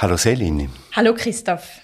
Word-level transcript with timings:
Hallo 0.00 0.16
Selin. 0.16 0.70
Hallo 0.94 1.12
Christoph. 1.12 1.80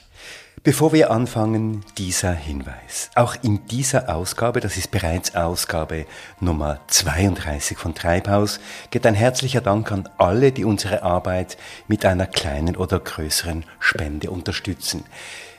Bevor 0.62 0.92
wir 0.92 1.10
anfangen, 1.10 1.84
dieser 1.98 2.30
Hinweis. 2.30 3.10
Auch 3.16 3.34
in 3.42 3.66
dieser 3.66 4.14
Ausgabe, 4.14 4.60
das 4.60 4.76
ist 4.76 4.92
bereits 4.92 5.34
Ausgabe 5.34 6.06
Nummer 6.38 6.78
32 6.86 7.76
von 7.76 7.92
Treibhaus, 7.96 8.60
geht 8.92 9.04
ein 9.04 9.16
herzlicher 9.16 9.62
Dank 9.62 9.90
an 9.90 10.08
alle, 10.16 10.52
die 10.52 10.64
unsere 10.64 11.02
Arbeit 11.02 11.56
mit 11.88 12.06
einer 12.06 12.28
kleinen 12.28 12.76
oder 12.76 13.00
größeren 13.00 13.64
Spende 13.80 14.30
unterstützen. 14.30 15.02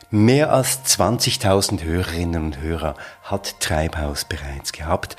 Mehr 0.10 0.54
als 0.54 0.80
20.000 0.86 1.84
Hörerinnen 1.84 2.42
und 2.42 2.62
Hörer 2.62 2.96
hat 3.24 3.60
Treibhaus 3.60 4.24
bereits 4.24 4.72
gehabt 4.72 5.18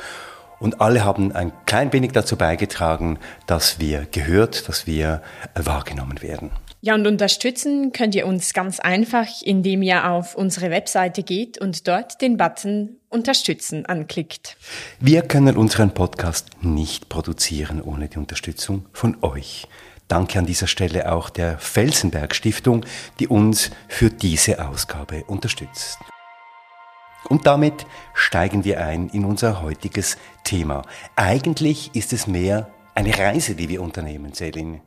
und 0.59 0.80
alle 0.80 1.05
haben 1.05 1.32
ein 1.32 1.53
klein 1.66 1.93
wenig 1.93 2.12
dazu 2.12 2.37
beigetragen, 2.37 3.18
dass 3.46 3.79
wir 3.79 4.07
gehört, 4.11 4.71
dass 4.71 4.87
wir 4.87 5.21
wahrgenommen 5.55 6.23
werden. 6.23 6.50
Ja, 6.87 6.95
und 6.95 7.05
unterstützen 7.05 7.91
könnt 7.91 8.14
ihr 8.14 8.29
uns 8.29 8.55
ganz 8.55 8.79
einfach, 8.79 9.27
indem 9.43 9.82
ihr 9.82 10.08
auf 10.08 10.36
unsere 10.36 10.71
Webseite 10.71 11.25
geht 11.25 11.58
und 11.58 11.89
dort 11.89 12.21
den 12.22 12.36
Button 12.36 12.99
Unterstützen 13.08 13.86
anklickt. 13.86 14.57
Wir 15.00 15.22
können 15.22 15.57
unseren 15.57 15.93
Podcast 15.94 16.46
nicht 16.61 17.08
produzieren 17.08 17.82
ohne 17.82 18.07
die 18.07 18.18
Unterstützung 18.18 18.86
von 18.93 19.17
euch. 19.22 19.67
Danke 20.07 20.39
an 20.39 20.46
dieser 20.46 20.68
Stelle 20.68 21.13
auch 21.13 21.29
der 21.29 21.58
Felsenberg 21.58 22.36
Stiftung, 22.36 22.86
die 23.18 23.27
uns 23.27 23.72
für 23.89 24.08
diese 24.08 24.64
Ausgabe 24.64 25.25
unterstützt. 25.25 25.99
Und 27.29 27.49
damit 27.49 27.85
steigen 28.14 28.64
wir 28.64 28.80
ein 28.80 29.08
in 29.08 29.25
unser 29.25 29.61
heutiges 29.61 30.18
Thema. 30.44 30.82
Eigentlich 31.16 31.91
ist 31.96 32.12
es 32.12 32.28
mehr 32.28 32.70
eine 32.94 33.19
Reise, 33.19 33.56
die 33.56 33.69
wir 33.69 33.83
unternehmen, 33.83 34.34
Selin. 34.34 34.83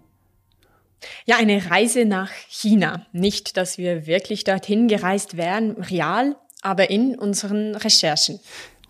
Ja, 1.26 1.38
eine 1.38 1.70
Reise 1.70 2.05
nach 2.05 2.31
China. 2.49 3.05
Nicht, 3.12 3.57
dass 3.57 3.77
wir 3.77 4.05
wirklich 4.05 4.44
dorthin 4.44 4.88
gereist 4.88 5.38
wären, 5.38 5.71
real, 5.71 6.35
aber 6.62 6.90
in 6.90 7.15
unseren 7.15 7.76
Recherchen. 7.76 8.40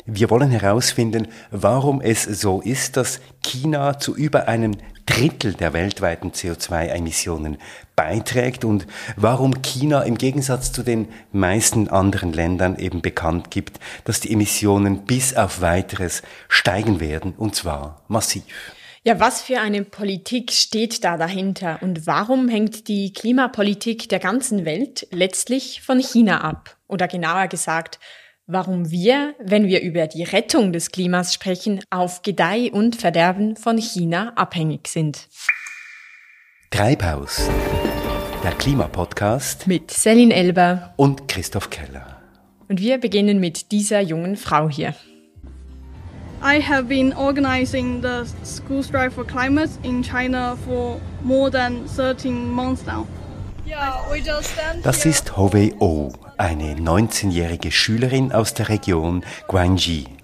Wir 0.06 0.30
wollen 0.32 0.50
herausfinden, 0.50 1.28
warum 1.52 2.02
es 2.02 2.24
so 2.24 2.62
ist, 2.62 2.98
dass 2.98 3.20
China 3.44 4.00
zu 4.00 4.16
über 4.16 4.48
einem 4.48 4.76
Drittel 5.06 5.54
der 5.54 5.74
weltweiten 5.74 6.32
CO2-Emissionen 6.32 7.58
beiträgt 7.96 8.64
und 8.64 8.86
warum 9.16 9.62
China 9.62 10.04
im 10.04 10.18
Gegensatz 10.18 10.72
zu 10.72 10.84
den 10.84 11.10
meisten 11.32 11.90
anderen 11.90 12.32
Ländern 12.32 12.78
eben 12.78 13.02
bekannt 13.02 13.50
gibt, 13.52 13.80
dass 14.04 14.20
die 14.20 14.32
Emissionen 14.32 15.06
bis 15.06 15.36
auf 15.36 15.62
weiteres 15.62 16.22
steigen 16.48 17.00
werden, 17.00 17.34
und 17.38 17.56
zwar 17.56 18.04
massiv. 18.08 18.44
Ja, 19.04 19.18
was 19.18 19.42
für 19.42 19.62
eine 19.62 19.86
Politik 19.86 20.52
steht 20.52 21.06
da 21.06 21.16
dahinter 21.16 21.80
und 21.82 22.06
warum 22.06 22.50
hängt 22.50 22.90
die 22.90 23.14
Klimapolitik 23.14 24.10
der 24.10 24.20
ganzen 24.20 24.66
Welt 24.66 25.08
letztlich 25.12 25.82
von 25.82 26.00
China 26.00 26.42
ab? 26.42 26.76
Oder 26.88 27.08
genauer 27.08 27.48
gesagt, 27.48 28.00
warum 28.46 28.92
wir, 28.92 29.36
wenn 29.40 29.68
wir 29.68 29.82
über 29.82 30.08
die 30.08 30.24
Rettung 30.24 30.74
des 30.74 30.92
Klimas 30.92 31.34
sprechen, 31.34 31.82
auf 31.90 32.24
Gedeih 32.24 32.72
und 32.74 32.98
Verderben 32.98 33.56
von 33.56 33.78
China 33.78 34.34
abhängig 34.36 34.90
sind. 34.90 35.30
Treibhaus, 36.70 37.50
der 38.44 38.52
Klimapodcast 38.52 39.66
mit 39.66 39.92
Selin 39.92 40.32
Elber 40.32 40.94
und 40.98 41.30
Christoph 41.30 41.70
Keller. 41.70 42.22
Und 42.68 42.82
wir 42.82 42.98
beginnen 42.98 43.40
mit 43.40 43.72
dieser 43.72 44.02
jungen 44.02 44.36
Frau 44.36 44.68
hier. 44.70 44.94
I 46.42 46.60
have 46.60 46.88
been 46.88 47.14
organizing 47.14 48.02
the 48.02 48.26
school 48.44 48.82
strike 48.82 49.12
for 49.12 49.26
climate 49.26 49.70
in 49.84 50.04
China 50.04 50.58
for 50.66 51.00
more 51.22 51.50
than 51.50 51.86
13 51.88 52.50
months 52.50 52.86
now. 52.86 53.08
Das 54.84 55.06
ist 55.06 55.38
Hovei 55.38 55.74
O, 55.80 56.12
eine 56.38 56.74
19-jährige 56.74 57.72
Schülerin 57.72 58.32
aus 58.32 58.54
der 58.54 58.70
Region 58.70 59.24
Guangxi. 59.48 60.19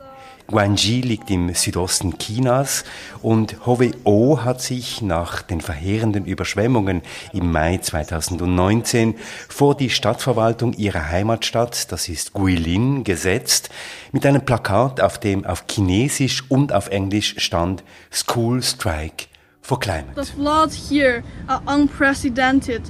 Guangxi 0.47 1.01
liegt 1.01 1.31
im 1.31 1.53
Südosten 1.55 2.19
Chinas 2.19 2.83
und 3.23 3.65
Hovey-O 3.65 4.43
hat 4.43 4.61
sich 4.61 5.01
nach 5.01 5.41
den 5.41 5.59
verheerenden 5.59 6.25
Überschwemmungen 6.25 7.01
im 7.33 7.51
Mai 7.51 7.79
2019 7.79 9.15
vor 9.49 9.75
die 9.75 9.89
Stadtverwaltung 9.89 10.73
ihrer 10.73 11.09
Heimatstadt, 11.09 11.91
das 11.91 12.09
ist 12.09 12.33
Guilin, 12.33 13.03
gesetzt, 13.03 13.71
mit 14.11 14.23
einem 14.25 14.45
Plakat, 14.45 15.01
auf 15.01 15.19
dem 15.19 15.45
auf 15.45 15.65
Chinesisch 15.67 16.43
und 16.47 16.71
auf 16.73 16.89
Englisch 16.89 17.35
stand 17.39 17.83
School 18.11 18.61
Strike 18.61 19.25
for 19.61 19.79
Climate. 19.79 20.13
The 20.15 20.31
floods 20.31 20.89
here 20.89 21.23
are 21.47 21.61
unprecedented 21.65 22.83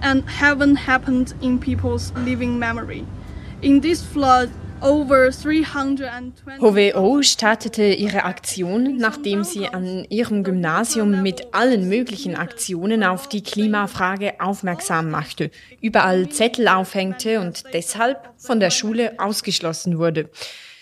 and 0.00 0.24
haven't 0.40 0.86
happened 0.86 1.34
in 1.40 1.58
people's 1.58 2.12
living 2.24 2.56
memory. 2.56 3.04
In 3.62 3.80
this 3.80 4.00
flood, 4.00 4.48
HWO 6.58 7.22
startete 7.22 7.84
ihre 7.92 8.24
Aktion, 8.24 8.96
nachdem 8.96 9.44
sie 9.44 9.68
an 9.68 10.06
ihrem 10.08 10.42
Gymnasium 10.42 11.22
mit 11.22 11.52
allen 11.52 11.88
möglichen 11.88 12.34
Aktionen 12.34 13.04
auf 13.04 13.28
die 13.28 13.42
Klimafrage 13.42 14.40
aufmerksam 14.40 15.10
machte, 15.10 15.50
überall 15.82 16.30
Zettel 16.30 16.66
aufhängte 16.68 17.40
und 17.40 17.64
deshalb 17.74 18.30
von 18.38 18.58
der 18.58 18.70
Schule 18.70 19.12
ausgeschlossen 19.18 19.98
wurde. 19.98 20.30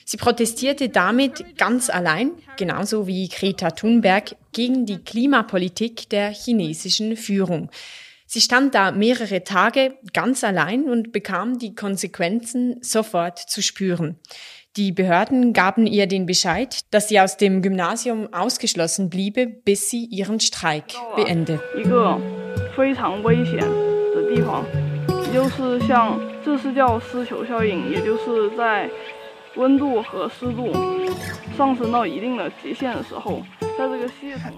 Sie 0.04 0.16
protestierte 0.16 0.88
damit 0.88 1.58
ganz 1.58 1.90
allein, 1.90 2.30
genauso 2.56 3.08
wie 3.08 3.28
Greta 3.28 3.72
Thunberg, 3.72 4.36
gegen 4.52 4.86
die 4.86 4.98
Klimapolitik 4.98 6.08
der 6.08 6.30
chinesischen 6.30 7.16
Führung. 7.16 7.68
Sie 8.30 8.42
stand 8.42 8.74
da 8.74 8.92
mehrere 8.92 9.42
Tage 9.42 9.94
ganz 10.12 10.44
allein 10.44 10.84
und 10.84 11.12
bekam 11.12 11.58
die 11.58 11.74
Konsequenzen 11.74 12.76
sofort 12.82 13.38
zu 13.38 13.62
spüren. 13.62 14.18
Die 14.76 14.92
Behörden 14.92 15.54
gaben 15.54 15.86
ihr 15.86 16.06
den 16.06 16.26
Bescheid, 16.26 16.80
dass 16.90 17.08
sie 17.08 17.18
aus 17.20 17.38
dem 17.38 17.62
Gymnasium 17.62 18.30
ausgeschlossen 18.34 19.08
bliebe, 19.08 19.46
bis 19.46 19.88
sie 19.88 20.04
ihren 20.04 20.40
Streik 20.40 20.92
beende. 21.16 21.58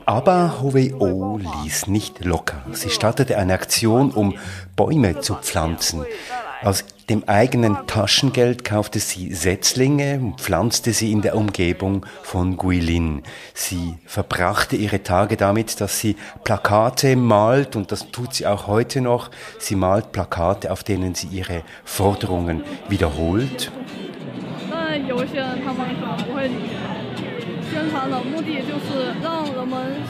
Aber 0.05 0.63
Hweo 0.63 1.41
ließ 1.63 1.87
nicht 1.87 2.23
locker. 2.25 2.63
Sie 2.73 2.91
startete 2.91 3.39
eine 3.39 3.55
Aktion, 3.55 4.11
um 4.11 4.37
Bäume 4.77 5.21
zu 5.21 5.37
pflanzen. 5.37 6.05
Aus 6.63 6.85
dem 7.09 7.25
eigenen 7.27 7.87
Taschengeld 7.87 8.65
kaufte 8.65 8.99
sie 8.99 9.33
Setzlinge 9.33 10.21
und 10.21 10.41
pflanzte 10.41 10.93
sie 10.93 11.11
in 11.11 11.23
der 11.23 11.35
Umgebung 11.35 12.05
von 12.23 12.59
Guilin. 12.59 13.23
Sie 13.55 13.97
verbrachte 14.05 14.77
ihre 14.77 15.03
Tage 15.03 15.39
damit, 15.39 15.81
dass 15.81 15.99
sie 15.99 16.17
Plakate 16.45 17.17
malt 17.17 17.75
und 17.75 17.91
das 17.91 18.11
tut 18.11 18.35
sie 18.35 18.47
auch 18.47 18.67
heute 18.67 19.01
noch. 19.01 19.31
Sie 19.59 19.77
malt 19.77 20.13
Plakate, 20.13 20.71
auf 20.71 20.85
denen 20.85 21.15
sie 21.15 21.29
ihre 21.29 21.63
Forderungen 21.85 22.63
wiederholt 22.91 23.73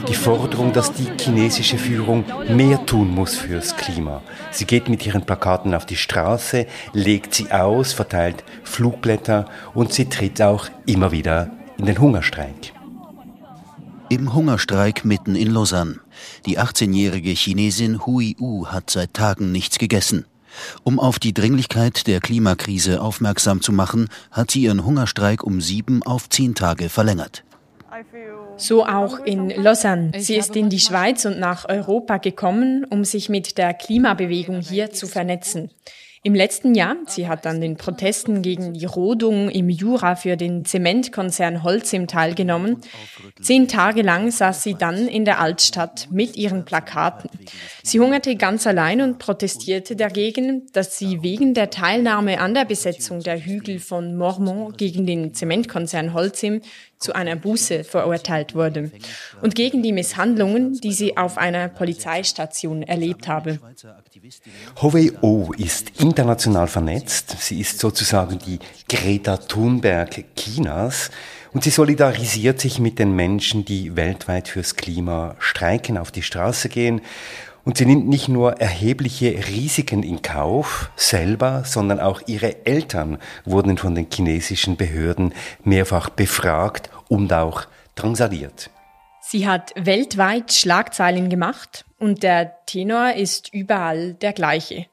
die 0.08 0.14
Forderung, 0.14 0.72
dass 0.72 0.92
die 0.92 1.08
chinesische 1.20 1.78
Führung 1.78 2.24
mehr 2.48 2.84
tun 2.86 3.10
muss 3.10 3.36
fürs 3.36 3.76
Klima. 3.76 4.22
Sie 4.50 4.64
geht 4.64 4.88
mit 4.88 5.06
ihren 5.06 5.22
Plakaten 5.22 5.74
auf 5.74 5.86
die 5.86 5.96
Straße, 5.96 6.66
legt 6.92 7.34
sie 7.34 7.50
aus, 7.50 7.92
verteilt 7.92 8.44
Flugblätter 8.64 9.46
und 9.74 9.92
sie 9.92 10.08
tritt 10.08 10.40
auch 10.40 10.68
immer 10.86 11.12
wieder 11.12 11.50
in 11.78 11.86
den 11.86 11.98
Hungerstreik. 11.98 12.72
Im 14.08 14.34
Hungerstreik 14.34 15.04
mitten 15.04 15.36
in 15.36 15.52
Lausanne. 15.52 16.00
Die 16.44 16.58
18-jährige 16.58 17.30
Chinesin 17.30 18.04
Hui 18.06 18.36
U 18.40 18.66
hat 18.66 18.90
seit 18.90 19.14
Tagen 19.14 19.52
nichts 19.52 19.78
gegessen. 19.78 20.24
Um 20.82 20.98
auf 20.98 21.18
die 21.18 21.34
Dringlichkeit 21.34 22.06
der 22.06 22.20
Klimakrise 22.20 23.00
aufmerksam 23.00 23.60
zu 23.60 23.72
machen, 23.72 24.08
hat 24.30 24.50
sie 24.50 24.62
ihren 24.62 24.84
Hungerstreik 24.84 25.42
um 25.42 25.60
sieben 25.60 26.02
auf 26.02 26.28
zehn 26.28 26.54
Tage 26.54 26.88
verlängert. 26.88 27.44
So 28.56 28.86
auch 28.86 29.18
in 29.20 29.50
Lausanne. 29.50 30.12
Sie 30.18 30.36
ist 30.36 30.54
in 30.54 30.68
die 30.68 30.80
Schweiz 30.80 31.24
und 31.24 31.38
nach 31.38 31.68
Europa 31.68 32.18
gekommen, 32.18 32.84
um 32.84 33.04
sich 33.04 33.28
mit 33.28 33.58
der 33.58 33.74
Klimabewegung 33.74 34.60
hier 34.60 34.90
zu 34.90 35.06
vernetzen. 35.06 35.70
Im 36.22 36.34
letzten 36.34 36.74
Jahr, 36.74 36.96
sie 37.06 37.28
hat 37.28 37.46
an 37.46 37.62
den 37.62 37.78
Protesten 37.78 38.42
gegen 38.42 38.74
die 38.74 38.84
Rodung 38.84 39.48
im 39.48 39.70
Jura 39.70 40.16
für 40.16 40.36
den 40.36 40.66
Zementkonzern 40.66 41.62
Holcim 41.62 42.08
teilgenommen. 42.08 42.82
Zehn 43.40 43.68
Tage 43.68 44.02
lang 44.02 44.30
saß 44.30 44.62
sie 44.62 44.74
dann 44.74 45.08
in 45.08 45.24
der 45.24 45.40
Altstadt 45.40 46.08
mit 46.10 46.36
ihren 46.36 46.66
Plakaten. 46.66 47.30
Sie 47.82 48.00
hungerte 48.00 48.36
ganz 48.36 48.66
allein 48.66 49.00
und 49.00 49.18
protestierte 49.18 49.96
dagegen, 49.96 50.66
dass 50.74 50.98
sie 50.98 51.22
wegen 51.22 51.54
der 51.54 51.70
Teilnahme 51.70 52.38
an 52.38 52.52
der 52.52 52.66
Besetzung 52.66 53.20
der 53.20 53.42
Hügel 53.42 53.78
von 53.78 54.14
Mormont 54.14 54.76
gegen 54.76 55.06
den 55.06 55.32
Zementkonzern 55.32 56.12
Holcim 56.12 56.60
zu 57.00 57.14
einer 57.14 57.34
Buße 57.34 57.82
verurteilt 57.82 58.54
wurde 58.54 58.90
und 59.40 59.54
gegen 59.54 59.82
die 59.82 59.92
Misshandlungen, 59.92 60.74
die 60.80 60.92
sie 60.92 61.16
auf 61.16 61.38
einer 61.38 61.68
Polizeistation 61.68 62.82
erlebt 62.82 63.26
habe. 63.26 63.58
Hovey 64.82 65.12
O 65.22 65.52
ist 65.56 65.98
international 65.98 66.68
vernetzt. 66.68 67.36
Sie 67.40 67.58
ist 67.60 67.78
sozusagen 67.78 68.38
die 68.38 68.58
Greta 68.88 69.38
Thunberg 69.38 70.24
Chinas. 70.36 71.10
Und 71.52 71.64
sie 71.64 71.70
solidarisiert 71.70 72.60
sich 72.60 72.78
mit 72.78 72.98
den 73.00 73.16
Menschen, 73.16 73.64
die 73.64 73.96
weltweit 73.96 74.46
fürs 74.46 74.76
Klima 74.76 75.34
streiken, 75.40 75.98
auf 75.98 76.12
die 76.12 76.22
Straße 76.22 76.68
gehen. 76.68 77.00
Und 77.64 77.76
sie 77.76 77.86
nimmt 77.86 78.08
nicht 78.08 78.28
nur 78.28 78.60
erhebliche 78.60 79.46
Risiken 79.48 80.02
in 80.02 80.22
Kauf 80.22 80.90
selber, 80.96 81.62
sondern 81.64 82.00
auch 82.00 82.22
ihre 82.26 82.64
Eltern 82.66 83.18
wurden 83.44 83.76
von 83.76 83.94
den 83.94 84.06
chinesischen 84.12 84.76
Behörden 84.76 85.34
mehrfach 85.62 86.08
befragt 86.08 86.90
und 87.08 87.32
auch 87.32 87.66
drangsaliert. 87.94 88.70
Sie 89.20 89.46
hat 89.46 89.72
weltweit 89.76 90.52
Schlagzeilen 90.52 91.28
gemacht 91.28 91.84
und 91.98 92.22
der 92.22 92.64
Tenor 92.66 93.12
ist 93.12 93.52
überall 93.52 94.14
der 94.14 94.32
gleiche. 94.32 94.86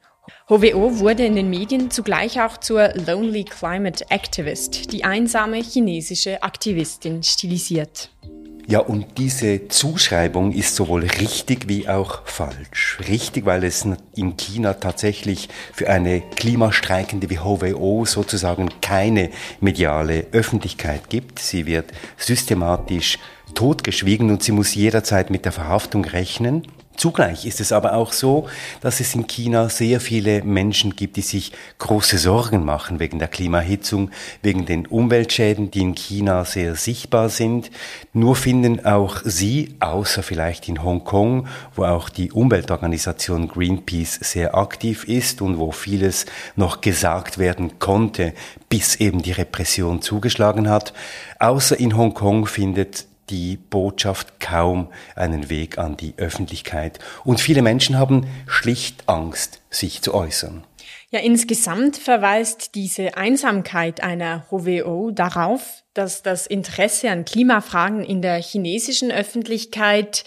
HWO 0.48 1.00
wurde 1.00 1.26
in 1.26 1.36
den 1.36 1.50
Medien 1.50 1.90
zugleich 1.90 2.42
auch 2.42 2.58
zur 2.58 2.90
Lonely 2.94 3.46
Climate 3.46 4.06
Activist, 4.10 4.92
die 4.92 5.04
einsame 5.04 5.58
chinesische 5.58 6.44
Aktivistin, 6.44 7.24
stilisiert. 7.24 8.10
Ja, 8.70 8.80
und 8.80 9.18
diese 9.18 9.70
Zuschreibung 9.70 10.52
ist 10.52 10.76
sowohl 10.76 11.06
richtig 11.06 11.70
wie 11.70 11.88
auch 11.88 12.28
falsch. 12.28 13.00
Richtig, 13.08 13.46
weil 13.46 13.64
es 13.64 13.88
in 14.14 14.36
China 14.36 14.74
tatsächlich 14.74 15.48
für 15.72 15.90
eine 15.90 16.20
Klimastreikende 16.36 17.30
wie 17.30 17.40
HWO 17.40 18.04
sozusagen 18.04 18.68
keine 18.82 19.30
mediale 19.62 20.26
Öffentlichkeit 20.34 21.10
gibt. 21.10 21.40
Sie 21.40 21.66
wird 21.66 21.94
systematisch 22.18 23.20
totgeschwiegen 23.56 24.30
und 24.30 24.44
sie 24.44 24.52
muss 24.52 24.76
jederzeit 24.76 25.30
mit 25.30 25.46
der 25.46 25.54
Verhaftung 25.54 26.04
rechnen. 26.04 26.68
Zugleich 26.98 27.46
ist 27.46 27.62
es 27.62 27.72
aber 27.72 27.94
auch 27.94 28.12
so, 28.12 28.48
dass 28.82 29.00
es 29.00 29.14
in 29.14 29.28
China 29.28 29.70
sehr 29.70 30.02
viele 30.02 30.44
Menschen 30.44 30.96
gibt, 30.96 31.16
die 31.16 31.22
sich 31.22 31.52
große 31.78 32.18
Sorgen 32.18 32.66
machen 32.66 33.00
wegen 33.00 33.20
der 33.20 33.28
Klimahitzung, 33.28 34.10
wegen 34.42 34.66
den 34.66 34.88
Umweltschäden, 34.88 35.70
die 35.70 35.82
in 35.82 35.94
China 35.94 36.44
sehr 36.44 36.76
sichtbar 36.76 37.30
sind. 37.30 37.70
Nur 38.14 38.36
finden 38.36 38.84
auch 38.84 39.22
sie, 39.24 39.76
außer 39.80 40.24
vielleicht 40.24 40.68
in 40.68 40.84
Hongkong, 40.84 41.48
wo 41.76 41.86
auch 41.86 42.10
die 42.10 42.32
Umweltorganisation 42.32 43.48
Greenpeace 43.48 44.16
sehr 44.16 44.56
aktiv 44.56 45.04
ist 45.04 45.44
und 45.44 45.60
wo 45.60 45.72
vieles 45.72 46.26
noch 46.56 46.82
gesagt 46.82 47.38
werden 47.38 47.78
konnte, 47.78 48.34
bis 48.70 48.96
eben 48.96 49.22
die 49.22 49.34
Repression 49.34 50.02
zugeschlagen 50.02 50.68
hat, 50.68 50.94
außer 51.40 51.80
in 51.80 51.96
Hongkong 51.96 52.48
findet 52.48 53.06
die 53.30 53.58
Botschaft 53.58 54.40
kaum 54.40 54.90
einen 55.16 55.50
Weg 55.50 55.78
an 55.78 55.98
die 55.98 56.14
Öffentlichkeit. 56.18 57.00
Und 57.24 57.40
viele 57.40 57.62
Menschen 57.62 57.98
haben 57.98 58.28
schlicht 58.48 59.08
Angst, 59.08 59.62
sich 59.70 60.02
zu 60.02 60.14
äußern. 60.14 60.64
Ja, 61.10 61.22
insgesamt 61.22 61.98
verweist 61.98 62.76
diese 62.76 63.16
Einsamkeit 63.16 64.04
einer 64.04 64.46
HWO 64.50 65.12
darauf, 65.12 65.84
dass 65.94 66.22
das 66.22 66.48
Interesse 66.48 67.10
an 67.10 67.24
Klimafragen 67.24 68.04
in 68.04 68.22
der 68.22 68.42
chinesischen 68.42 69.12
Öffentlichkeit 69.12 70.26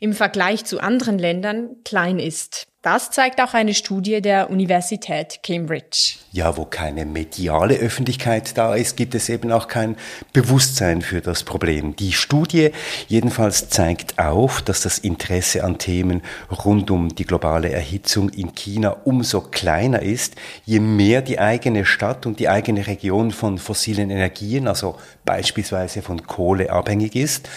im 0.00 0.14
Vergleich 0.14 0.64
zu 0.64 0.80
anderen 0.80 1.18
Ländern 1.18 1.76
klein 1.84 2.18
ist. 2.18 2.66
Das 2.82 3.12
zeigt 3.12 3.40
auch 3.40 3.54
eine 3.54 3.74
Studie 3.74 4.20
der 4.20 4.50
Universität 4.50 5.38
Cambridge. 5.44 6.16
Ja, 6.32 6.56
wo 6.56 6.64
keine 6.64 7.06
mediale 7.06 7.76
Öffentlichkeit 7.76 8.58
da 8.58 8.74
ist, 8.74 8.96
gibt 8.96 9.14
es 9.14 9.28
eben 9.28 9.52
auch 9.52 9.68
kein 9.68 9.94
Bewusstsein 10.32 11.00
für 11.00 11.20
das 11.20 11.44
Problem. 11.44 11.94
Die 11.94 12.10
Studie 12.10 12.72
jedenfalls 13.06 13.68
zeigt 13.68 14.18
auf, 14.18 14.62
dass 14.62 14.80
das 14.80 14.98
Interesse 14.98 15.62
an 15.62 15.78
Themen 15.78 16.22
rund 16.64 16.90
um 16.90 17.14
die 17.14 17.24
globale 17.24 17.70
Erhitzung 17.70 18.30
in 18.30 18.52
China 18.52 18.96
umso 19.04 19.42
kleiner 19.42 20.02
ist, 20.02 20.34
je 20.64 20.80
mehr 20.80 21.22
die 21.22 21.38
eigene 21.38 21.84
Stadt 21.84 22.26
und 22.26 22.40
die 22.40 22.48
eigene 22.48 22.84
Region 22.88 23.30
von 23.30 23.58
fossilen 23.58 24.10
Energien, 24.10 24.66
also 24.66 24.98
beispielsweise 25.24 26.02
von 26.02 26.26
Kohle 26.26 26.72
abhängig 26.72 27.14
ist 27.14 27.48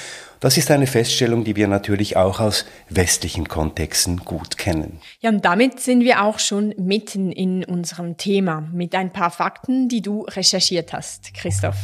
das 0.46 0.58
ist 0.58 0.70
eine 0.70 0.86
Feststellung, 0.86 1.44
die 1.44 1.56
wir 1.56 1.68
natürlich 1.68 2.18
auch 2.18 2.40
aus 2.40 2.66
westlichen 2.92 3.48
Kontexten 3.48 4.18
gut 4.18 4.60
kennen. 4.60 5.00
Ja, 5.20 5.32
und 5.32 5.44
damit 5.44 5.80
sind 5.80 6.02
wir 6.02 6.22
auch 6.22 6.38
schon 6.38 6.76
mitten 6.78 7.32
in 7.32 7.64
unserem 7.66 8.16
Thema 8.18 8.62
mit 8.72 8.94
ein 8.94 9.12
paar 9.12 9.32
Fakten, 9.32 9.90
die 9.90 10.04
du 10.04 10.22
recherchiert 10.22 10.94
hast, 10.94 11.34
Christoph. 11.34 11.80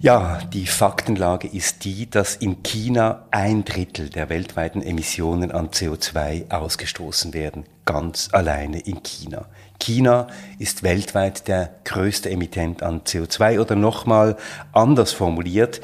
Ja, 0.00 0.40
die 0.52 0.66
Faktenlage 0.66 1.46
ist 1.46 1.84
die, 1.84 2.10
dass 2.10 2.34
in 2.34 2.64
China 2.64 3.26
ein 3.30 3.64
Drittel 3.64 4.10
der 4.10 4.28
weltweiten 4.28 4.82
Emissionen 4.82 5.52
an 5.52 5.68
CO2 5.68 6.50
ausgestoßen 6.50 7.32
werden, 7.32 7.64
ganz 7.84 8.30
alleine 8.32 8.80
in 8.80 9.04
China. 9.04 9.46
China 9.78 10.28
ist 10.58 10.82
weltweit 10.82 11.48
der 11.48 11.70
größte 11.84 12.30
Emittent 12.30 12.82
an 12.82 13.02
CO2 13.02 13.60
oder 13.60 13.76
nochmal 13.76 14.36
anders 14.72 15.12
formuliert, 15.12 15.80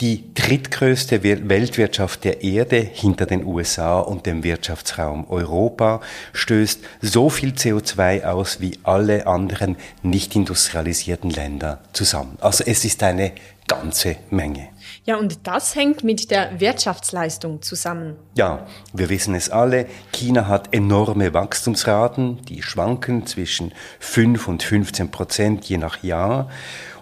die 0.00 0.32
drittgrößte 0.32 1.22
Weltwirtschaft 1.22 2.24
der 2.24 2.42
Erde 2.42 2.78
hinter 2.78 3.26
den 3.26 3.44
USA 3.44 4.00
und 4.00 4.24
dem 4.24 4.42
Wirtschaftsraum 4.42 5.28
Europa 5.28 6.00
stößt 6.32 6.80
so 7.02 7.28
viel 7.28 7.50
CO2 7.50 8.24
aus 8.24 8.60
wie 8.60 8.78
alle 8.82 9.26
anderen 9.26 9.76
nicht 10.02 10.34
industrialisierten 10.36 11.28
Länder 11.28 11.80
zusammen. 11.92 12.38
Also 12.40 12.64
es 12.66 12.86
ist 12.86 13.02
eine 13.02 13.32
ganze 13.68 14.16
Menge. 14.30 14.69
Ja, 15.06 15.16
und 15.16 15.46
das 15.46 15.74
hängt 15.74 16.04
mit 16.04 16.30
der 16.30 16.60
Wirtschaftsleistung 16.60 17.62
zusammen. 17.62 18.16
Ja, 18.36 18.66
wir 18.92 19.08
wissen 19.08 19.34
es 19.34 19.48
alle. 19.48 19.86
China 20.12 20.46
hat 20.46 20.74
enorme 20.74 21.32
Wachstumsraten, 21.32 22.42
die 22.44 22.62
schwanken 22.62 23.26
zwischen 23.26 23.72
5 23.98 24.46
und 24.46 24.62
15 24.62 25.10
Prozent 25.10 25.64
je 25.64 25.78
nach 25.78 26.02
Jahr. 26.02 26.50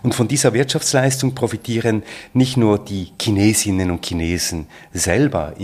Und 0.03 0.15
von 0.15 0.29
dieser 0.29 0.55
Wirtschaftsleistung 0.55 1.35
profitieren 1.35 2.05
nicht 2.33 2.57
nur 2.57 2.79
die 2.79 3.13
Chinesinnen 3.21 3.91
und 3.91 4.07
Chinesen 4.07 4.69
selber. 4.93 5.55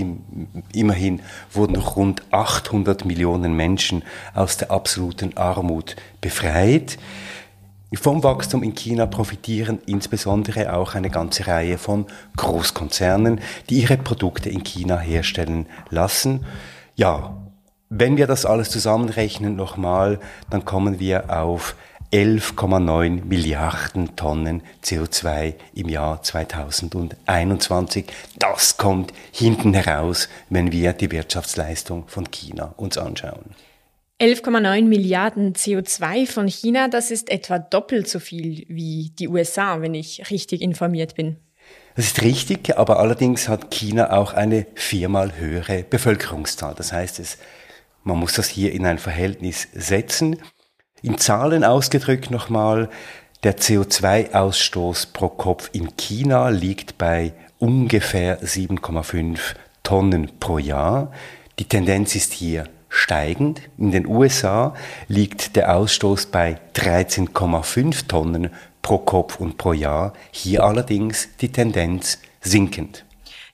Immerhin 0.72 1.20
wurden 1.52 1.76
rund 1.76 2.22
800 2.32 3.04
Millionen 3.04 3.54
Menschen 3.54 4.02
aus 4.34 4.56
der 4.56 4.72
absoluten 4.72 5.36
Armut 5.36 5.94
befreit. 6.20 6.98
Vom 7.92 8.24
Wachstum 8.24 8.62
in 8.62 8.74
China 8.74 9.06
profitieren 9.06 9.78
insbesondere 9.86 10.72
auch 10.72 10.94
eine 10.94 11.10
ganze 11.10 11.46
Reihe 11.46 11.78
von 11.78 12.06
Großkonzernen, 12.36 13.40
die 13.70 13.82
ihre 13.82 13.96
Produkte 13.96 14.50
in 14.50 14.64
China 14.64 14.98
herstellen 14.98 15.66
lassen. 15.90 16.44
Ja, 16.96 17.36
wenn 17.90 18.16
wir 18.16 18.26
das 18.26 18.46
alles 18.46 18.70
zusammenrechnen 18.70 19.54
nochmal, 19.54 20.18
dann 20.50 20.64
kommen 20.64 20.98
wir 20.98 21.30
auf 21.30 21.76
11,9 22.12 23.24
Milliarden 23.24 24.16
Tonnen 24.16 24.62
CO2 24.82 25.54
im 25.74 25.88
Jahr 25.88 26.22
2021. 26.22 28.06
Das 28.38 28.76
kommt 28.76 29.12
hinten 29.32 29.74
heraus, 29.74 30.28
wenn 30.48 30.72
wir 30.72 30.92
die 30.92 31.10
Wirtschaftsleistung 31.10 32.04
von 32.06 32.30
China 32.30 32.72
uns 32.76 32.98
anschauen. 32.98 33.54
11,9 34.20 34.84
Milliarden 34.84 35.54
CO2 35.54 36.26
von 36.26 36.46
China, 36.46 36.86
das 36.88 37.10
ist 37.10 37.30
etwa 37.30 37.58
doppelt 37.58 38.08
so 38.08 38.20
viel 38.20 38.64
wie 38.68 39.10
die 39.18 39.28
USA, 39.28 39.80
wenn 39.80 39.94
ich 39.94 40.30
richtig 40.30 40.62
informiert 40.62 41.16
bin. 41.16 41.36
Das 41.96 42.06
ist 42.06 42.22
richtig, 42.22 42.76
aber 42.78 43.00
allerdings 43.00 43.48
hat 43.48 43.72
China 43.72 44.12
auch 44.12 44.32
eine 44.32 44.66
viermal 44.74 45.36
höhere 45.36 45.82
Bevölkerungszahl. 45.82 46.74
Das 46.76 46.92
heißt, 46.92 47.18
es, 47.18 47.38
man 48.04 48.18
muss 48.18 48.34
das 48.34 48.48
hier 48.48 48.72
in 48.72 48.86
ein 48.86 48.98
Verhältnis 48.98 49.68
setzen. 49.72 50.36
In 51.02 51.18
Zahlen 51.18 51.64
ausgedrückt 51.64 52.30
nochmal, 52.30 52.90
der 53.42 53.58
CO2-Ausstoß 53.58 55.12
pro 55.12 55.28
Kopf 55.28 55.70
in 55.72 55.96
China 55.96 56.48
liegt 56.50 56.98
bei 56.98 57.32
ungefähr 57.58 58.40
7,5 58.42 59.38
Tonnen 59.82 60.38
pro 60.38 60.58
Jahr. 60.58 61.12
Die 61.58 61.66
Tendenz 61.66 62.14
ist 62.14 62.32
hier 62.32 62.68
steigend. 62.94 63.62
In 63.76 63.90
den 63.90 64.06
USA 64.06 64.74
liegt 65.08 65.56
der 65.56 65.76
Ausstoß 65.76 66.26
bei 66.26 66.58
13,5 66.74 68.06
Tonnen 68.06 68.50
pro 68.82 68.98
Kopf 68.98 69.40
und 69.40 69.58
pro 69.58 69.72
Jahr. 69.72 70.12
Hier 70.30 70.62
allerdings 70.64 71.28
die 71.40 71.50
Tendenz 71.50 72.18
sinkend. 72.40 73.04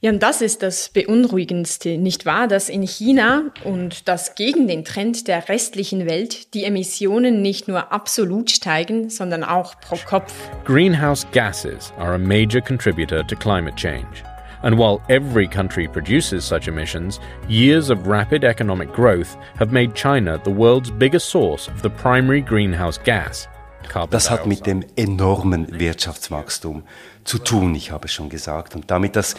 Ja, 0.03 0.11
und 0.11 0.23
das 0.23 0.41
ist 0.41 0.63
das 0.63 0.89
Beunruhigendste, 0.89 1.99
nicht 1.99 2.25
wahr? 2.25 2.49
Dass 2.49 2.71
in 2.71 2.83
China 2.87 3.51
und 3.65 4.09
das 4.09 4.35
gegen 4.35 4.67
den 4.67 4.83
Trend 4.83 5.29
der 5.29 5.51
restlichen 5.51 6.07
Welt 6.07 6.55
die 6.55 6.65
Emissionen 6.65 7.43
nicht 7.43 7.69
nur 7.69 7.93
absolut 7.93 8.51
steigen, 8.51 9.11
sondern 9.11 9.45
auch 9.45 9.79
pro 9.79 9.97
Kopf. 10.07 10.33
Greenhouse 10.65 11.27
gases 11.33 11.93
are 11.99 12.15
a 12.15 12.19
major 12.19 12.63
contributor 12.63 13.27
to 13.27 13.37
climate 13.37 13.77
change. 13.77 14.23
And 14.63 14.79
while 14.79 15.01
every 15.09 15.49
country 15.49 15.89
produces 15.89 16.45
such 16.45 16.69
emissions, 16.69 17.21
years 17.49 17.91
of 17.91 18.07
rapid 18.07 18.45
economic 18.45 18.93
growth 18.93 19.37
have 19.59 19.73
made 19.73 19.95
China 19.95 20.41
the 20.45 20.51
world's 20.51 20.91
biggest 20.91 21.29
source 21.29 21.69
of 21.69 21.83
the 21.83 21.91
primary 21.91 22.43
greenhouse 22.43 22.99
gas. 22.99 23.49
carbon 23.91 24.11
Das 24.11 24.31
hat 24.31 24.47
mit 24.47 24.67
dem 24.67 24.85
enormen 24.97 25.67
Wirtschaftswachstum 25.79 26.85
zu 27.25 27.39
tun, 27.39 27.75
ich 27.75 27.91
habe 27.91 28.09
schon 28.09 28.29
gesagt. 28.29 28.75
Und 28.75 28.91
damit, 28.91 29.17
dass 29.17 29.35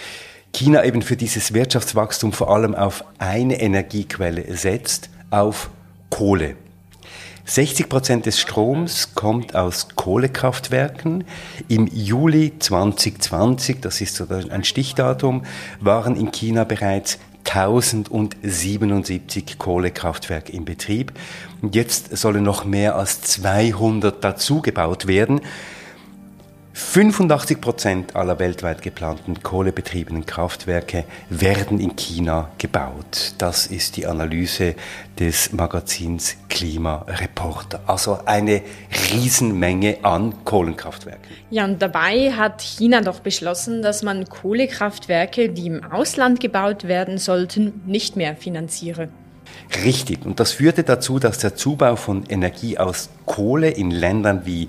China 0.53 0.83
eben 0.83 1.01
für 1.01 1.15
dieses 1.15 1.53
Wirtschaftswachstum 1.53 2.33
vor 2.33 2.53
allem 2.53 2.75
auf 2.75 3.03
eine 3.17 3.59
Energiequelle 3.61 4.55
setzt, 4.55 5.09
auf 5.29 5.69
Kohle. 6.09 6.55
60 7.45 7.89
Prozent 7.89 8.25
des 8.25 8.39
Stroms 8.39 9.13
kommt 9.15 9.55
aus 9.55 9.89
Kohlekraftwerken. 9.95 11.23
Im 11.67 11.87
Juli 11.87 12.53
2020, 12.57 13.81
das 13.81 14.01
ist 14.01 14.15
so 14.15 14.25
ein 14.29 14.63
Stichdatum, 14.63 15.43
waren 15.79 16.15
in 16.15 16.31
China 16.31 16.63
bereits 16.63 17.19
1077 17.43 19.57
Kohlekraftwerke 19.57 20.51
in 20.51 20.65
Betrieb. 20.65 21.13
Und 21.61 21.75
jetzt 21.75 22.15
sollen 22.15 22.43
noch 22.43 22.65
mehr 22.65 22.95
als 22.95 23.21
200 23.21 24.23
dazugebaut 24.23 25.07
werden. 25.07 25.41
85 26.73 27.59
Prozent 27.59 28.15
aller 28.15 28.39
weltweit 28.39 28.81
geplanten 28.81 29.43
kohlebetriebenen 29.43 30.25
Kraftwerke 30.25 31.03
werden 31.29 31.81
in 31.81 31.97
China 31.97 32.49
gebaut. 32.57 33.33
Das 33.37 33.67
ist 33.67 33.97
die 33.97 34.05
Analyse 34.05 34.75
des 35.19 35.51
Magazins 35.51 36.37
Klimareporter. 36.49 37.81
Also 37.87 38.19
eine 38.25 38.61
Riesenmenge 39.11 39.97
an 40.03 40.45
Kohlenkraftwerken. 40.45 41.35
Ja, 41.49 41.65
und 41.65 41.81
dabei 41.81 42.31
hat 42.31 42.61
China 42.61 43.01
doch 43.01 43.19
beschlossen, 43.19 43.81
dass 43.81 44.01
man 44.01 44.29
Kohlekraftwerke, 44.29 45.49
die 45.49 45.67
im 45.67 45.83
Ausland 45.83 46.39
gebaut 46.39 46.85
werden 46.87 47.17
sollten, 47.17 47.81
nicht 47.85 48.15
mehr 48.15 48.37
finanziere. 48.37 49.09
Richtig. 49.83 50.25
Und 50.25 50.39
das 50.39 50.51
führte 50.51 50.83
dazu, 50.83 51.19
dass 51.19 51.39
der 51.39 51.55
Zubau 51.55 51.95
von 51.95 52.23
Energie 52.29 52.77
aus 52.77 53.09
Kohle 53.25 53.69
in 53.69 53.91
Ländern 53.91 54.45
wie 54.45 54.67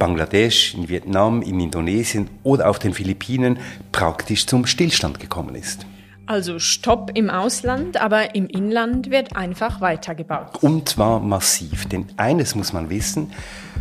Bangladesch, 0.00 0.74
in 0.74 0.88
Vietnam, 0.88 1.42
in 1.42 1.60
Indonesien 1.60 2.28
oder 2.42 2.68
auf 2.68 2.80
den 2.80 2.92
Philippinen 2.92 3.58
praktisch 3.92 4.46
zum 4.46 4.66
Stillstand 4.66 5.20
gekommen 5.20 5.54
ist. 5.54 5.86
Also 6.26 6.58
Stopp 6.58 7.12
im 7.14 7.28
Ausland, 7.28 8.00
aber 8.00 8.34
im 8.34 8.46
Inland 8.46 9.10
wird 9.10 9.36
einfach 9.36 9.80
weitergebaut. 9.80 10.62
Und 10.62 10.88
zwar 10.88 11.20
massiv. 11.20 11.86
Denn 11.86 12.06
eines 12.16 12.54
muss 12.54 12.72
man 12.72 12.88
wissen, 12.88 13.32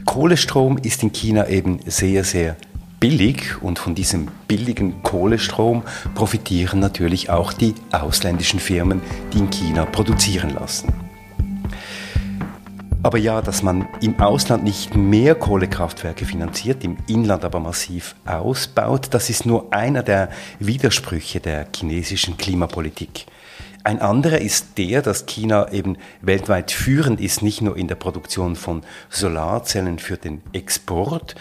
Kohlestrom 0.05 0.77
ist 0.77 1.01
in 1.03 1.13
China 1.13 1.47
eben 1.47 1.79
sehr, 1.85 2.23
sehr 2.23 2.57
billig 2.99 3.61
und 3.61 3.79
von 3.79 3.95
diesem 3.95 4.27
billigen 4.47 5.01
Kohlestrom 5.03 5.83
profitieren 6.15 6.79
natürlich 6.79 7.29
auch 7.29 7.53
die 7.53 7.75
ausländischen 7.91 8.59
Firmen, 8.59 9.01
die 9.31 9.39
in 9.39 9.49
China 9.49 9.85
produzieren 9.85 10.53
lassen. 10.53 10.91
Aber 13.01 13.17
ja, 13.17 13.41
dass 13.41 13.63
man 13.63 13.87
im 14.01 14.19
Ausland 14.19 14.65
nicht 14.65 14.93
mehr 14.93 15.33
Kohlekraftwerke 15.33 16.25
finanziert, 16.25 16.83
im 16.83 16.97
Inland 17.07 17.45
aber 17.45 17.61
massiv 17.61 18.15
ausbaut, 18.25 19.07
das 19.11 19.29
ist 19.29 19.45
nur 19.45 19.71
einer 19.71 20.03
der 20.03 20.29
Widersprüche 20.59 21.39
der 21.39 21.67
chinesischen 21.73 22.35
Klimapolitik. 22.35 23.25
Ein 23.85 24.01
anderer 24.01 24.39
ist 24.39 24.77
der, 24.77 25.01
dass 25.01 25.25
China 25.25 25.71
eben 25.71 25.97
weltweit 26.21 26.71
führend 26.71 27.21
ist, 27.21 27.41
nicht 27.41 27.61
nur 27.61 27.77
in 27.77 27.87
der 27.87 27.95
Produktion 27.95 28.57
von 28.57 28.81
Solarzellen 29.09 29.99
für 29.99 30.17
den 30.17 30.41
Export. 30.51 31.35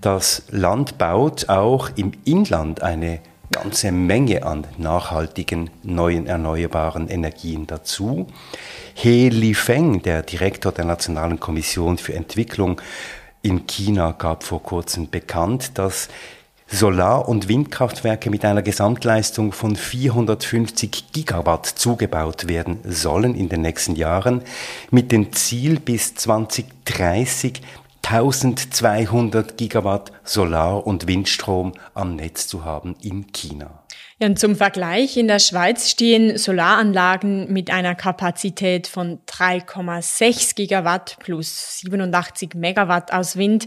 Das 0.00 0.42
Land 0.50 0.98
baut 0.98 1.48
auch 1.48 1.90
im 1.94 2.10
Inland 2.24 2.82
eine 2.82 3.20
ganze 3.52 3.92
Menge 3.92 4.44
an 4.44 4.66
nachhaltigen, 4.78 5.70
neuen, 5.82 6.26
erneuerbaren 6.26 7.08
Energien 7.08 7.66
dazu. 7.66 8.26
He 8.94 9.28
Lifeng, 9.28 10.02
der 10.02 10.22
Direktor 10.22 10.72
der 10.72 10.84
Nationalen 10.84 11.40
Kommission 11.40 11.98
für 11.98 12.14
Entwicklung 12.14 12.80
in 13.42 13.66
China, 13.66 14.12
gab 14.12 14.44
vor 14.44 14.62
kurzem 14.62 15.10
bekannt, 15.10 15.78
dass 15.78 16.08
Solar- 16.66 17.28
und 17.28 17.48
Windkraftwerke 17.48 18.30
mit 18.30 18.44
einer 18.44 18.62
Gesamtleistung 18.62 19.52
von 19.52 19.76
450 19.76 21.12
Gigawatt 21.12 21.66
zugebaut 21.66 22.48
werden 22.48 22.78
sollen 22.84 23.34
in 23.34 23.48
den 23.48 23.60
nächsten 23.60 23.96
Jahren, 23.96 24.42
mit 24.90 25.12
dem 25.12 25.32
Ziel 25.32 25.78
bis 25.78 26.14
2030 26.14 27.60
1200 28.04 29.56
Gigawatt 29.56 30.12
Solar- 30.24 30.86
und 30.86 31.06
Windstrom 31.06 31.72
am 31.94 32.16
Netz 32.16 32.46
zu 32.46 32.64
haben 32.64 32.96
in 33.00 33.32
China. 33.32 33.84
Ja, 34.20 34.28
und 34.28 34.38
zum 34.38 34.54
Vergleich, 34.54 35.16
in 35.16 35.26
der 35.26 35.38
Schweiz 35.40 35.90
stehen 35.90 36.38
Solaranlagen 36.38 37.52
mit 37.52 37.70
einer 37.70 37.94
Kapazität 37.94 38.86
von 38.86 39.18
3,6 39.26 40.54
Gigawatt 40.54 41.16
plus 41.18 41.80
87 41.80 42.54
Megawatt 42.54 43.12
aus 43.12 43.36
Wind. 43.36 43.66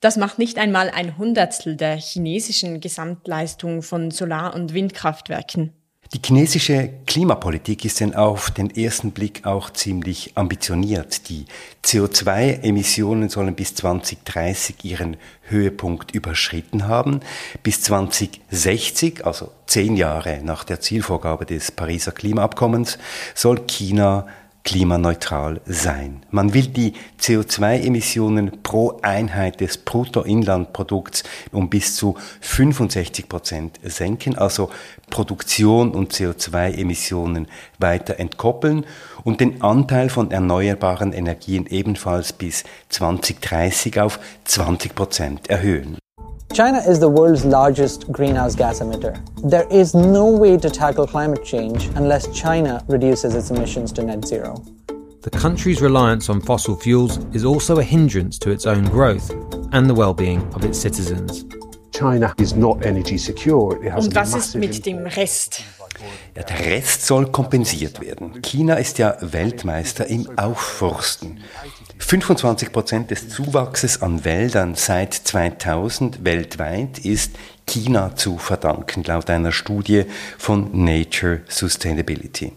Das 0.00 0.16
macht 0.16 0.38
nicht 0.38 0.58
einmal 0.58 0.90
ein 0.90 1.18
Hundertstel 1.18 1.76
der 1.76 1.96
chinesischen 1.96 2.80
Gesamtleistung 2.80 3.82
von 3.82 4.10
Solar- 4.10 4.54
und 4.54 4.72
Windkraftwerken. 4.72 5.72
Die 6.12 6.20
chinesische 6.24 6.90
Klimapolitik 7.06 7.84
ist 7.84 7.98
denn 7.98 8.14
auf 8.14 8.50
den 8.50 8.70
ersten 8.70 9.10
Blick 9.10 9.46
auch 9.46 9.70
ziemlich 9.70 10.32
ambitioniert. 10.36 11.28
Die 11.28 11.46
CO2-Emissionen 11.84 13.28
sollen 13.28 13.54
bis 13.54 13.74
2030 13.74 14.84
ihren 14.84 15.16
Höhepunkt 15.42 16.14
überschritten 16.14 16.86
haben. 16.86 17.20
Bis 17.62 17.80
2060, 17.82 19.26
also 19.26 19.50
zehn 19.66 19.96
Jahre 19.96 20.40
nach 20.44 20.62
der 20.64 20.80
Zielvorgabe 20.80 21.46
des 21.46 21.72
Pariser 21.72 22.12
Klimaabkommens, 22.12 22.98
soll 23.34 23.66
China 23.66 24.26
klimaneutral 24.64 25.60
sein. 25.66 26.24
Man 26.30 26.54
will 26.54 26.66
die 26.66 26.94
CO2-Emissionen 27.20 28.62
pro 28.62 28.98
Einheit 29.02 29.60
des 29.60 29.78
Bruttoinlandprodukts 29.78 31.22
um 31.52 31.70
bis 31.70 31.94
zu 31.96 32.16
65 32.40 33.28
Prozent 33.28 33.78
senken, 33.82 34.36
also 34.36 34.70
Produktion 35.10 35.92
und 35.92 36.12
CO2-Emissionen 36.12 37.46
weiter 37.78 38.18
entkoppeln 38.18 38.86
und 39.22 39.40
den 39.40 39.62
Anteil 39.62 40.08
von 40.08 40.30
erneuerbaren 40.30 41.12
Energien 41.12 41.66
ebenfalls 41.66 42.32
bis 42.32 42.64
2030 42.88 44.00
auf 44.00 44.18
20 44.44 44.94
Prozent 44.94 45.50
erhöhen. 45.50 45.98
China 46.52 46.78
is 46.78 47.00
the 47.00 47.08
world's 47.08 47.44
largest 47.44 48.10
greenhouse 48.12 48.54
gas 48.54 48.80
emitter. 48.80 49.18
There 49.42 49.66
is 49.70 49.94
no 49.94 50.30
way 50.30 50.56
to 50.58 50.70
tackle 50.70 51.06
climate 51.06 51.44
change 51.44 51.86
unless 51.96 52.28
China 52.38 52.84
reduces 52.86 53.34
its 53.34 53.50
emissions 53.50 53.92
to 53.92 54.02
net 54.02 54.24
zero. 54.24 54.62
The 55.22 55.30
country's 55.30 55.80
reliance 55.80 56.28
on 56.28 56.40
fossil 56.40 56.76
fuels 56.76 57.18
is 57.34 57.44
also 57.44 57.78
a 57.78 57.82
hindrance 57.82 58.38
to 58.40 58.50
its 58.50 58.66
own 58.66 58.84
growth 58.84 59.30
and 59.72 59.88
the 59.88 59.94
well-being 59.94 60.42
of 60.54 60.64
its 60.64 60.78
citizens. 60.78 61.44
China 61.92 62.34
is 62.38 62.54
not 62.54 62.84
energy 62.84 63.16
secure. 63.18 63.82
It 63.84 63.90
has 63.90 64.04
Und 64.06 64.16
a 64.16 64.20
was 64.20 64.34
ist 64.34 64.54
mit 64.54 64.84
dem 64.84 64.98
import. 64.98 65.16
Rest? 65.16 65.64
Ja, 66.36 66.42
der 66.42 66.58
Rest 66.66 67.06
soll 67.06 67.30
kompensiert 67.30 68.00
werden. 68.00 68.42
China 68.42 68.74
ist 68.74 68.98
ja 68.98 69.16
Weltmeister 69.20 70.06
im 70.06 70.38
Aufforsten. 70.38 71.40
25 71.98 72.72
Prozent 72.72 73.10
des 73.10 73.28
Zuwachses 73.28 74.02
an 74.02 74.24
Wäldern 74.24 74.74
seit 74.74 75.14
2000 75.14 76.24
weltweit 76.24 76.98
ist 76.98 77.32
China 77.66 78.14
zu 78.14 78.38
verdanken, 78.38 79.04
laut 79.04 79.30
einer 79.30 79.52
Studie 79.52 80.04
von 80.38 80.84
Nature 80.84 81.42
Sustainability. 81.48 82.52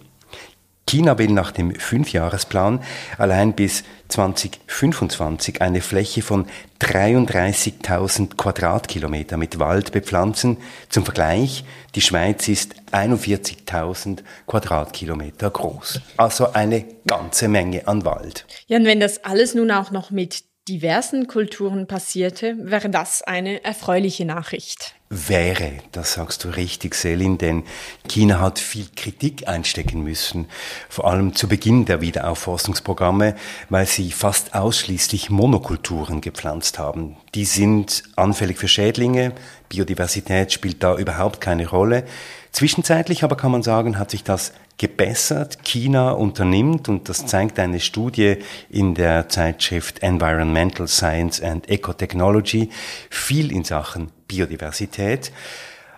China 0.87 1.17
will 1.17 1.31
nach 1.31 1.51
dem 1.51 1.75
Fünfjahresplan 1.75 2.81
allein 3.17 3.53
bis 3.53 3.83
2025 4.07 5.61
eine 5.61 5.81
Fläche 5.81 6.21
von 6.21 6.45
33.000 6.81 8.37
Quadratkilometer 8.37 9.35
mit 9.35 9.59
Wald 9.59 9.91
bepflanzen. 9.91 10.57
Zum 10.89 11.03
Vergleich, 11.03 11.65
die 11.95 12.01
Schweiz 12.01 12.47
ist 12.47 12.75
41.000 12.93 14.19
Quadratkilometer 14.47 15.49
groß. 15.49 15.99
Also 16.15 16.53
eine 16.53 16.85
ganze 17.05 17.49
Menge 17.49 17.85
an 17.85 18.05
Wald. 18.05 18.45
Ja, 18.67 18.77
und 18.77 18.85
wenn 18.85 19.01
das 19.01 19.25
alles 19.25 19.55
nun 19.55 19.71
auch 19.71 19.91
noch 19.91 20.09
mit 20.09 20.46
diversen 20.67 21.27
Kulturen 21.27 21.87
passierte, 21.87 22.55
wäre 22.59 22.89
das 22.89 23.21
eine 23.21 23.63
erfreuliche 23.63 24.25
Nachricht. 24.25 24.95
Wäre, 25.09 25.71
das 25.93 26.13
sagst 26.13 26.43
du 26.43 26.49
richtig, 26.49 26.93
Selin, 26.93 27.37
denn 27.37 27.63
China 28.09 28.41
hat 28.41 28.59
viel 28.59 28.87
Kritik 28.93 29.47
einstecken 29.47 30.03
müssen, 30.03 30.47
vor 30.89 31.09
allem 31.09 31.33
zu 31.33 31.47
Beginn 31.47 31.85
der 31.85 32.01
Wiederaufforstungsprogramme, 32.01 33.35
weil 33.69 33.85
sie 33.85 34.11
fast 34.11 34.53
ausschließlich 34.53 35.29
Monokulturen 35.29 36.19
gepflanzt 36.19 36.77
haben. 36.77 37.15
Die 37.35 37.45
sind 37.45 38.03
anfällig 38.17 38.57
für 38.57 38.67
Schädlinge, 38.67 39.33
Biodiversität 39.69 40.51
spielt 40.51 40.83
da 40.83 40.97
überhaupt 40.97 41.39
keine 41.39 41.69
Rolle. 41.69 42.03
Zwischenzeitlich 42.51 43.23
aber 43.23 43.37
kann 43.37 43.51
man 43.51 43.63
sagen, 43.63 43.97
hat 43.97 44.11
sich 44.11 44.25
das 44.25 44.51
gebessert. 44.77 45.63
China 45.63 46.11
unternimmt, 46.11 46.89
und 46.89 47.09
das 47.09 47.25
zeigt 47.25 47.59
eine 47.59 47.79
Studie 47.79 48.37
in 48.69 48.93
der 48.93 49.29
Zeitschrift 49.29 50.03
Environmental 50.03 50.87
Science 50.87 51.41
and 51.41 51.69
Ecotechnology, 51.69 52.69
viel 53.09 53.51
in 53.51 53.63
Sachen 53.63 54.11
Biodiversität. 54.27 55.31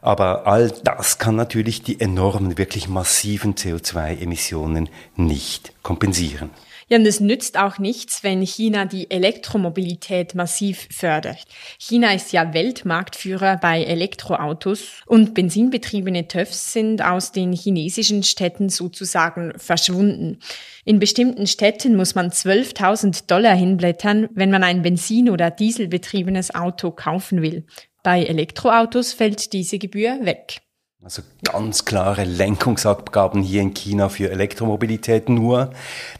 Aber 0.01 0.47
all 0.47 0.71
das 0.83 1.17
kann 1.17 1.35
natürlich 1.35 1.83
die 1.83 1.99
enormen, 1.99 2.57
wirklich 2.57 2.87
massiven 2.87 3.55
CO2-Emissionen 3.55 4.87
nicht 5.17 5.73
kompensieren. 5.83 6.51
Ja, 6.91 6.97
und 6.97 7.05
es 7.05 7.19
nützt 7.19 7.55
auch 7.57 7.77
nichts, 7.77 8.23
wenn 8.23 8.41
China 8.41 8.85
die 8.85 9.11
Elektromobilität 9.11 10.33
massiv 10.33 10.87
fördert. 10.91 11.45
China 11.77 12.13
ist 12.13 12.33
ja 12.33 12.51
Weltmarktführer 12.55 13.57
bei 13.57 13.83
Elektroautos 13.83 15.03
und 15.05 15.35
benzinbetriebene 15.35 16.27
TÜVs 16.27 16.73
sind 16.73 17.03
aus 17.03 17.31
den 17.31 17.53
chinesischen 17.53 18.23
Städten 18.23 18.69
sozusagen 18.69 19.53
verschwunden. 19.57 20.39
In 20.83 20.97
bestimmten 20.97 21.45
Städten 21.45 21.95
muss 21.95 22.15
man 22.15 22.31
12.000 22.31 23.27
Dollar 23.27 23.55
hinblättern, 23.55 24.27
wenn 24.33 24.49
man 24.49 24.63
ein 24.63 24.81
Benzin- 24.81 25.29
oder 25.29 25.51
Dieselbetriebenes 25.51 26.55
Auto 26.55 26.89
kaufen 26.89 27.43
will. 27.43 27.67
Bei 28.01 28.23
Elektroautos 28.23 29.13
fällt 29.13 29.53
diese 29.53 29.77
Gebühr 29.77 30.25
weg. 30.25 30.61
Also 31.01 31.21
ganz 31.43 31.85
klare 31.85 32.25
Lenkungsabgaben 32.25 33.41
hier 33.41 33.61
in 33.61 33.73
China 33.73 34.09
für 34.09 34.31
Elektromobilität. 34.31 35.29
Nur 35.29 35.71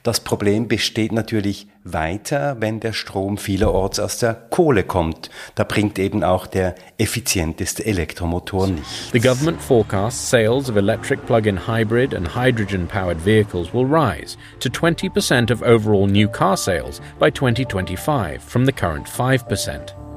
das 0.04 0.22
Problem 0.22 0.70
besteht 0.70 1.12
natürlich 1.12 1.68
weiter, 1.84 2.56
wenn 2.62 2.80
der 2.80 2.94
Strom 2.94 3.38
vielerorts 3.38 4.00
aus 4.00 4.20
der 4.20 4.34
Kohle 4.34 4.84
kommt. 4.84 5.30
Da 5.56 5.66
bringt 5.66 6.00
eben 6.00 6.24
auch 6.24 6.48
der 6.48 6.76
effizienteste 6.98 7.86
Elektromotor 7.86 8.68
nicht. 8.68 9.12
The 9.12 9.20
government 9.20 9.62
forecasts 9.62 10.30
sales 10.30 10.70
of 10.70 10.78
electric 10.78 11.26
plug-in 11.26 11.68
hybrid 11.68 12.16
and 12.16 12.34
hydrogen-powered 12.34 13.26
vehicles 13.26 13.74
will 13.74 13.86
rise 13.86 14.38
to 14.62 14.70
20% 14.70 15.52
of 15.52 15.62
overall 15.62 16.08
new 16.08 16.30
car 16.30 16.56
sales 16.56 17.02
by 17.20 17.30
2025 17.30 18.42
from 18.42 18.66
the 18.66 18.72
current 18.72 19.10
5%. 19.10 20.09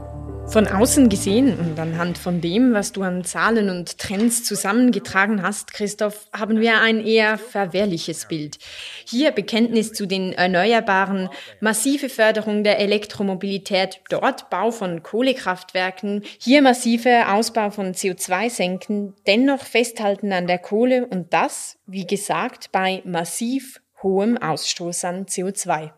Von 0.52 0.68
außen 0.68 1.08
gesehen 1.08 1.58
und 1.58 1.80
anhand 1.80 2.18
von 2.18 2.42
dem, 2.42 2.74
was 2.74 2.92
du 2.92 3.00
an 3.00 3.24
Zahlen 3.24 3.70
und 3.70 3.96
Trends 3.96 4.44
zusammengetragen 4.44 5.42
hast, 5.42 5.72
Christoph, 5.72 6.26
haben 6.30 6.60
wir 6.60 6.82
ein 6.82 7.00
eher 7.00 7.38
verwehrliches 7.38 8.28
Bild. 8.28 8.58
Hier 9.06 9.30
Bekenntnis 9.30 9.94
zu 9.94 10.04
den 10.04 10.34
Erneuerbaren, 10.34 11.30
massive 11.60 12.10
Förderung 12.10 12.64
der 12.64 12.80
Elektromobilität, 12.80 14.02
dort 14.10 14.50
Bau 14.50 14.70
von 14.70 15.02
Kohlekraftwerken, 15.02 16.22
hier 16.38 16.60
massive 16.60 17.32
Ausbau 17.32 17.70
von 17.70 17.94
CO2-Senken, 17.94 19.14
dennoch 19.26 19.64
festhalten 19.64 20.34
an 20.34 20.46
der 20.46 20.58
Kohle 20.58 21.06
und 21.06 21.32
das, 21.32 21.78
wie 21.86 22.06
gesagt, 22.06 22.72
bei 22.72 23.00
massiv 23.06 23.80
hohem 24.02 24.36
Ausstoß 24.36 25.06
an 25.06 25.24
CO2. 25.24 25.92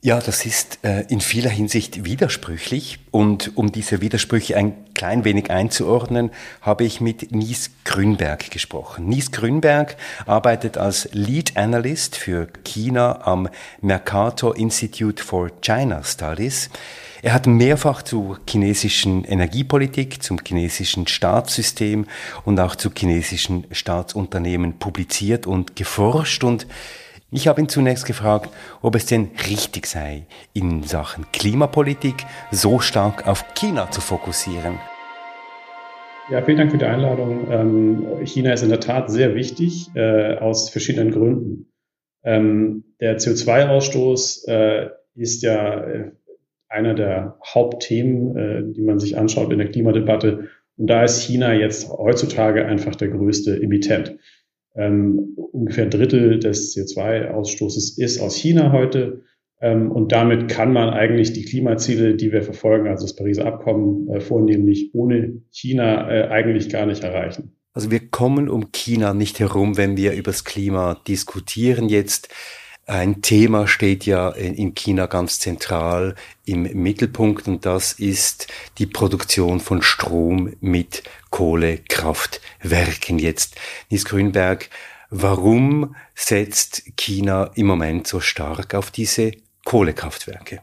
Ja, 0.00 0.20
das 0.20 0.46
ist 0.46 0.78
äh, 0.84 1.06
in 1.08 1.20
vieler 1.20 1.50
Hinsicht 1.50 2.04
widersprüchlich. 2.04 3.00
Und 3.10 3.56
um 3.56 3.72
diese 3.72 4.00
Widersprüche 4.00 4.56
ein 4.56 4.74
klein 4.94 5.24
wenig 5.24 5.50
einzuordnen, 5.50 6.30
habe 6.60 6.84
ich 6.84 7.00
mit 7.00 7.32
Nies 7.32 7.72
Grünberg 7.84 8.52
gesprochen. 8.52 9.08
Nies 9.08 9.32
Grünberg 9.32 9.96
arbeitet 10.24 10.78
als 10.78 11.08
Lead 11.12 11.56
Analyst 11.56 12.14
für 12.14 12.46
China 12.62 13.26
am 13.26 13.48
Mercator 13.80 14.56
Institute 14.56 15.20
for 15.20 15.50
China 15.62 16.04
Studies. 16.04 16.70
Er 17.20 17.32
hat 17.32 17.48
mehrfach 17.48 18.02
zur 18.02 18.38
chinesischen 18.48 19.24
Energiepolitik, 19.24 20.22
zum 20.22 20.38
chinesischen 20.46 21.08
Staatssystem 21.08 22.06
und 22.44 22.60
auch 22.60 22.76
zu 22.76 22.90
chinesischen 22.96 23.66
Staatsunternehmen 23.72 24.78
publiziert 24.78 25.48
und 25.48 25.74
geforscht 25.74 26.44
und 26.44 26.68
ich 27.30 27.46
habe 27.46 27.60
ihn 27.60 27.68
zunächst 27.68 28.06
gefragt, 28.06 28.50
ob 28.80 28.94
es 28.94 29.06
denn 29.06 29.30
richtig 29.48 29.86
sei, 29.86 30.26
in 30.54 30.82
Sachen 30.82 31.26
Klimapolitik 31.32 32.14
so 32.50 32.78
stark 32.78 33.26
auf 33.28 33.44
China 33.54 33.90
zu 33.90 34.00
fokussieren. 34.00 34.78
Ja, 36.30 36.42
vielen 36.42 36.58
Dank 36.58 36.70
für 36.70 36.78
die 36.78 36.84
Einladung. 36.84 37.50
Ähm, 37.50 38.06
China 38.24 38.52
ist 38.52 38.62
in 38.62 38.68
der 38.70 38.80
Tat 38.80 39.10
sehr 39.10 39.34
wichtig 39.34 39.90
äh, 39.94 40.36
aus 40.36 40.70
verschiedenen 40.70 41.10
Gründen. 41.10 41.70
Ähm, 42.22 42.84
der 43.00 43.18
CO2-Ausstoß 43.18 44.48
äh, 44.48 44.90
ist 45.14 45.42
ja 45.42 45.84
äh, 45.84 46.12
einer 46.68 46.94
der 46.94 47.38
Hauptthemen, 47.54 48.74
die 48.74 48.82
man 48.82 48.98
sich 48.98 49.16
anschaut 49.16 49.50
in 49.50 49.58
der 49.58 49.70
Klimadebatte. 49.70 50.50
Und 50.76 50.86
da 50.86 51.02
ist 51.02 51.22
China 51.22 51.54
jetzt 51.54 51.88
heutzutage 51.88 52.66
einfach 52.66 52.94
der 52.94 53.08
größte 53.08 53.56
Emittent. 53.62 54.18
Ähm, 54.78 55.36
ungefähr 55.36 55.84
ein 55.84 55.90
Drittel 55.90 56.38
des 56.38 56.74
CO2-Ausstoßes 56.76 57.98
ist 57.98 58.20
aus 58.20 58.36
China 58.36 58.72
heute. 58.72 59.24
Ähm, 59.60 59.90
und 59.90 60.12
damit 60.12 60.48
kann 60.48 60.72
man 60.72 60.90
eigentlich 60.90 61.32
die 61.32 61.44
Klimaziele, 61.44 62.14
die 62.14 62.30
wir 62.32 62.42
verfolgen, 62.42 62.86
also 62.86 63.04
das 63.04 63.16
Pariser 63.16 63.44
Abkommen, 63.44 64.08
äh, 64.08 64.20
vornehmlich 64.20 64.90
ohne 64.94 65.42
China 65.50 66.08
äh, 66.10 66.28
eigentlich 66.28 66.68
gar 66.68 66.86
nicht 66.86 67.02
erreichen. 67.02 67.56
Also 67.72 67.90
wir 67.90 68.08
kommen 68.08 68.48
um 68.48 68.72
China 68.72 69.14
nicht 69.14 69.40
herum, 69.40 69.76
wenn 69.76 69.96
wir 69.96 70.12
über 70.12 70.30
das 70.30 70.44
Klima 70.44 71.00
diskutieren 71.06 71.88
jetzt. 71.88 72.28
Ein 72.88 73.20
Thema 73.20 73.66
steht 73.68 74.06
ja 74.06 74.30
in 74.30 74.74
China 74.74 75.04
ganz 75.04 75.40
zentral 75.40 76.14
im 76.46 76.62
Mittelpunkt 76.62 77.46
und 77.46 77.66
das 77.66 77.92
ist 77.92 78.46
die 78.78 78.86
Produktion 78.86 79.60
von 79.60 79.82
Strom 79.82 80.54
mit 80.62 81.02
Kohlekraftwerken. 81.28 83.18
Jetzt, 83.18 83.56
Nils 83.90 84.06
Grünberg, 84.06 84.70
warum 85.10 85.96
setzt 86.14 86.84
China 86.96 87.50
im 87.56 87.66
Moment 87.66 88.06
so 88.06 88.20
stark 88.20 88.74
auf 88.74 88.90
diese 88.90 89.32
Kohlekraftwerke? 89.66 90.60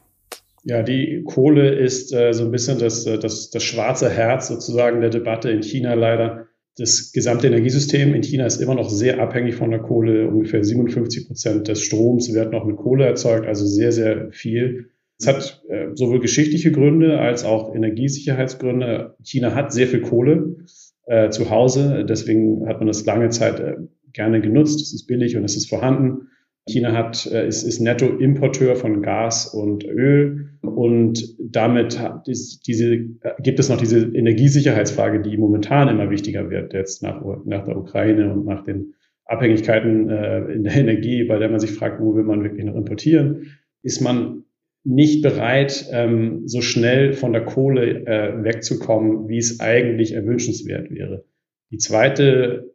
Ja, 0.63 0.81
die 0.81 1.23
Kohle 1.27 1.75
ist 1.75 2.11
äh, 2.11 2.33
so 2.33 2.45
ein 2.45 2.51
bisschen 2.51 2.79
das, 2.79 3.05
äh, 3.05 3.19
das, 3.19 3.51
das 3.51 3.63
schwarze 3.63 4.09
Herz 4.09 4.47
sozusagen 4.47 4.99
der 4.99 5.11
Debatte 5.11 5.51
in 5.51 5.61
China 5.61 5.93
leider 5.93 6.47
das 6.77 7.13
gesamte 7.13 7.47
Energiesystem 7.47 8.13
in 8.13 8.23
China 8.23 8.45
ist 8.45 8.61
immer 8.61 8.75
noch 8.75 8.89
sehr 8.89 9.19
abhängig 9.19 9.55
von 9.55 9.71
der 9.71 9.79
Kohle. 9.79 10.27
Ungefähr 10.27 10.63
57 10.63 11.27
Prozent 11.27 11.67
des 11.67 11.81
Stroms 11.81 12.33
wird 12.33 12.51
noch 12.51 12.65
mit 12.65 12.75
Kohle 12.75 13.05
erzeugt, 13.05 13.47
also 13.47 13.65
sehr, 13.65 13.91
sehr 13.91 14.31
viel. 14.31 14.89
Es 15.17 15.27
hat 15.27 15.63
äh, 15.69 15.87
sowohl 15.93 16.19
geschichtliche 16.19 16.73
Gründe 16.73 17.19
als 17.19 17.45
auch 17.45 17.73
Energiesicherheitsgründe. 17.73 19.15
China 19.23 19.55
hat 19.55 19.71
sehr 19.71 19.87
viel 19.87 20.01
Kohle 20.01 20.57
äh, 21.05 21.29
zu 21.29 21.49
Hause, 21.49 22.05
deswegen 22.07 22.67
hat 22.67 22.79
man 22.79 22.87
das 22.87 23.05
lange 23.05 23.29
Zeit 23.29 23.61
äh, 23.61 23.75
gerne 24.11 24.41
genutzt. 24.41 24.81
Es 24.81 24.93
ist 24.93 25.07
billig 25.07 25.37
und 25.37 25.45
es 25.45 25.55
ist 25.55 25.69
vorhanden. 25.69 26.27
China 26.67 26.93
hat, 26.93 27.25
äh, 27.31 27.47
ist, 27.47 27.63
ist 27.63 27.79
Nettoimporteur 27.79 28.75
von 28.75 29.01
Gas 29.01 29.45
und 29.53 29.85
Öl 29.85 30.49
und 30.61 31.35
damit 31.39 31.99
ist 32.25 32.67
diese, 32.67 32.97
gibt 33.39 33.59
es 33.59 33.69
noch 33.69 33.77
diese 33.77 33.99
Energiesicherheitsfrage, 33.99 35.21
die 35.21 35.37
momentan 35.37 35.89
immer 35.89 36.09
wichtiger 36.09 36.49
wird, 36.49 36.73
jetzt 36.73 37.03
nach, 37.03 37.21
nach 37.45 37.65
der 37.65 37.77
Ukraine 37.77 38.33
und 38.33 38.45
nach 38.45 38.63
den 38.63 38.95
Abhängigkeiten 39.25 40.09
äh, 40.09 40.45
in 40.53 40.63
der 40.63 40.75
Energie, 40.75 41.23
bei 41.23 41.37
der 41.37 41.49
man 41.49 41.59
sich 41.59 41.71
fragt, 41.71 42.01
wo 42.01 42.15
will 42.15 42.23
man 42.23 42.43
wirklich 42.43 42.65
noch 42.65 42.75
importieren, 42.75 43.57
ist 43.83 44.01
man 44.01 44.43
nicht 44.83 45.23
bereit, 45.23 45.87
ähm, 45.91 46.47
so 46.47 46.61
schnell 46.61 47.13
von 47.13 47.33
der 47.33 47.43
Kohle 47.43 48.05
äh, 48.05 48.43
wegzukommen, 48.43 49.27
wie 49.27 49.37
es 49.37 49.59
eigentlich 49.59 50.13
erwünschenswert 50.13 50.91
wäre. 50.91 51.25
Die 51.71 51.77
zweite 51.77 52.71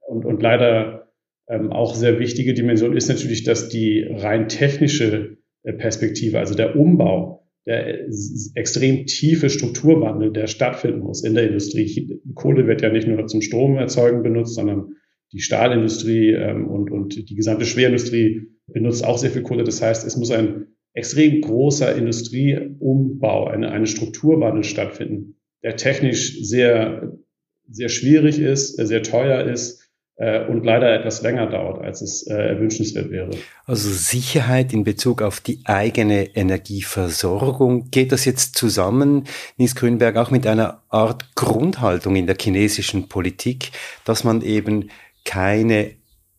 und, 0.00 0.26
und 0.26 0.42
leider 0.42 1.01
ähm, 1.48 1.72
auch 1.72 1.94
sehr 1.94 2.18
wichtige 2.18 2.54
Dimension 2.54 2.96
ist 2.96 3.08
natürlich, 3.08 3.44
dass 3.44 3.68
die 3.68 4.06
rein 4.08 4.48
technische 4.48 5.38
äh, 5.62 5.72
Perspektive, 5.72 6.38
also 6.38 6.54
der 6.54 6.76
Umbau, 6.76 7.48
der 7.66 8.08
extrem 8.54 9.06
tiefe 9.06 9.48
Strukturwandel, 9.48 10.32
der 10.32 10.48
stattfinden 10.48 11.00
muss 11.00 11.22
in 11.22 11.34
der 11.34 11.46
Industrie. 11.46 12.20
Kohle 12.34 12.66
wird 12.66 12.82
ja 12.82 12.90
nicht 12.90 13.06
nur 13.06 13.26
zum 13.26 13.40
Stromerzeugen 13.40 14.22
benutzt, 14.22 14.54
sondern 14.54 14.96
die 15.32 15.40
Stahlindustrie 15.40 16.32
ähm, 16.32 16.66
und, 16.66 16.90
und 16.90 17.28
die 17.30 17.34
gesamte 17.34 17.64
Schwerindustrie 17.64 18.48
benutzt 18.66 19.04
auch 19.04 19.18
sehr 19.18 19.30
viel 19.30 19.42
Kohle. 19.42 19.64
Das 19.64 19.80
heißt, 19.80 20.06
es 20.06 20.16
muss 20.16 20.30
ein 20.30 20.66
extrem 20.92 21.40
großer 21.40 21.94
Industrieumbau, 21.94 23.46
eine, 23.46 23.70
eine 23.70 23.86
Strukturwandel 23.86 24.64
stattfinden, 24.64 25.36
der 25.62 25.76
technisch 25.76 26.42
sehr, 26.42 27.16
sehr 27.68 27.88
schwierig 27.88 28.38
ist, 28.40 28.76
sehr 28.76 29.02
teuer 29.02 29.44
ist 29.44 29.80
äh, 29.80 29.81
und 30.48 30.64
leider 30.64 30.94
etwas 30.94 31.22
länger 31.22 31.46
dauert, 31.48 31.82
als 31.82 32.00
es 32.00 32.26
äh, 32.26 32.34
erwünschenswert 32.34 33.10
wäre. 33.10 33.30
Also 33.66 33.90
Sicherheit 33.90 34.72
in 34.72 34.84
Bezug 34.84 35.20
auf 35.22 35.40
die 35.40 35.60
eigene 35.64 36.36
Energieversorgung. 36.36 37.90
Geht 37.90 38.12
das 38.12 38.24
jetzt 38.24 38.56
zusammen, 38.56 39.24
Nies 39.56 39.74
Grünberg, 39.74 40.16
auch 40.16 40.30
mit 40.30 40.46
einer 40.46 40.82
Art 40.90 41.34
Grundhaltung 41.34 42.14
in 42.16 42.26
der 42.26 42.36
chinesischen 42.40 43.08
Politik, 43.08 43.72
dass 44.04 44.22
man 44.22 44.42
eben 44.42 44.90
keine 45.24 45.92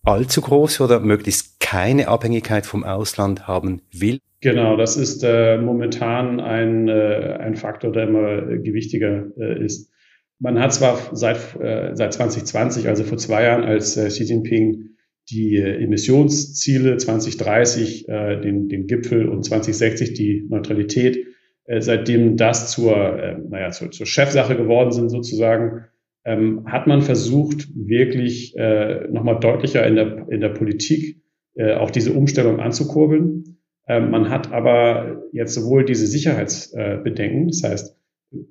allzu 0.04 0.42
große 0.42 0.84
oder 0.84 1.00
möglichst 1.00 1.60
keine 1.60 2.08
Abhängigkeit 2.08 2.66
vom 2.66 2.84
Ausland 2.84 3.48
haben 3.48 3.82
will? 3.92 4.20
Genau, 4.42 4.76
das 4.76 4.98
ist 4.98 5.24
äh, 5.24 5.58
momentan 5.58 6.42
ein, 6.42 6.90
äh, 6.90 7.38
ein 7.40 7.56
Faktor, 7.56 7.94
der 7.94 8.10
immer 8.10 8.42
gewichtiger 8.42 9.28
äh, 9.38 9.64
ist. 9.64 9.93
Man 10.40 10.60
hat 10.60 10.74
zwar 10.74 11.16
seit, 11.16 11.56
äh, 11.60 11.92
seit 11.96 12.14
2020, 12.14 12.88
also 12.88 13.04
vor 13.04 13.18
zwei 13.18 13.44
Jahren, 13.44 13.64
als 13.64 13.98
äh, 13.98 14.08
Xi 14.08 14.24
Jinping 14.24 14.90
die 15.30 15.56
äh, 15.56 15.84
Emissionsziele 15.84 16.98
2030, 16.98 18.10
äh, 18.10 18.42
den, 18.42 18.68
den 18.68 18.88
Gipfel 18.88 19.30
und 19.30 19.44
2060 19.44 20.14
die 20.14 20.46
Neutralität, 20.50 21.26
äh, 21.66 21.82
seitdem 21.82 22.36
das 22.36 22.72
zur, 22.72 22.96
äh, 22.98 23.38
naja, 23.50 23.72
zur, 23.72 23.92
zur 23.92 24.06
Chefsache 24.06 24.58
geworden 24.58 24.92
sind 24.92 25.10
sozusagen, 25.10 25.86
ähm, 26.26 26.66
hat 26.66 26.88
man 26.88 27.02
versucht, 27.02 27.68
wirklich 27.76 28.56
äh, 28.58 29.08
nochmal 29.10 29.40
deutlicher 29.40 29.86
in 29.86 29.96
der, 29.96 30.28
in 30.30 30.42
der 30.42 30.50
Politik 30.50 31.22
äh, 31.56 31.76
auch 31.76 31.92
diese 31.92 32.14
Umstellung 32.14 32.60
anzukurbeln. 32.60 33.60
Ähm, 33.88 34.12
man 34.12 34.30
hat 34.30 34.52
aber 34.52 35.24
jetzt 35.34 35.54
sowohl 35.54 35.84
diese 35.86 36.08
Sicherheitsbedenken, 36.08 37.48
das 37.48 37.64
heißt, 37.64 37.98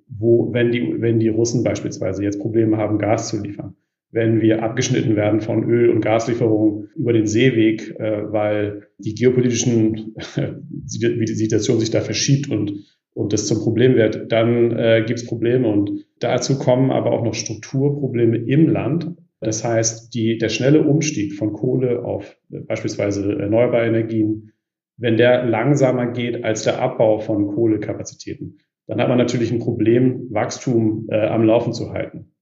wo, 0.09 0.53
wenn 0.53 0.71
die, 0.73 1.01
wenn 1.01 1.18
die 1.18 1.29
Russen 1.29 1.64
beispielsweise 1.64 2.23
jetzt 2.23 2.40
Probleme 2.40 2.77
haben, 2.77 2.99
Gas 2.99 3.29
zu 3.29 3.42
liefern, 3.42 3.77
wenn 4.12 4.42
wir 4.42 4.62
abgeschnitten 4.62 5.16
werden 5.16 5.40
von 5.40 5.64
Öl- 5.64 5.90
und 5.90 6.03
Gaslieferungen 6.03 6.90
über 6.95 7.12
den 7.12 7.27
Seeweg, 7.27 7.99
äh, 7.99 8.31
weil 8.31 8.88
die 8.99 9.14
geopolitischen, 9.14 10.14
wie 10.16 11.25
die 11.25 11.35
Situation 11.35 11.81
sich 11.81 11.90
da 11.90 12.03
verschiebt 12.03 12.51
und, 12.51 12.75
und 13.14 13.33
das 13.33 13.47
zum 13.47 13.61
Problem 13.61 13.97
wird, 13.97 14.31
dann 14.31 14.71
äh, 14.77 15.03
gibt 15.07 15.21
es 15.21 15.27
Probleme. 15.27 15.66
Und 15.66 16.07
dazu 16.21 16.59
kommen 16.59 16.90
aber 16.90 17.11
auch 17.12 17.25
noch 17.25 17.35
Strukturprobleme 17.35 18.37
im 18.37 18.68
Land. 18.68 19.14
Das 19.40 19.64
heißt, 19.64 20.14
die, 20.14 20.38
der 20.38 20.51
schnelle 20.51 20.83
Umstieg 20.83 21.33
von 21.33 21.55
Kohle 21.55 22.05
auf 22.05 22.37
äh, 22.51 22.61
beispielsweise 22.61 23.38
erneuerbare 23.38 23.87
Energien, 23.87 24.53
wenn 24.99 25.16
der 25.16 25.47
langsamer 25.47 26.12
geht 26.12 26.45
als 26.45 26.64
der 26.64 26.81
Abbau 26.81 27.18
von 27.18 27.49
Kohlekapazitäten, 27.49 28.59
dann 28.87 29.01
hat 29.01 29.09
man 29.09 29.18
natürlich 29.18 29.53
ein 29.53 29.61
Problem, 29.61 30.29
Wachstum 30.31 31.07
äh, 31.11 31.27
am 31.27 31.45
Laufen 31.45 31.73
zu 31.73 31.92
halten. 31.92 32.33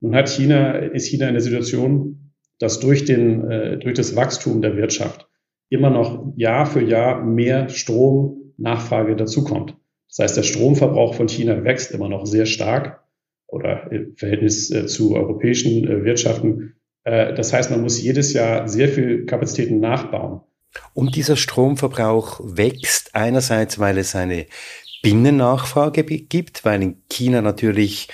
Nun 0.00 0.14
hat 0.14 0.28
China, 0.28 0.72
ist 0.72 1.06
China 1.06 1.28
in 1.28 1.34
der 1.34 1.42
Situation, 1.42 2.32
dass 2.58 2.80
durch, 2.80 3.04
den, 3.04 3.50
äh, 3.50 3.78
durch 3.78 3.94
das 3.94 4.16
Wachstum 4.16 4.62
der 4.62 4.76
Wirtschaft 4.76 5.28
immer 5.68 5.90
noch 5.90 6.32
Jahr 6.36 6.66
für 6.66 6.82
Jahr 6.82 7.24
mehr 7.24 7.68
Stromnachfrage 7.68 9.16
dazukommt. 9.16 9.76
Das 10.08 10.18
heißt, 10.18 10.36
der 10.36 10.42
Stromverbrauch 10.42 11.14
von 11.14 11.28
China 11.28 11.64
wächst 11.64 11.92
immer 11.92 12.08
noch 12.08 12.26
sehr 12.26 12.46
stark 12.46 13.02
oder 13.48 13.90
im 13.90 14.16
Verhältnis 14.16 14.70
äh, 14.70 14.86
zu 14.86 15.14
europäischen 15.14 15.86
äh, 15.86 16.04
Wirtschaften. 16.04 16.74
Äh, 17.04 17.34
das 17.34 17.52
heißt, 17.52 17.70
man 17.70 17.82
muss 17.82 18.02
jedes 18.02 18.32
Jahr 18.32 18.68
sehr 18.68 18.88
viel 18.88 19.26
Kapazitäten 19.26 19.80
nachbauen. 19.80 20.40
Und 20.94 21.16
dieser 21.16 21.36
Stromverbrauch 21.36 22.40
wächst 22.42 23.14
einerseits, 23.14 23.78
weil 23.78 23.98
es 23.98 24.14
eine 24.14 24.46
Binnennachfrage 25.06 26.02
gibt, 26.02 26.64
weil 26.64 26.82
in 26.82 26.96
China 27.08 27.40
natürlich 27.40 28.08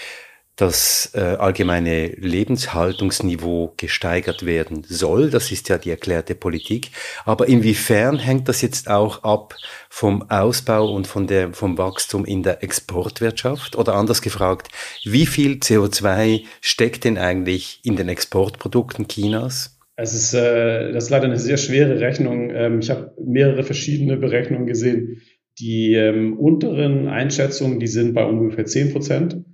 das 0.57 1.13
äh, 1.15 1.21
allgemeine 1.21 2.09
Lebenshaltungsniveau 2.09 3.73
gesteigert 3.79 4.45
werden 4.45 4.85
soll. 4.87 5.31
Das 5.31 5.51
ist 5.51 5.71
ja 5.71 5.79
die 5.79 5.89
erklärte 5.89 6.35
Politik. 6.35 6.91
Aber 7.25 7.49
inwiefern 7.49 8.19
hängt 8.19 8.47
das 8.47 8.61
jetzt 8.61 8.91
auch 8.91 9.25
ab 9.25 9.55
vom 9.89 10.29
Ausbau 10.29 10.93
und 10.93 11.07
von 11.07 11.27
der, 11.27 11.55
vom 11.55 11.79
Wachstum 11.79 12.27
in 12.27 12.43
der 12.43 12.63
Exportwirtschaft? 12.63 13.75
Oder 13.75 13.95
anders 13.95 14.21
gefragt, 14.21 14.69
wie 15.03 15.25
viel 15.25 15.55
CO2 15.55 16.43
steckt 16.61 17.05
denn 17.05 17.17
eigentlich 17.17 17.81
in 17.85 17.97
den 17.97 18.11
Exportprodukten 18.11 19.09
Chinas? 19.09 19.79
Es 19.97 20.13
ist, 20.13 20.35
äh, 20.35 20.93
das 20.93 21.05
ist 21.05 21.11
leider 21.11 21.25
eine 21.25 21.39
sehr 21.39 21.57
schwere 21.57 22.01
Rechnung. 22.01 22.51
Ähm, 22.51 22.81
ich 22.81 22.91
habe 22.91 23.15
mehrere 23.19 23.63
verschiedene 23.63 24.19
Berechnungen 24.19 24.67
gesehen. 24.67 25.23
Die 25.59 25.95
ähm, 25.95 26.39
unteren 26.39 27.09
Einschätzungen, 27.09 27.79
die 27.79 27.87
sind 27.87 28.15
bei 28.15 28.25
ungefähr 28.25 28.65
10 28.65 28.93
Prozent 28.93 29.45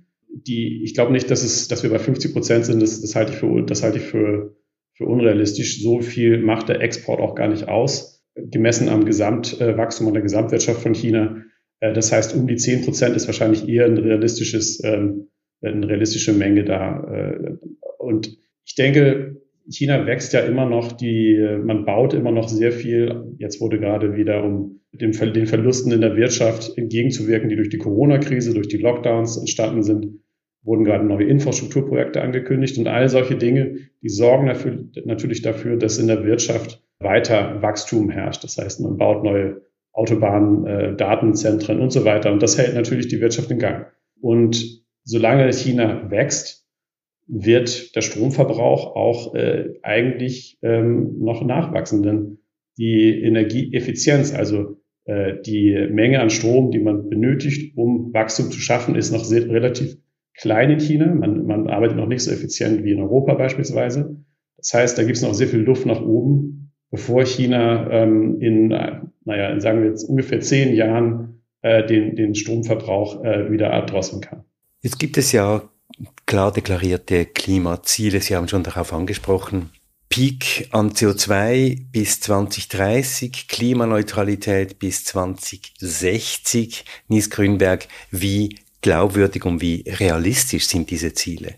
die, 0.47 0.83
ich 0.83 0.93
glaube 0.93 1.11
nicht, 1.11 1.29
dass 1.31 1.43
es, 1.43 1.67
dass 1.67 1.83
wir 1.83 1.89
bei 1.89 1.99
50 1.99 2.33
Prozent 2.33 2.65
sind. 2.65 2.81
Das, 2.81 3.01
das 3.01 3.15
halte 3.15 3.33
ich 3.33 3.37
für, 3.39 3.61
das 3.63 3.83
halte 3.83 3.97
ich 3.97 4.03
für, 4.03 4.55
für 4.93 5.05
unrealistisch. 5.05 5.81
So 5.81 6.01
viel 6.01 6.39
macht 6.39 6.69
der 6.69 6.81
Export 6.81 7.19
auch 7.19 7.35
gar 7.35 7.47
nicht 7.47 7.67
aus, 7.67 8.23
gemessen 8.35 8.89
am 8.89 9.05
Gesamtwachstum 9.05 10.07
und 10.07 10.13
der 10.13 10.23
Gesamtwirtschaft 10.23 10.81
von 10.81 10.93
China. 10.93 11.43
Äh, 11.79 11.93
das 11.93 12.11
heißt, 12.11 12.35
um 12.35 12.47
die 12.47 12.57
10 12.57 12.83
Prozent 12.83 13.15
ist 13.15 13.27
wahrscheinlich 13.27 13.67
eher 13.67 13.85
ein 13.85 13.97
realistisches, 13.97 14.83
ähm, 14.83 15.29
eine 15.61 15.87
realistische 15.87 16.33
Menge 16.33 16.63
da. 16.63 17.03
Äh, 17.11 17.57
und 17.97 18.37
ich 18.65 18.75
denke, 18.75 19.41
China 19.69 20.05
wächst 20.05 20.33
ja 20.33 20.41
immer 20.41 20.65
noch, 20.65 20.91
die, 20.91 21.37
man 21.63 21.85
baut 21.85 22.13
immer 22.13 22.31
noch 22.31 22.47
sehr 22.47 22.71
viel. 22.71 23.35
Jetzt 23.37 23.61
wurde 23.61 23.79
gerade 23.79 24.15
wieder, 24.15 24.43
um 24.43 24.81
den, 24.91 25.11
den 25.11 25.45
Verlusten 25.45 25.91
in 25.91 26.01
der 26.01 26.15
Wirtschaft 26.15 26.77
entgegenzuwirken, 26.77 27.49
die 27.49 27.55
durch 27.55 27.69
die 27.69 27.77
Corona-Krise, 27.77 28.53
durch 28.53 28.67
die 28.67 28.77
Lockdowns 28.77 29.37
entstanden 29.37 29.83
sind, 29.83 30.19
wurden 30.63 30.83
gerade 30.83 31.05
neue 31.05 31.25
Infrastrukturprojekte 31.25 32.21
angekündigt 32.21 32.77
und 32.77 32.87
all 32.87 33.07
solche 33.09 33.35
Dinge, 33.35 33.77
die 34.01 34.09
sorgen 34.09 34.47
dafür, 34.47 34.85
natürlich 35.05 35.41
dafür, 35.41 35.77
dass 35.77 35.97
in 35.97 36.07
der 36.07 36.23
Wirtschaft 36.25 36.83
weiter 36.99 37.61
Wachstum 37.61 38.09
herrscht. 38.09 38.43
Das 38.43 38.57
heißt, 38.57 38.81
man 38.81 38.97
baut 38.97 39.23
neue 39.23 39.61
Autobahnen, 39.93 40.65
äh, 40.65 40.95
Datenzentren 40.95 41.79
und 41.79 41.91
so 41.91 42.05
weiter. 42.05 42.31
Und 42.31 42.43
das 42.43 42.57
hält 42.57 42.75
natürlich 42.75 43.07
die 43.07 43.21
Wirtschaft 43.21 43.51
in 43.51 43.59
Gang. 43.59 43.87
Und 44.21 44.83
solange 45.03 45.51
China 45.53 46.09
wächst, 46.11 46.58
wird 47.29 47.95
der 47.95 48.01
Stromverbrauch 48.01 48.95
auch 48.95 49.35
äh, 49.35 49.75
eigentlich 49.83 50.57
ähm, 50.63 51.19
noch 51.19 51.45
nachwachsen. 51.45 52.01
Denn 52.01 52.39
die 52.77 53.21
Energieeffizienz, 53.21 54.33
also 54.33 54.77
äh, 55.05 55.35
die 55.45 55.87
Menge 55.91 56.19
an 56.21 56.31
Strom, 56.31 56.71
die 56.71 56.79
man 56.79 57.07
benötigt, 57.07 57.77
um 57.77 58.11
Wachstum 58.13 58.51
zu 58.51 58.59
schaffen, 58.59 58.95
ist 58.95 59.11
noch 59.11 59.23
sehr, 59.23 59.47
relativ 59.47 59.97
klein 60.35 60.71
in 60.71 60.79
China. 60.79 61.13
Man, 61.13 61.45
man 61.45 61.67
arbeitet 61.67 61.97
noch 61.97 62.07
nicht 62.07 62.23
so 62.23 62.31
effizient 62.31 62.83
wie 62.83 62.91
in 62.91 62.99
Europa 62.99 63.35
beispielsweise. 63.35 64.23
Das 64.57 64.73
heißt, 64.73 64.97
da 64.97 65.03
gibt 65.03 65.17
es 65.17 65.23
noch 65.23 65.33
sehr 65.33 65.47
viel 65.47 65.59
Luft 65.59 65.85
nach 65.85 66.01
oben, 66.01 66.71
bevor 66.89 67.25
China 67.25 67.89
ähm, 67.91 68.41
in, 68.41 68.69
naja, 68.69 69.59
sagen 69.59 69.81
wir 69.81 69.89
jetzt 69.89 70.03
ungefähr 70.03 70.39
zehn 70.41 70.73
Jahren 70.73 71.41
äh, 71.61 71.85
den, 71.85 72.15
den 72.15 72.35
Stromverbrauch 72.35 73.23
äh, 73.23 73.51
wieder 73.51 73.67
erdrosseln 73.67 74.21
kann. 74.21 74.43
Jetzt 74.81 74.97
gibt 74.97 75.17
es 75.17 75.31
ja 75.31 75.69
klar 76.25 76.51
deklarierte 76.51 77.25
Klimaziele. 77.25 78.21
Sie 78.21 78.35
haben 78.35 78.47
schon 78.47 78.63
darauf 78.63 78.93
angesprochen. 78.93 79.69
Peak 80.09 80.67
an 80.71 80.89
CO2 80.91 81.91
bis 81.91 82.19
2030, 82.19 83.47
Klimaneutralität 83.47 84.79
bis 84.79 85.05
2060. 85.05 86.83
Nies 87.07 87.29
Grünberg, 87.29 87.87
wie 88.09 88.57
glaubwürdig 88.81 89.45
und 89.45 89.61
wie 89.61 89.83
realistisch 89.87 90.65
sind 90.65 90.89
diese 90.89 91.13
Ziele? 91.13 91.55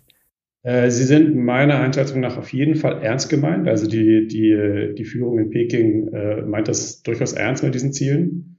Äh, 0.64 0.92
sie 0.92 1.06
sind 1.06 1.36
meiner 1.36 1.80
Einschätzung 1.80 2.20
nach 2.20 2.38
auf 2.38 2.52
jeden 2.54 2.76
Fall 2.76 3.02
ernst 3.02 3.30
gemeint. 3.30 3.68
Also 3.68 3.88
die, 3.88 4.28
die, 4.28 4.96
die 4.98 5.06
Führung 5.06 5.40
in 5.40 5.50
Peking 5.50 6.14
äh, 6.14 6.42
meint 6.42 6.68
das 6.68 7.02
durchaus 7.04 7.34
ernst 7.34 7.64
mit 7.64 7.74
diesen 7.74 7.94
Zielen. 7.94 8.58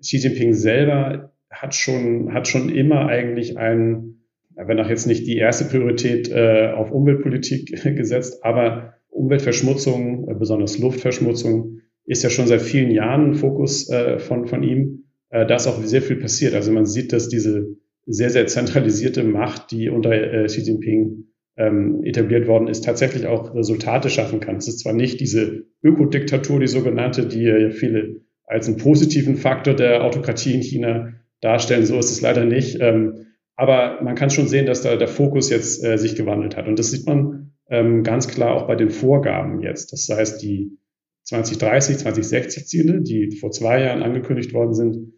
Xi 0.00 0.18
Jinping 0.18 0.52
selber 0.52 1.32
hat 1.50 1.74
schon, 1.74 2.32
hat 2.34 2.48
schon 2.48 2.68
immer 2.68 3.06
eigentlich 3.06 3.56
einen, 3.56 4.21
wenn 4.56 4.80
auch 4.80 4.88
jetzt 4.88 5.06
nicht 5.06 5.26
die 5.26 5.36
erste 5.36 5.64
Priorität 5.64 6.30
äh, 6.30 6.72
auf 6.74 6.90
Umweltpolitik 6.90 7.82
gesetzt, 7.96 8.44
aber 8.44 8.94
Umweltverschmutzung, 9.10 10.28
äh, 10.28 10.34
besonders 10.34 10.78
Luftverschmutzung, 10.78 11.80
ist 12.04 12.24
ja 12.24 12.30
schon 12.30 12.46
seit 12.46 12.62
vielen 12.62 12.90
Jahren 12.90 13.30
ein 13.30 13.34
Fokus 13.34 13.88
äh, 13.90 14.18
von, 14.18 14.46
von 14.46 14.62
ihm. 14.62 15.04
Äh, 15.30 15.46
da 15.46 15.56
ist 15.56 15.66
auch 15.66 15.82
sehr 15.82 16.02
viel 16.02 16.16
passiert. 16.16 16.54
Also 16.54 16.72
man 16.72 16.86
sieht, 16.86 17.12
dass 17.12 17.28
diese 17.28 17.76
sehr, 18.06 18.30
sehr 18.30 18.46
zentralisierte 18.46 19.22
Macht, 19.22 19.70
die 19.70 19.88
unter 19.88 20.12
äh, 20.12 20.46
Xi 20.46 20.62
Jinping 20.62 21.26
ähm, 21.56 22.02
etabliert 22.02 22.48
worden 22.48 22.66
ist, 22.66 22.84
tatsächlich 22.84 23.26
auch 23.26 23.54
Resultate 23.54 24.10
schaffen 24.10 24.40
kann. 24.40 24.56
Es 24.56 24.68
ist 24.68 24.80
zwar 24.80 24.94
nicht 24.94 25.20
diese 25.20 25.66
Ökodiktatur, 25.82 26.58
die 26.58 26.66
sogenannte, 26.66 27.26
die 27.26 27.42
ja 27.42 27.70
viele 27.70 28.22
als 28.46 28.66
einen 28.66 28.78
positiven 28.78 29.36
Faktor 29.36 29.74
der 29.74 30.04
Autokratie 30.04 30.54
in 30.54 30.62
China 30.62 31.12
darstellen, 31.40 31.86
so 31.86 31.98
ist 31.98 32.10
es 32.10 32.20
leider 32.20 32.44
nicht. 32.44 32.78
Ähm, 32.80 33.26
aber 33.62 34.02
man 34.02 34.16
kann 34.16 34.28
schon 34.28 34.48
sehen, 34.48 34.66
dass 34.66 34.82
da 34.82 34.96
der 34.96 35.06
Fokus 35.06 35.48
jetzt 35.48 35.84
äh, 35.84 35.96
sich 35.96 36.16
gewandelt 36.16 36.56
hat. 36.56 36.66
Und 36.66 36.80
das 36.80 36.90
sieht 36.90 37.06
man 37.06 37.52
ähm, 37.70 38.02
ganz 38.02 38.26
klar 38.26 38.56
auch 38.56 38.66
bei 38.66 38.74
den 38.74 38.90
Vorgaben 38.90 39.60
jetzt. 39.62 39.92
Das 39.92 40.08
heißt, 40.08 40.42
die 40.42 40.78
2030, 41.22 41.98
2060 41.98 42.66
Ziele, 42.66 43.02
die 43.02 43.36
vor 43.36 43.52
zwei 43.52 43.80
Jahren 43.84 44.02
angekündigt 44.02 44.52
worden 44.52 44.74
sind, 44.74 45.12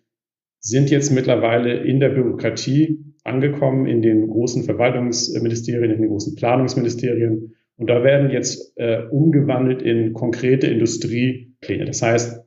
sind 0.61 0.91
jetzt 0.91 1.11
mittlerweile 1.11 1.85
in 1.85 2.01
der 2.01 2.11
Bürokratie 2.11 3.15
angekommen, 3.23 3.87
in 3.87 4.03
den 4.03 4.29
großen 4.29 4.65
Verwaltungsministerien, 4.65 5.91
in 5.91 6.03
den 6.03 6.11
großen 6.11 6.35
Planungsministerien. 6.35 7.55
Und 7.79 7.89
da 7.89 8.05
werden 8.05 8.31
jetzt 8.31 8.75
äh, 8.77 9.05
umgewandelt 9.11 9.81
in 9.81 10.13
konkrete 10.13 10.67
Industriepläne. 10.67 11.87
Das 11.87 12.03
heißt, 12.03 12.45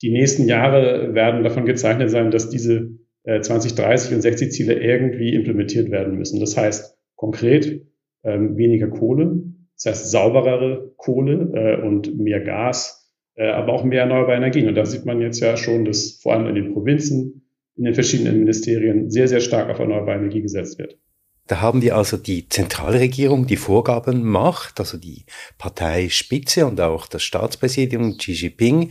die 0.00 0.12
nächsten 0.12 0.48
Jahre 0.48 1.14
werden 1.14 1.44
davon 1.44 1.66
gezeichnet 1.66 2.08
sein, 2.08 2.30
dass 2.30 2.48
diese 2.48 2.96
äh, 3.26 3.40
2030 3.40 4.14
und 4.14 4.22
60 4.22 4.52
Ziele 4.52 4.74
irgendwie 4.74 5.34
implementiert 5.34 5.90
werden 5.90 6.16
müssen. 6.16 6.40
Das 6.40 6.56
heißt 6.56 6.96
konkret 7.16 7.86
ähm, 8.24 8.56
weniger 8.56 8.88
Kohle, 8.88 9.42
das 9.74 9.86
heißt 9.86 10.10
sauberere 10.10 10.92
Kohle 10.96 11.50
äh, 11.54 11.86
und 11.86 12.18
mehr 12.18 12.40
Gas, 12.40 13.12
äh, 13.34 13.48
aber 13.48 13.72
auch 13.72 13.84
mehr 13.84 14.02
erneuerbare 14.02 14.36
Energien. 14.36 14.68
Und 14.68 14.76
da 14.76 14.86
sieht 14.86 15.04
man 15.04 15.20
jetzt 15.20 15.40
ja 15.40 15.56
schon, 15.56 15.84
dass 15.84 16.18
vor 16.22 16.34
allem 16.34 16.46
in 16.46 16.54
den 16.54 16.72
Provinzen 16.72 17.42
in 17.76 17.84
den 17.84 17.94
verschiedenen 17.94 18.38
Ministerien 18.38 19.10
sehr, 19.10 19.28
sehr 19.28 19.40
stark 19.40 19.68
auf 19.68 19.78
erneuerbare 19.78 20.18
Energie 20.18 20.40
gesetzt 20.40 20.78
wird. 20.78 20.98
Da 21.46 21.60
haben 21.60 21.82
wir 21.82 21.96
also 21.96 22.16
die 22.16 22.48
Zentralregierung, 22.48 23.46
die 23.46 23.56
Vorgaben 23.56 24.24
macht, 24.24 24.80
also 24.80 24.98
die 24.98 25.26
Parteispitze 25.58 26.66
und 26.66 26.80
auch 26.80 27.06
das 27.06 27.22
Staatspräsidium 27.22 28.16
Xi 28.16 28.32
Jinping. 28.32 28.90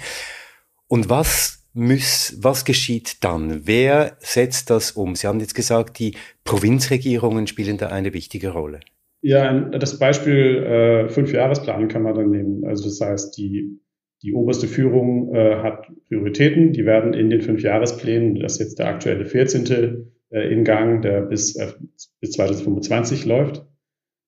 Und 0.87 1.09
was 1.09 1.64
muss, 1.75 2.37
was 2.41 2.65
geschieht 2.65 3.23
dann? 3.23 3.61
Wer 3.65 4.17
setzt 4.19 4.69
das 4.69 4.91
um? 4.93 5.15
Sie 5.15 5.27
haben 5.27 5.39
jetzt 5.39 5.55
gesagt, 5.55 5.99
die 5.99 6.15
Provinzregierungen 6.43 7.45
spielen 7.47 7.77
da 7.77 7.87
eine 7.87 8.13
wichtige 8.13 8.49
Rolle. 8.49 8.79
Ja, 9.21 9.53
das 9.69 9.99
Beispiel 9.99 10.63
äh, 10.63 11.09
Fünfjahresplan 11.09 11.87
kann 11.87 12.03
man 12.03 12.15
dann 12.15 12.31
nehmen. 12.31 12.65
Also 12.65 12.85
das 12.85 12.99
heißt, 13.01 13.37
die 13.37 13.79
Die 14.23 14.33
oberste 14.33 14.67
Führung 14.67 15.35
äh, 15.35 15.57
hat 15.61 15.87
Prioritäten, 16.07 16.73
die 16.73 16.85
werden 16.85 17.13
in 17.13 17.29
den 17.29 17.41
fünf 17.41 17.61
Jahresplänen, 17.61 18.39
das 18.39 18.53
ist 18.53 18.59
jetzt 18.59 18.79
der 18.79 18.87
aktuelle 18.87 19.25
14. 19.25 20.11
Äh, 20.31 20.51
in 20.51 20.63
Gang, 20.63 21.01
der 21.01 21.21
bis, 21.21 21.55
äh, 21.55 21.73
bis 22.21 22.31
2025 22.31 23.25
läuft. 23.25 23.65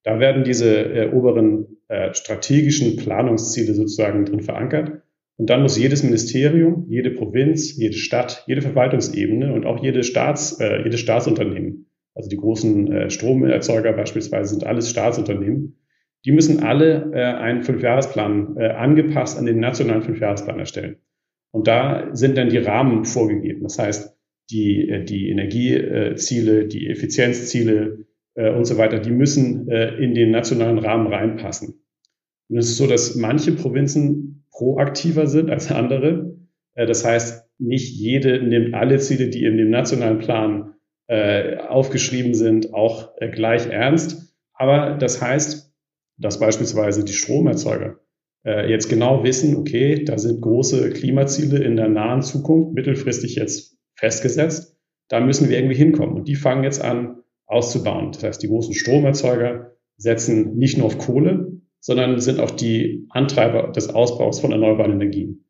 Da 0.04 0.20
werden 0.20 0.44
diese 0.44 0.70
äh, 0.70 1.10
oberen 1.10 1.78
äh, 1.88 2.14
strategischen 2.14 2.96
Planungsziele 2.96 3.74
sozusagen 3.74 4.24
drin 4.24 4.42
verankert. 4.42 5.02
Und 5.38 5.50
dann 5.50 5.62
muss 5.62 5.78
jedes 5.78 6.02
Ministerium, 6.02 6.86
jede 6.88 7.12
Provinz, 7.12 7.76
jede 7.76 7.96
Stadt, 7.96 8.44
jede 8.48 8.60
Verwaltungsebene 8.60 9.54
und 9.54 9.66
auch 9.66 9.82
jede 9.82 10.02
Staats, 10.02 10.60
äh, 10.60 10.82
jedes 10.82 10.98
Staatsunternehmen, 10.98 11.86
also 12.14 12.28
die 12.28 12.36
großen 12.36 12.92
äh, 12.92 13.10
Stromerzeuger 13.10 13.92
beispielsweise 13.92 14.50
sind 14.50 14.66
alles 14.66 14.90
Staatsunternehmen, 14.90 15.78
die 16.24 16.32
müssen 16.32 16.64
alle 16.64 17.12
äh, 17.14 17.22
einen 17.22 17.62
Fünfjahresplan 17.62 18.56
äh, 18.56 18.66
angepasst 18.70 19.38
an 19.38 19.46
den 19.46 19.60
nationalen 19.60 20.02
Fünfjahresplan 20.02 20.58
erstellen. 20.58 20.96
Und 21.52 21.68
da 21.68 22.10
sind 22.12 22.36
dann 22.36 22.50
die 22.50 22.58
Rahmen 22.58 23.04
vorgegeben. 23.04 23.62
Das 23.62 23.78
heißt, 23.78 24.18
die, 24.50 24.88
äh, 24.88 25.04
die 25.04 25.28
Energieziele, 25.30 26.66
die 26.66 26.88
Effizienzziele 26.88 28.06
äh, 28.34 28.50
und 28.50 28.64
so 28.64 28.76
weiter, 28.76 28.98
die 28.98 29.12
müssen 29.12 29.68
äh, 29.68 29.94
in 29.98 30.14
den 30.14 30.32
nationalen 30.32 30.78
Rahmen 30.78 31.06
reinpassen. 31.06 31.84
Und 32.48 32.58
es 32.58 32.70
ist 32.70 32.78
so, 32.78 32.88
dass 32.88 33.14
manche 33.14 33.52
Provinzen 33.52 34.37
proaktiver 34.58 35.28
sind 35.28 35.50
als 35.50 35.70
andere. 35.70 36.36
Äh, 36.74 36.86
das 36.86 37.04
heißt, 37.04 37.48
nicht 37.58 37.94
jede 37.94 38.42
nimmt 38.42 38.74
alle 38.74 38.98
Ziele, 38.98 39.28
die 39.28 39.44
in 39.44 39.56
dem 39.56 39.70
nationalen 39.70 40.18
Plan 40.18 40.74
äh, 41.06 41.56
aufgeschrieben 41.56 42.34
sind, 42.34 42.74
auch 42.74 43.12
äh, 43.18 43.30
gleich 43.30 43.68
ernst. 43.68 44.34
Aber 44.52 44.96
das 44.98 45.22
heißt, 45.22 45.72
dass 46.18 46.40
beispielsweise 46.40 47.04
die 47.04 47.12
Stromerzeuger 47.12 48.00
jetzt 48.44 48.88
genau 48.88 49.24
wissen, 49.24 49.56
okay, 49.56 50.04
da 50.04 50.16
sind 50.16 50.40
große 50.40 50.90
Klimaziele 50.90 51.58
in 51.62 51.76
der 51.76 51.88
nahen 51.88 52.22
Zukunft, 52.22 52.72
mittelfristig 52.72 53.34
jetzt 53.34 53.76
festgesetzt. 53.94 54.78
Da 55.08 55.20
müssen 55.20 55.50
wir 55.50 55.58
irgendwie 55.58 55.76
hinkommen. 55.76 56.16
Und 56.16 56.28
die 56.28 56.36
fangen 56.36 56.64
jetzt 56.64 56.82
an 56.82 57.22
auszubauen. 57.46 58.12
Das 58.12 58.22
heißt, 58.22 58.42
die 58.42 58.48
großen 58.48 58.74
Stromerzeuger 58.74 59.72
setzen 59.96 60.56
nicht 60.56 60.78
nur 60.78 60.86
auf 60.86 60.98
Kohle, 60.98 61.47
sondern 61.80 62.20
sind 62.20 62.40
auch 62.40 62.50
die 62.50 63.06
Antreiber 63.10 63.72
des 63.72 63.90
Ausbaus 63.90 64.40
von 64.40 64.52
erneuerbaren 64.52 64.92
Energien. 64.92 65.44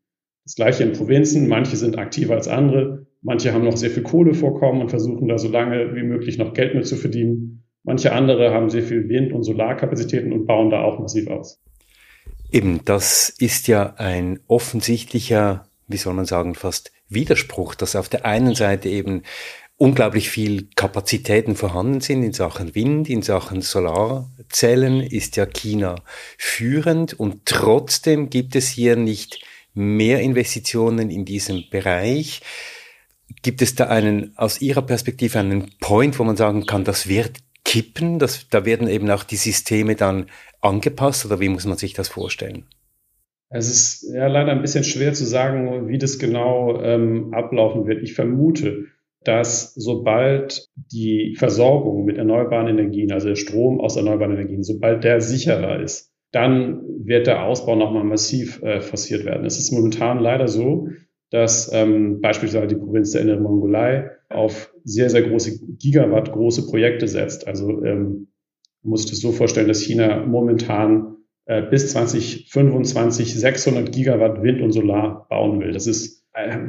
Das 0.45 0.55
gleiche 0.55 0.83
in 0.83 0.93
Provinzen. 0.93 1.49
Manche 1.49 1.77
sind 1.77 1.99
aktiver 1.99 2.35
als 2.35 2.49
andere. 2.49 3.07
Manche 3.21 3.53
haben 3.53 3.65
noch 3.65 3.77
sehr 3.77 3.91
viel 3.91 4.03
Kohlevorkommen 4.03 4.81
und 4.81 4.89
versuchen 4.89 5.29
da 5.29 5.39
so 5.39 5.49
lange 5.49 5.95
wie 5.95 6.03
möglich 6.03 6.39
noch 6.39 6.55
Geld 6.55 6.75
mit 6.75 6.87
zu 6.87 6.97
verdienen. 6.97 7.65
Manche 7.83 8.13
andere 8.13 8.53
haben 8.53 8.71
sehr 8.71 8.83
viel 8.83 9.09
Wind- 9.09 9.33
und 9.33 9.43
Solarkapazitäten 9.43 10.33
und 10.33 10.47
bauen 10.47 10.71
da 10.71 10.83
auch 10.83 10.99
massiv 10.99 11.29
aus. 11.29 11.61
Eben, 12.51 12.81
das 12.85 13.29
ist 13.29 13.69
ja 13.69 13.95
ein 13.97 14.41
offensichtlicher, 14.47 15.67
wie 15.87 15.97
soll 15.97 16.15
man 16.15 16.25
sagen, 16.25 16.55
fast 16.55 16.93
Widerspruch, 17.09 17.75
dass 17.75 17.97
auf 17.97 18.09
der 18.09 18.25
einen 18.25 18.55
Seite 18.55 18.89
eben 18.89 19.23
unglaublich 19.79 20.29
viel 20.29 20.69
Kapazitäten 20.75 21.55
vorhanden 21.55 22.01
sind 22.01 22.23
in 22.25 22.33
Sachen 22.33 22.75
Wind, 22.75 23.09
in 23.09 23.23
Sachen 23.23 23.63
Solarzellen 23.63 25.01
ist 25.01 25.37
ja 25.37 25.47
China 25.47 25.95
führend 26.37 27.19
und 27.19 27.47
trotzdem 27.47 28.29
gibt 28.29 28.57
es 28.57 28.69
hier 28.69 28.97
nicht 28.97 29.41
mehr 29.75 30.21
Investitionen 30.21 31.11
in 31.11 31.25
diesem 31.25 31.65
Bereich. 31.71 32.43
Gibt 33.43 33.63
es 33.63 33.77
da 33.77 33.87
einen, 33.87 34.37
aus 34.37 34.61
Ihrer 34.61 34.83
Perspektive 34.83 35.39
einen 35.39 35.71
Point, 35.81 36.19
wo 36.19 36.25
man 36.25 36.37
sagen 36.37 36.67
kann, 36.67 36.83
das 36.83 37.09
wird 37.09 37.39
kippen, 37.65 38.19
das, 38.19 38.49
da 38.49 38.65
werden 38.65 38.89
eben 38.89 39.09
auch 39.11 39.23
die 39.23 39.37
Systeme 39.37 39.95
dann 39.95 40.27
angepasst 40.61 41.25
oder 41.25 41.39
wie 41.39 41.49
muss 41.49 41.67
man 41.67 41.79
sich 41.79 41.93
das 41.93 42.09
vorstellen? 42.09 42.67
Es 43.51 43.69
ist 43.69 44.13
ja 44.13 44.27
leider 44.27 44.51
ein 44.51 44.61
bisschen 44.61 44.85
schwer 44.85 45.15
zu 45.15 45.25
sagen, 45.25 45.89
wie 45.89 45.99
das 45.99 46.19
genau 46.19 46.83
ähm, 46.83 47.33
ablaufen 47.33 47.87
wird. 47.87 48.03
Ich 48.03 48.15
vermute, 48.15 48.87
dass 49.25 49.75
sobald 49.75 50.69
die 50.77 51.35
Versorgung 51.37 52.05
mit 52.05 52.17
erneuerbaren 52.17 52.69
Energien, 52.69 53.13
also 53.13 53.29
der 53.29 53.37
Strom 53.37 53.81
aus 53.81 53.97
erneuerbaren 53.97 54.35
Energien, 54.35 54.63
sobald 54.63 55.05
der 55.05 55.21
sicherer 55.21 55.81
ist, 55.81 56.13
dann 56.33 56.83
wird 57.05 57.27
der 57.27 57.45
Ausbau 57.45 57.75
nochmal 57.75 58.05
massiv 58.05 58.63
äh, 58.63 58.81
forciert 58.81 59.25
werden. 59.25 59.47
Es 59.47 59.59
ist 59.59 59.73
momentan 59.73 60.19
leider 60.19 60.47
so, 60.47 60.89
dass 61.31 61.71
ähm, 61.73 62.21
beispielsweise 62.21 62.69
die 62.69 62.77
Provinz 62.77 63.13
der 63.13 63.23
Inneren 63.23 63.43
Mongolei 63.43 64.11
auf 64.29 64.73
sehr, 64.85 65.11
sehr 65.11 65.23
große 65.23 65.59
Gigawatt 65.79 66.33
große 66.33 66.67
Projekte 66.67 67.09
setzt. 67.09 67.47
Also 67.47 67.83
ähm, 67.85 68.29
man 68.83 68.91
muss 68.91 69.07
das 69.07 69.21
so 69.21 69.33
vorstellen, 69.33 69.69
dass 69.69 69.83
China 69.83 70.25
momentan 70.25 71.17
äh, 71.47 71.63
bis 71.63 71.93
2025 71.93 73.35
600 73.35 73.93
Gigawatt 73.93 74.43
Wind 74.43 74.61
und 74.61 74.73
Solar 74.73 75.27
bauen 75.29 75.61
will. 75.61 75.73
Das 75.73 75.87
ist 75.87 76.18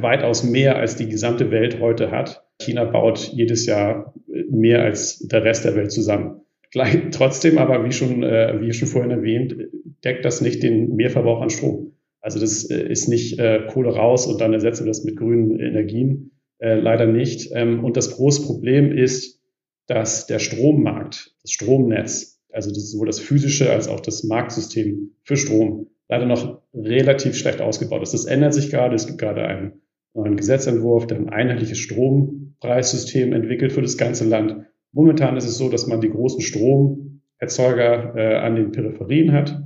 weitaus 0.00 0.42
mehr 0.44 0.76
als 0.76 0.96
die 0.96 1.08
gesamte 1.08 1.50
Welt 1.50 1.80
heute 1.80 2.10
hat. 2.10 2.44
China 2.60 2.84
baut 2.84 3.30
jedes 3.32 3.66
Jahr 3.66 4.14
mehr 4.50 4.82
als 4.82 5.18
der 5.20 5.44
Rest 5.44 5.64
der 5.64 5.76
Welt 5.76 5.92
zusammen. 5.92 6.40
Gleich, 6.70 6.98
trotzdem 7.10 7.58
aber, 7.58 7.84
wie 7.84 7.92
schon, 7.92 8.22
äh, 8.22 8.60
wie 8.60 8.72
schon 8.72 8.88
vorhin 8.88 9.10
erwähnt, 9.10 9.56
deckt 10.04 10.24
das 10.24 10.40
nicht 10.40 10.62
den 10.62 10.94
Mehrverbrauch 10.94 11.40
an 11.40 11.50
Strom. 11.50 11.92
Also 12.20 12.38
das 12.38 12.70
äh, 12.70 12.86
ist 12.88 13.08
nicht 13.08 13.38
äh, 13.38 13.66
Kohle 13.68 13.90
raus 13.90 14.26
und 14.26 14.40
dann 14.40 14.52
ersetzen 14.52 14.84
wir 14.84 14.90
das 14.90 15.04
mit 15.04 15.16
grünen 15.16 15.58
Energien. 15.58 16.32
Äh, 16.58 16.78
leider 16.78 17.06
nicht. 17.06 17.50
Ähm, 17.54 17.82
und 17.84 17.96
das 17.96 18.16
große 18.16 18.46
Problem 18.46 18.92
ist, 18.92 19.40
dass 19.86 20.26
der 20.26 20.38
Strommarkt, 20.38 21.34
das 21.42 21.52
Stromnetz, 21.52 22.40
also 22.52 22.70
das, 22.70 22.90
sowohl 22.90 23.06
das 23.06 23.20
physische 23.20 23.70
als 23.70 23.88
auch 23.88 24.00
das 24.00 24.24
Marktsystem 24.24 25.12
für 25.24 25.36
Strom 25.36 25.89
leider 26.10 26.26
noch 26.26 26.60
relativ 26.74 27.36
schlecht 27.36 27.60
ausgebaut 27.60 28.02
ist. 28.02 28.12
Das 28.12 28.26
ändert 28.26 28.52
sich 28.52 28.70
gerade. 28.70 28.94
Es 28.96 29.06
gibt 29.06 29.18
gerade 29.18 29.44
einen 29.44 29.82
neuen 30.12 30.36
Gesetzentwurf, 30.36 31.06
der 31.06 31.18
ein 31.18 31.28
einheitliches 31.28 31.78
Strompreissystem 31.78 33.32
entwickelt 33.32 33.72
für 33.72 33.82
das 33.82 33.96
ganze 33.96 34.28
Land. 34.28 34.66
Momentan 34.92 35.36
ist 35.36 35.46
es 35.46 35.56
so, 35.56 35.68
dass 35.68 35.86
man 35.86 36.00
die 36.00 36.10
großen 36.10 36.40
Stromerzeuger 36.40 38.16
äh, 38.16 38.36
an 38.38 38.56
den 38.56 38.72
Peripherien 38.72 39.32
hat, 39.32 39.62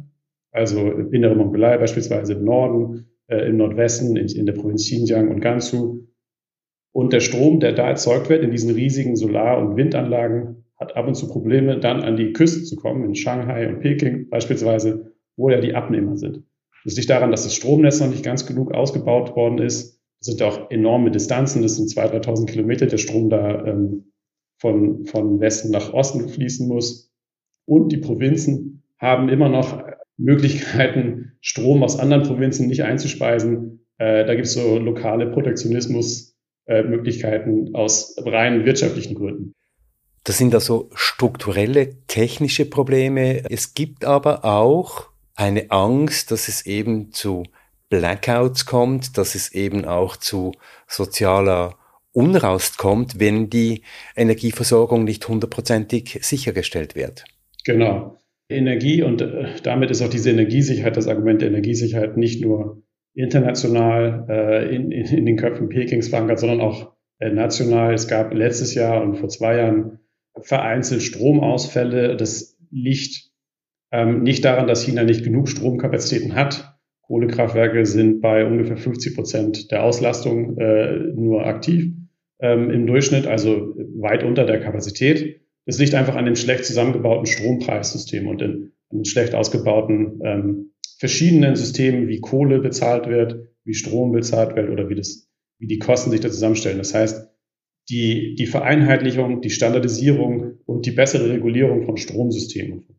also 0.53 0.91
im 0.91 1.13
inneren 1.15 1.39
Mongolei 1.39 1.79
beispielsweise 1.79 2.35
im 2.35 2.45
Norden, 2.45 3.07
äh, 3.27 3.49
im 3.49 3.57
Nordwesten, 3.57 4.17
in, 4.17 4.29
in 4.29 4.45
der 4.45 4.53
Provinz 4.53 4.85
Xinjiang 4.85 5.31
und 5.31 5.41
Gansu. 5.41 6.07
Und 6.93 7.15
der 7.15 7.21
Strom, 7.21 7.59
der 7.59 7.73
da 7.73 7.89
erzeugt 7.89 8.29
wird 8.29 8.45
in 8.45 8.51
diesen 8.51 8.73
riesigen 8.75 9.17
Solar- 9.17 9.59
und 9.59 9.77
Windanlagen, 9.77 10.67
hat 10.79 10.95
ab 10.95 11.09
und 11.09 11.15
zu 11.15 11.27
Probleme, 11.27 11.81
dann 11.81 12.03
an 12.03 12.17
die 12.17 12.33
Küste 12.35 12.65
zu 12.65 12.77
kommen, 12.77 13.05
in 13.05 13.15
Shanghai 13.15 13.67
und 13.69 13.81
Peking 13.81 14.29
beispielsweise, 14.29 15.14
wo 15.37 15.51
ja 15.51 15.61
die 15.61 15.75
Abnehmer 15.75 16.17
sind. 16.17 16.45
Das 16.85 16.97
liegt 16.97 17.11
daran, 17.11 17.31
dass 17.31 17.45
das 17.45 17.55
Stromnetz 17.55 18.01
noch 18.01 18.09
nicht 18.09 18.25
ganz 18.25 18.47
genug 18.47 18.73
ausgebaut 18.73 19.37
worden 19.37 19.59
ist. 19.59 20.01
Das 20.21 20.27
sind 20.27 20.43
auch 20.43 20.71
enorme 20.71 21.11
Distanzen, 21.11 21.63
das 21.63 21.77
sind 21.77 21.91
2.000, 21.91 22.25
3.000 22.25 22.47
Kilometer, 22.47 22.87
der 22.87 22.99
Strom 22.99 23.31
da 23.31 23.65
ähm, 23.65 24.13
von, 24.59 25.07
von 25.07 25.41
Westen 25.41 25.71
nach 25.71 25.93
Osten 25.93 26.29
fließen 26.29 26.69
muss. 26.69 27.11
Und 27.67 27.93
die 27.93 27.99
Provinzen 27.99 28.83
haben 28.99 29.29
immer 29.29 29.49
noch 29.49 29.83
Möglichkeiten, 30.17 31.33
Strom 31.41 31.83
aus 31.83 31.99
anderen 31.99 32.23
Provinzen 32.23 32.69
nicht 32.69 32.85
einzuspeisen. 32.85 33.85
Äh, 33.99 34.25
da 34.25 34.35
gibt 34.35 34.47
es 34.47 34.55
so 34.55 34.79
lokale 34.79 35.31
Protektionismus-Möglichkeiten 35.31 37.67
äh, 37.69 37.77
aus 37.77 38.17
rein 38.19 38.65
wirtschaftlichen 38.65 39.15
Gründen. 39.15 39.55
Das 40.25 40.39
sind 40.39 40.55
also 40.55 40.89
strukturelle, 40.95 42.03
technische 42.07 42.65
Probleme. 42.65 43.45
Es 43.51 43.75
gibt 43.75 44.07
aber 44.07 44.45
auch 44.45 45.11
eine 45.35 45.71
Angst, 45.71 46.31
dass 46.31 46.49
es 46.49 46.67
eben 46.67 47.13
zu 47.13 47.45
Blackouts 47.91 48.67
kommt, 48.67 49.19
dass 49.19 49.35
es 49.35 49.53
eben 49.53 49.85
auch 49.85 50.17
zu 50.17 50.53
sozialer 50.87 51.77
Unrast 52.13 52.79
kommt, 52.79 53.19
wenn 53.19 53.51
die 53.51 53.83
Energieversorgung 54.17 55.05
nicht 55.05 55.27
hundertprozentig 55.27 56.21
sichergestellt 56.23 56.95
wird. 56.95 57.25
Genau. 57.65 58.17
Energie 58.49 59.03
und 59.03 59.23
äh, 59.23 59.47
damit 59.63 59.91
ist 59.91 60.03
auch 60.03 60.11
diese 60.11 60.31
Energiesicherheit, 60.31 60.97
das 60.97 61.09
Argument 61.09 61.41
der 61.41 61.49
Energiesicherheit 61.49 62.17
nicht 62.17 62.43
nur 62.43 62.83
international 63.15 64.27
äh, 64.29 64.75
in, 64.75 64.93
in, 64.93 65.07
in, 65.07 65.27
den 65.27 65.37
Köpfen 65.37 65.69
Pekings 65.69 66.09
verankert, 66.09 66.41
sondern 66.41 66.61
auch 66.61 66.93
äh, 67.19 67.31
national. 67.31 67.95
Es 67.95 68.07
gab 68.07 68.35
letztes 68.35 68.75
Jahr 68.75 69.03
und 69.03 69.17
vor 69.17 69.29
zwei 69.29 69.57
Jahren 69.57 69.99
vereinzelt 70.41 71.03
Stromausfälle. 71.03 72.17
Das 72.17 72.59
liegt 72.71 73.31
ähm, 73.95 74.25
nicht 74.25 74.45
daran, 74.45 74.67
dass 74.67 74.83
China 74.83 75.05
nicht 75.05 75.23
genug 75.23 75.49
Stromkapazitäten 75.49 76.35
hat. 76.35 76.77
Kohlekraftwerke 77.03 77.87
sind 77.87 78.21
bei 78.21 78.45
ungefähr 78.45 78.77
50 78.77 79.15
Prozent 79.15 79.71
der 79.71 79.85
Auslastung 79.85 80.59
äh, 80.59 80.99
nur 81.15 81.47
aktiv 81.47 81.93
ähm, 82.41 82.71
im 82.71 82.89
Durchschnitt, 82.89 83.29
also 83.29 83.73
weit 83.95 84.25
unter 84.25 84.47
der 84.47 84.59
Kapazität. 84.59 85.43
Das 85.65 85.79
liegt 85.79 85.95
einfach 85.95 86.17
an 86.17 86.25
dem 86.25 86.35
schlecht 86.35 86.65
zusammengebauten 86.65 87.27
Strompreissystem 87.27 88.27
und 88.27 88.43
an 88.43 88.73
den 88.93 89.05
schlecht 89.05 89.35
ausgebauten 89.37 90.21
ähm, 90.25 90.73
verschiedenen 90.99 91.55
Systemen, 91.55 92.09
wie 92.09 92.21
Kohle 92.21 92.59
bezahlt 92.59 93.09
wird, 93.09 93.49
wie 93.65 93.75
Strom 93.75 94.11
bezahlt 94.11 94.57
wird 94.57 94.71
oder 94.71 94.89
wie, 94.89 94.97
das, 94.97 95.31
wie 95.61 95.69
die 95.69 95.79
Kosten 95.79 96.11
sich 96.11 96.21
da 96.21 96.31
zusammenstellen. 96.31 96.79
Das 96.79 96.95
heißt, 96.95 97.31
die, 97.91 98.35
die 98.35 98.47
Vereinheitlichung, 98.47 99.41
die 99.41 99.51
Standardisierung 99.51 100.59
und 100.67 100.85
die 100.85 100.93
bessere 100.93 101.31
Regulierung 101.31 101.85
von 101.85 101.97
Stromsystemen 101.97 102.94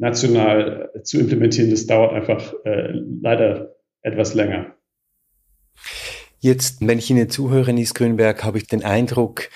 national 0.00 0.90
äh, 0.94 1.02
zu 1.02 1.20
implementieren, 1.20 1.70
das 1.70 1.86
dauert 1.86 2.12
einfach 2.12 2.54
äh, 2.64 2.92
leider 3.20 3.76
etwas 4.02 4.34
länger. 4.34 4.74
Jetzt, 6.38 6.78
wenn 6.80 6.98
ich 6.98 7.10
Ihnen 7.10 7.28
zuhöre, 7.28 7.72
Nies 7.72 7.92
Grünberg, 7.92 8.42
habe 8.42 8.58
ich 8.58 8.66
den 8.66 8.82
Eindruck, 8.82 9.50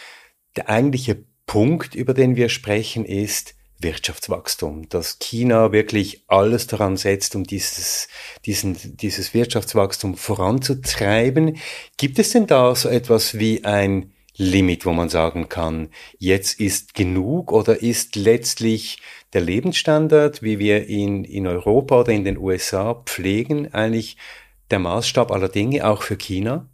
der 0.57 0.69
eigentliche 0.69 1.25
Punkt, 1.47 1.95
über 1.95 2.13
den 2.13 2.37
wir 2.37 2.51
sprechen, 2.51 3.07
ist 3.07 3.55
Wirtschaftswachstum, 3.81 4.89
dass 4.89 5.19
China 5.19 5.73
wirklich 5.73 6.25
alles 6.29 6.67
daran 6.67 6.97
setzt, 6.97 7.35
um 7.35 7.45
dieses, 7.45 8.09
diesen, 8.45 8.77
dieses 8.97 9.35
Wirtschaftswachstum 9.35 10.17
voranzutreiben. 10.17 11.57
Gibt 11.97 12.19
es 12.19 12.31
denn 12.31 12.47
da 12.47 12.75
so 12.75 12.89
etwas 12.89 13.39
wie 13.39 13.65
ein 13.65 14.14
Limit, 14.37 14.85
wo 14.85 14.93
man 14.93 15.09
sagen 15.09 15.49
kann, 15.49 15.89
jetzt 16.19 16.61
ist 16.61 16.95
genug 16.95 17.53
oder 17.53 17.83
ist 17.83 18.17
letztlich 18.17 18.99
der 19.33 19.41
Lebensstandard, 19.41 20.43
wie 20.43 20.59
wir 20.59 20.89
ihn 20.89 21.25
in 21.25 21.47
Europa 21.47 22.01
oder 22.01 22.13
in 22.13 22.25
den 22.25 22.39
USA 22.39 22.95
pflegen, 22.95 23.73
eigentlich 23.73 24.17
der 24.71 24.81
Maßstab 24.81 25.31
aller 25.31 25.49
Dinge, 25.49 25.87
auch 25.87 26.03
für 26.03 26.17
China? 26.17 26.69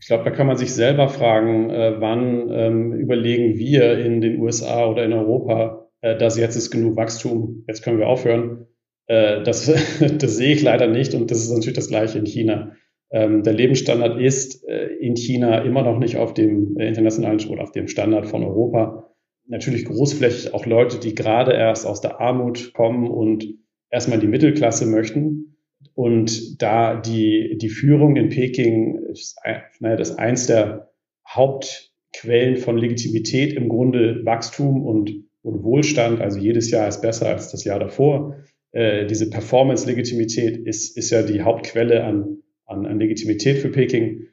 Ich 0.00 0.08
glaube, 0.08 0.24
da 0.24 0.30
kann 0.30 0.46
man 0.46 0.56
sich 0.56 0.72
selber 0.72 1.08
fragen, 1.08 1.70
äh, 1.70 2.00
wann 2.00 2.50
ähm, 2.50 2.92
überlegen 2.92 3.58
wir 3.58 3.98
in 3.98 4.20
den 4.20 4.40
USA 4.40 4.86
oder 4.86 5.04
in 5.04 5.12
Europa, 5.12 5.88
äh, 6.00 6.16
dass 6.16 6.38
jetzt 6.38 6.56
ist 6.56 6.70
genug 6.70 6.96
Wachstum, 6.96 7.64
jetzt 7.66 7.82
können 7.82 7.98
wir 7.98 8.06
aufhören. 8.06 8.66
Äh, 9.06 9.42
das, 9.42 9.66
das 10.00 10.36
sehe 10.36 10.54
ich 10.54 10.62
leider 10.62 10.86
nicht 10.86 11.14
und 11.14 11.30
das 11.30 11.38
ist 11.40 11.50
natürlich 11.50 11.76
das 11.76 11.88
gleiche 11.88 12.18
in 12.18 12.26
China. 12.26 12.72
Ähm, 13.10 13.42
der 13.42 13.52
Lebensstandard 13.52 14.20
ist 14.20 14.66
äh, 14.68 14.88
in 14.96 15.16
China 15.16 15.62
immer 15.62 15.82
noch 15.82 15.98
nicht 15.98 16.16
auf 16.16 16.34
dem 16.34 16.76
äh, 16.76 16.88
internationalen 16.88 17.44
oder 17.48 17.62
auf 17.62 17.72
dem 17.72 17.88
Standard 17.88 18.26
von 18.26 18.42
Europa. 18.42 19.12
Natürlich 19.46 19.84
großflächig 19.84 20.54
auch 20.54 20.66
Leute, 20.66 20.98
die 20.98 21.14
gerade 21.14 21.52
erst 21.52 21.86
aus 21.86 22.00
der 22.00 22.20
Armut 22.20 22.72
kommen 22.72 23.08
und 23.08 23.46
erstmal 23.90 24.18
die 24.18 24.26
Mittelklasse 24.26 24.86
möchten. 24.86 25.56
Und 25.94 26.60
da 26.60 27.00
die, 27.00 27.56
die 27.60 27.68
Führung 27.68 28.16
in 28.16 28.28
Peking, 28.28 28.98
ist, 29.12 29.38
naja, 29.80 29.96
das 29.96 30.10
ist 30.10 30.18
eins 30.18 30.46
der 30.46 30.90
Hauptquellen 31.28 32.56
von 32.56 32.76
Legitimität 32.76 33.52
im 33.54 33.68
Grunde 33.68 34.20
Wachstum 34.24 34.84
und, 34.84 35.12
und 35.42 35.62
Wohlstand. 35.62 36.20
Also 36.20 36.38
jedes 36.38 36.70
Jahr 36.70 36.88
ist 36.88 37.02
besser 37.02 37.28
als 37.28 37.50
das 37.52 37.64
Jahr 37.64 37.78
davor. 37.78 38.36
Äh, 38.72 39.06
diese 39.06 39.30
Performance-Legitimität 39.30 40.56
ist, 40.56 40.96
ist 40.96 41.10
ja 41.10 41.22
die 41.22 41.42
Hauptquelle 41.42 42.04
an, 42.04 42.42
an, 42.66 42.86
an 42.86 42.98
Legitimität 42.98 43.58
für 43.58 43.70
Peking. 43.70 44.28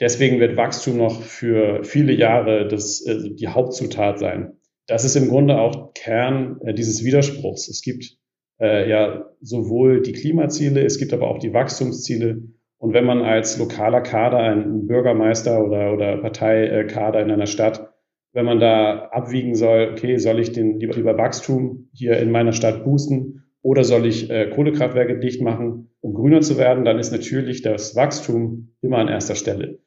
Deswegen 0.00 0.40
wird 0.40 0.56
Wachstum 0.56 0.96
noch 0.96 1.22
für 1.22 1.84
viele 1.84 2.12
Jahre 2.12 2.66
das, 2.66 3.06
äh, 3.06 3.30
die 3.34 3.48
Hauptzutat 3.48 4.18
sein. 4.18 4.56
Das 4.86 5.04
ist 5.04 5.16
im 5.16 5.28
Grunde 5.28 5.58
auch 5.58 5.94
Kern 5.94 6.60
äh, 6.62 6.74
dieses 6.74 7.04
Widerspruchs. 7.04 7.68
Es 7.68 7.80
gibt 7.82 8.18
äh, 8.60 8.88
ja 8.88 9.30
sowohl 9.40 10.02
die 10.02 10.12
Klimaziele, 10.12 10.84
es 10.84 10.98
gibt 10.98 11.12
aber 11.12 11.28
auch 11.28 11.38
die 11.38 11.52
Wachstumsziele. 11.52 12.42
Und 12.78 12.92
wenn 12.92 13.04
man 13.04 13.22
als 13.22 13.58
lokaler 13.58 14.02
Kader, 14.02 14.38
ein 14.38 14.86
Bürgermeister 14.86 15.64
oder, 15.64 15.94
oder 15.94 16.18
Parteikader 16.18 17.22
in 17.22 17.30
einer 17.30 17.46
Stadt, 17.46 17.94
wenn 18.32 18.44
man 18.44 18.58
da 18.58 19.10
abwiegen 19.12 19.54
soll, 19.54 19.90
okay, 19.92 20.18
soll 20.18 20.40
ich 20.40 20.52
den 20.52 20.80
lieber, 20.80 20.94
lieber 20.94 21.16
Wachstum 21.16 21.88
hier 21.92 22.18
in 22.18 22.32
meiner 22.32 22.52
Stadt 22.52 22.84
boosten 22.84 23.43
oder 23.64 23.82
soll 23.82 24.04
ich 24.04 24.28
äh, 24.28 24.50
Kohlekraftwerke 24.50 25.18
dicht 25.18 25.40
machen, 25.40 25.90
um 26.00 26.12
grüner 26.12 26.42
zu 26.42 26.58
werden, 26.58 26.84
dann 26.84 26.98
ist 26.98 27.12
natürlich 27.12 27.62
das 27.62 27.96
Wachstum 27.96 28.76
immer 28.82 28.98
an 28.98 29.08
erster 29.08 29.34
Stelle. 29.34 29.78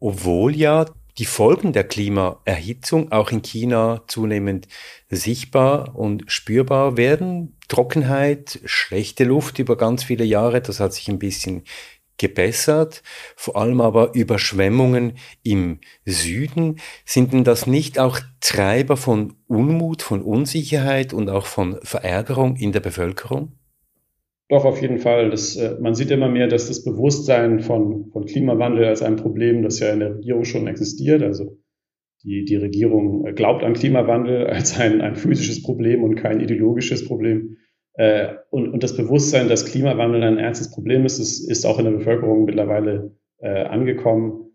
Obwohl 0.00 0.56
ja 0.56 0.86
die 1.18 1.24
Folgen 1.24 1.72
der 1.72 1.84
Klimaerhitzung 1.84 3.12
auch 3.12 3.30
in 3.30 3.42
China 3.42 4.02
zunehmend 4.08 4.66
sichtbar 5.08 5.94
und 5.94 6.24
spürbar 6.26 6.96
werden. 6.96 7.56
Trockenheit, 7.68 8.58
schlechte 8.64 9.22
Luft 9.22 9.60
über 9.60 9.76
ganz 9.76 10.02
viele 10.02 10.24
Jahre, 10.24 10.60
das 10.60 10.80
hat 10.80 10.92
sich 10.92 11.08
ein 11.08 11.20
bisschen 11.20 11.62
gebessert, 12.18 13.02
vor 13.36 13.56
allem 13.56 13.80
aber 13.80 14.14
Überschwemmungen 14.14 15.14
im 15.42 15.80
Süden. 16.04 16.76
Sind 17.04 17.32
denn 17.32 17.44
das 17.44 17.66
nicht 17.66 17.98
auch 17.98 18.20
Treiber 18.40 18.96
von 18.96 19.34
Unmut, 19.46 20.02
von 20.02 20.22
Unsicherheit 20.22 21.12
und 21.12 21.28
auch 21.28 21.46
von 21.46 21.78
Verärgerung 21.82 22.56
in 22.56 22.72
der 22.72 22.80
Bevölkerung? 22.80 23.52
Doch, 24.48 24.64
auf 24.64 24.80
jeden 24.82 24.98
Fall. 24.98 25.30
Das, 25.30 25.56
äh, 25.56 25.76
man 25.80 25.94
sieht 25.94 26.10
immer 26.10 26.28
mehr, 26.28 26.48
dass 26.48 26.68
das 26.68 26.84
Bewusstsein 26.84 27.60
von, 27.60 28.10
von 28.12 28.26
Klimawandel 28.26 28.84
als 28.84 29.02
ein 29.02 29.16
Problem, 29.16 29.62
das 29.62 29.80
ja 29.80 29.90
in 29.92 30.00
der 30.00 30.16
Regierung 30.16 30.44
schon 30.44 30.66
existiert, 30.66 31.22
also 31.22 31.58
die, 32.24 32.44
die 32.44 32.56
Regierung 32.56 33.24
glaubt 33.34 33.62
an 33.64 33.74
Klimawandel 33.74 34.46
als 34.46 34.78
ein, 34.78 35.00
ein 35.00 35.14
physisches 35.14 35.62
Problem 35.62 36.02
und 36.02 36.16
kein 36.16 36.40
ideologisches 36.40 37.04
Problem. 37.06 37.56
Äh, 37.94 38.34
und, 38.50 38.72
und 38.72 38.82
das 38.82 38.96
Bewusstsein, 38.96 39.48
dass 39.48 39.66
Klimawandel 39.66 40.22
ein 40.22 40.38
ernstes 40.38 40.70
Problem 40.70 41.04
ist, 41.04 41.18
ist, 41.18 41.48
ist 41.48 41.64
auch 41.64 41.78
in 41.78 41.84
der 41.84 41.92
Bevölkerung 41.92 42.44
mittlerweile 42.44 43.12
äh, 43.38 43.64
angekommen. 43.64 44.50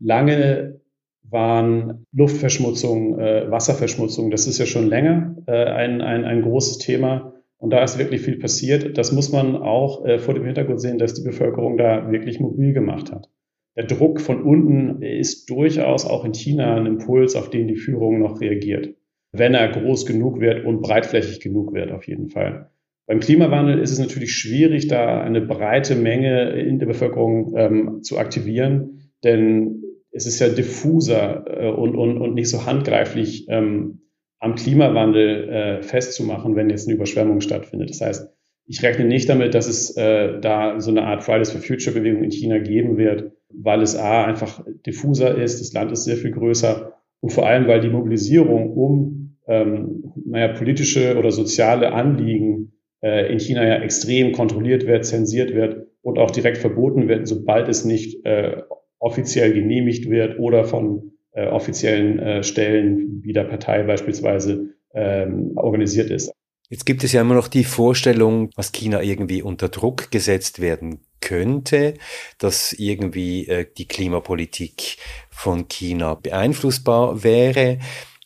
Lange 0.00 0.80
waren 1.22 2.06
Luftverschmutzung, 2.12 3.18
äh, 3.18 3.50
Wasserverschmutzung, 3.50 4.30
das 4.30 4.46
ist 4.46 4.58
ja 4.58 4.66
schon 4.66 4.88
länger 4.88 5.36
äh, 5.46 5.64
ein, 5.64 6.00
ein, 6.00 6.24
ein 6.24 6.42
großes 6.42 6.78
Thema. 6.78 7.34
Und 7.58 7.70
da 7.70 7.82
ist 7.82 7.98
wirklich 7.98 8.22
viel 8.22 8.38
passiert. 8.38 8.96
Das 8.96 9.10
muss 9.10 9.32
man 9.32 9.56
auch 9.56 10.06
äh, 10.06 10.20
vor 10.20 10.34
dem 10.34 10.44
Hintergrund 10.44 10.80
sehen, 10.80 10.98
dass 10.98 11.14
die 11.14 11.24
Bevölkerung 11.24 11.76
da 11.76 12.10
wirklich 12.12 12.38
mobil 12.38 12.72
gemacht 12.72 13.10
hat. 13.10 13.28
Der 13.76 13.84
Druck 13.84 14.20
von 14.20 14.42
unten 14.42 15.02
ist 15.02 15.50
durchaus 15.50 16.06
auch 16.06 16.24
in 16.24 16.34
China 16.34 16.76
ein 16.76 16.86
Impuls, 16.86 17.34
auf 17.34 17.50
den 17.50 17.66
die 17.66 17.76
Führung 17.76 18.20
noch 18.20 18.40
reagiert. 18.40 18.94
Wenn 19.32 19.54
er 19.54 19.68
groß 19.68 20.06
genug 20.06 20.40
wird 20.40 20.64
und 20.64 20.80
breitflächig 20.80 21.40
genug 21.40 21.74
wird, 21.74 21.92
auf 21.92 22.06
jeden 22.06 22.30
Fall. 22.30 22.70
Beim 23.06 23.20
Klimawandel 23.20 23.78
ist 23.78 23.90
es 23.90 23.98
natürlich 23.98 24.32
schwierig, 24.32 24.88
da 24.88 25.20
eine 25.22 25.40
breite 25.40 25.94
Menge 25.94 26.50
in 26.50 26.78
der 26.78 26.86
Bevölkerung 26.86 27.54
ähm, 27.56 28.02
zu 28.02 28.18
aktivieren, 28.18 29.12
denn 29.24 29.82
es 30.10 30.26
ist 30.26 30.40
ja 30.40 30.48
diffuser 30.48 31.44
äh, 31.46 31.70
und, 31.70 31.96
und, 31.96 32.18
und 32.18 32.34
nicht 32.34 32.50
so 32.50 32.66
handgreiflich 32.66 33.46
ähm, 33.48 34.02
am 34.40 34.54
Klimawandel 34.54 35.48
äh, 35.48 35.82
festzumachen, 35.82 36.54
wenn 36.54 36.70
jetzt 36.70 36.86
eine 36.86 36.96
Überschwemmung 36.96 37.40
stattfindet. 37.40 37.90
Das 37.90 38.00
heißt, 38.00 38.28
ich 38.66 38.82
rechne 38.82 39.06
nicht 39.06 39.28
damit, 39.28 39.54
dass 39.54 39.66
es 39.66 39.96
äh, 39.96 40.38
da 40.40 40.78
so 40.78 40.90
eine 40.90 41.04
Art 41.04 41.22
Fridays 41.22 41.50
for 41.50 41.60
Future 41.60 41.96
Bewegung 41.96 42.22
in 42.22 42.30
China 42.30 42.58
geben 42.58 42.98
wird, 42.98 43.32
weil 43.48 43.80
es 43.80 43.96
A 43.96 44.24
einfach 44.24 44.62
diffuser 44.86 45.36
ist, 45.36 45.60
das 45.60 45.72
Land 45.72 45.90
ist 45.92 46.04
sehr 46.04 46.16
viel 46.16 46.32
größer 46.32 46.92
und 47.20 47.32
vor 47.32 47.46
allem, 47.46 47.66
weil 47.66 47.80
die 47.80 47.88
Mobilisierung 47.88 48.70
um 48.76 49.17
ähm, 49.48 50.12
naja, 50.24 50.48
politische 50.48 51.16
oder 51.18 51.30
soziale 51.30 51.92
Anliegen 51.92 52.72
äh, 53.02 53.32
in 53.32 53.40
China 53.40 53.66
ja 53.66 53.82
extrem 53.82 54.32
kontrolliert 54.32 54.86
wird, 54.86 55.04
zensiert 55.04 55.54
wird 55.54 55.86
und 56.02 56.18
auch 56.18 56.30
direkt 56.30 56.58
verboten 56.58 57.08
wird, 57.08 57.26
sobald 57.26 57.68
es 57.68 57.84
nicht 57.84 58.24
äh, 58.24 58.62
offiziell 58.98 59.52
genehmigt 59.52 60.10
wird 60.10 60.38
oder 60.38 60.64
von 60.64 61.12
äh, 61.32 61.46
offiziellen 61.46 62.18
äh, 62.18 62.42
Stellen 62.42 63.22
wie 63.22 63.32
der 63.32 63.44
Partei 63.44 63.82
beispielsweise 63.82 64.74
ähm, 64.94 65.52
organisiert 65.56 66.10
ist. 66.10 66.32
Jetzt 66.70 66.84
gibt 66.84 67.02
es 67.02 67.12
ja 67.12 67.22
immer 67.22 67.34
noch 67.34 67.48
die 67.48 67.64
Vorstellung, 67.64 68.50
dass 68.50 68.72
China 68.72 69.02
irgendwie 69.02 69.40
unter 69.40 69.70
Druck 69.70 70.10
gesetzt 70.10 70.60
werden 70.60 71.00
könnte, 71.20 71.94
dass 72.38 72.74
irgendwie 72.74 73.46
äh, 73.48 73.66
die 73.76 73.88
Klimapolitik 73.88 74.98
von 75.30 75.68
China 75.68 76.14
beeinflussbar 76.14 77.24
wäre. 77.24 77.78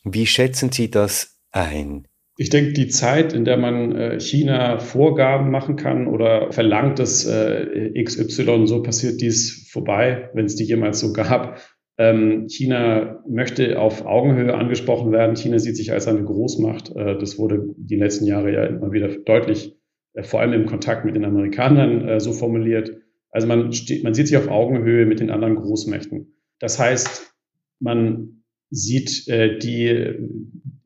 Wie 0.05 0.27
schätzen 0.27 0.73
Sie 0.73 0.91
das 0.91 1.41
ein? 1.53 2.09
Ich 2.39 2.49
denke, 2.49 2.73
die 2.73 2.89
Zeit, 2.89 3.35
in 3.35 3.45
der 3.45 3.57
man 3.57 3.95
äh, 3.95 4.19
China 4.19 4.79
Vorgaben 4.79 5.51
machen 5.51 5.77
kann 5.77 6.07
oder 6.07 6.51
verlangt, 6.51 6.99
dass 6.99 7.27
äh, 7.27 7.93
XY 8.03 8.67
so 8.67 8.83
passiert, 8.83 9.21
dies 9.21 9.69
vorbei, 9.71 10.31
wenn 10.33 10.47
es 10.47 10.57
die 10.57 10.65
jemals 10.65 11.01
so 11.01 11.13
gab. 11.13 11.61
Ähm, 11.99 12.49
China 12.49 13.23
möchte 13.29 13.79
auf 13.79 14.07
Augenhöhe 14.07 14.55
angesprochen 14.55 15.13
werden. 15.13 15.37
China 15.37 15.59
sieht 15.59 15.77
sich 15.77 15.93
als 15.93 16.09
eine 16.09 16.25
Großmacht. 16.25 16.97
Äh, 16.97 17.19
das 17.19 17.39
wurde 17.39 17.67
die 17.77 17.97
letzten 17.97 18.25
Jahre 18.27 18.51
ja 18.53 18.65
immer 18.65 18.93
wieder 18.93 19.09
deutlich, 19.09 19.77
vor 20.23 20.41
allem 20.41 20.55
im 20.55 20.67
Kontakt 20.67 21.05
mit 21.05 21.15
den 21.15 21.25
Amerikanern 21.25 22.21
so 22.21 22.33
formuliert. 22.33 22.93
Also 23.31 23.47
man, 23.47 23.73
steht, 23.73 24.05
man 24.05 24.13
sieht 24.13 24.29
sich 24.29 24.37
auf 24.37 24.49
Augenhöhe 24.49 25.07
mit 25.07 25.21
den 25.21 25.31
anderen 25.31 25.57
Großmächten. 25.57 26.35
Das 26.59 26.79
heißt, 26.79 27.35
man 27.81 28.42
sieht 28.73 29.29
äh, 29.29 29.59
die, 29.59 30.17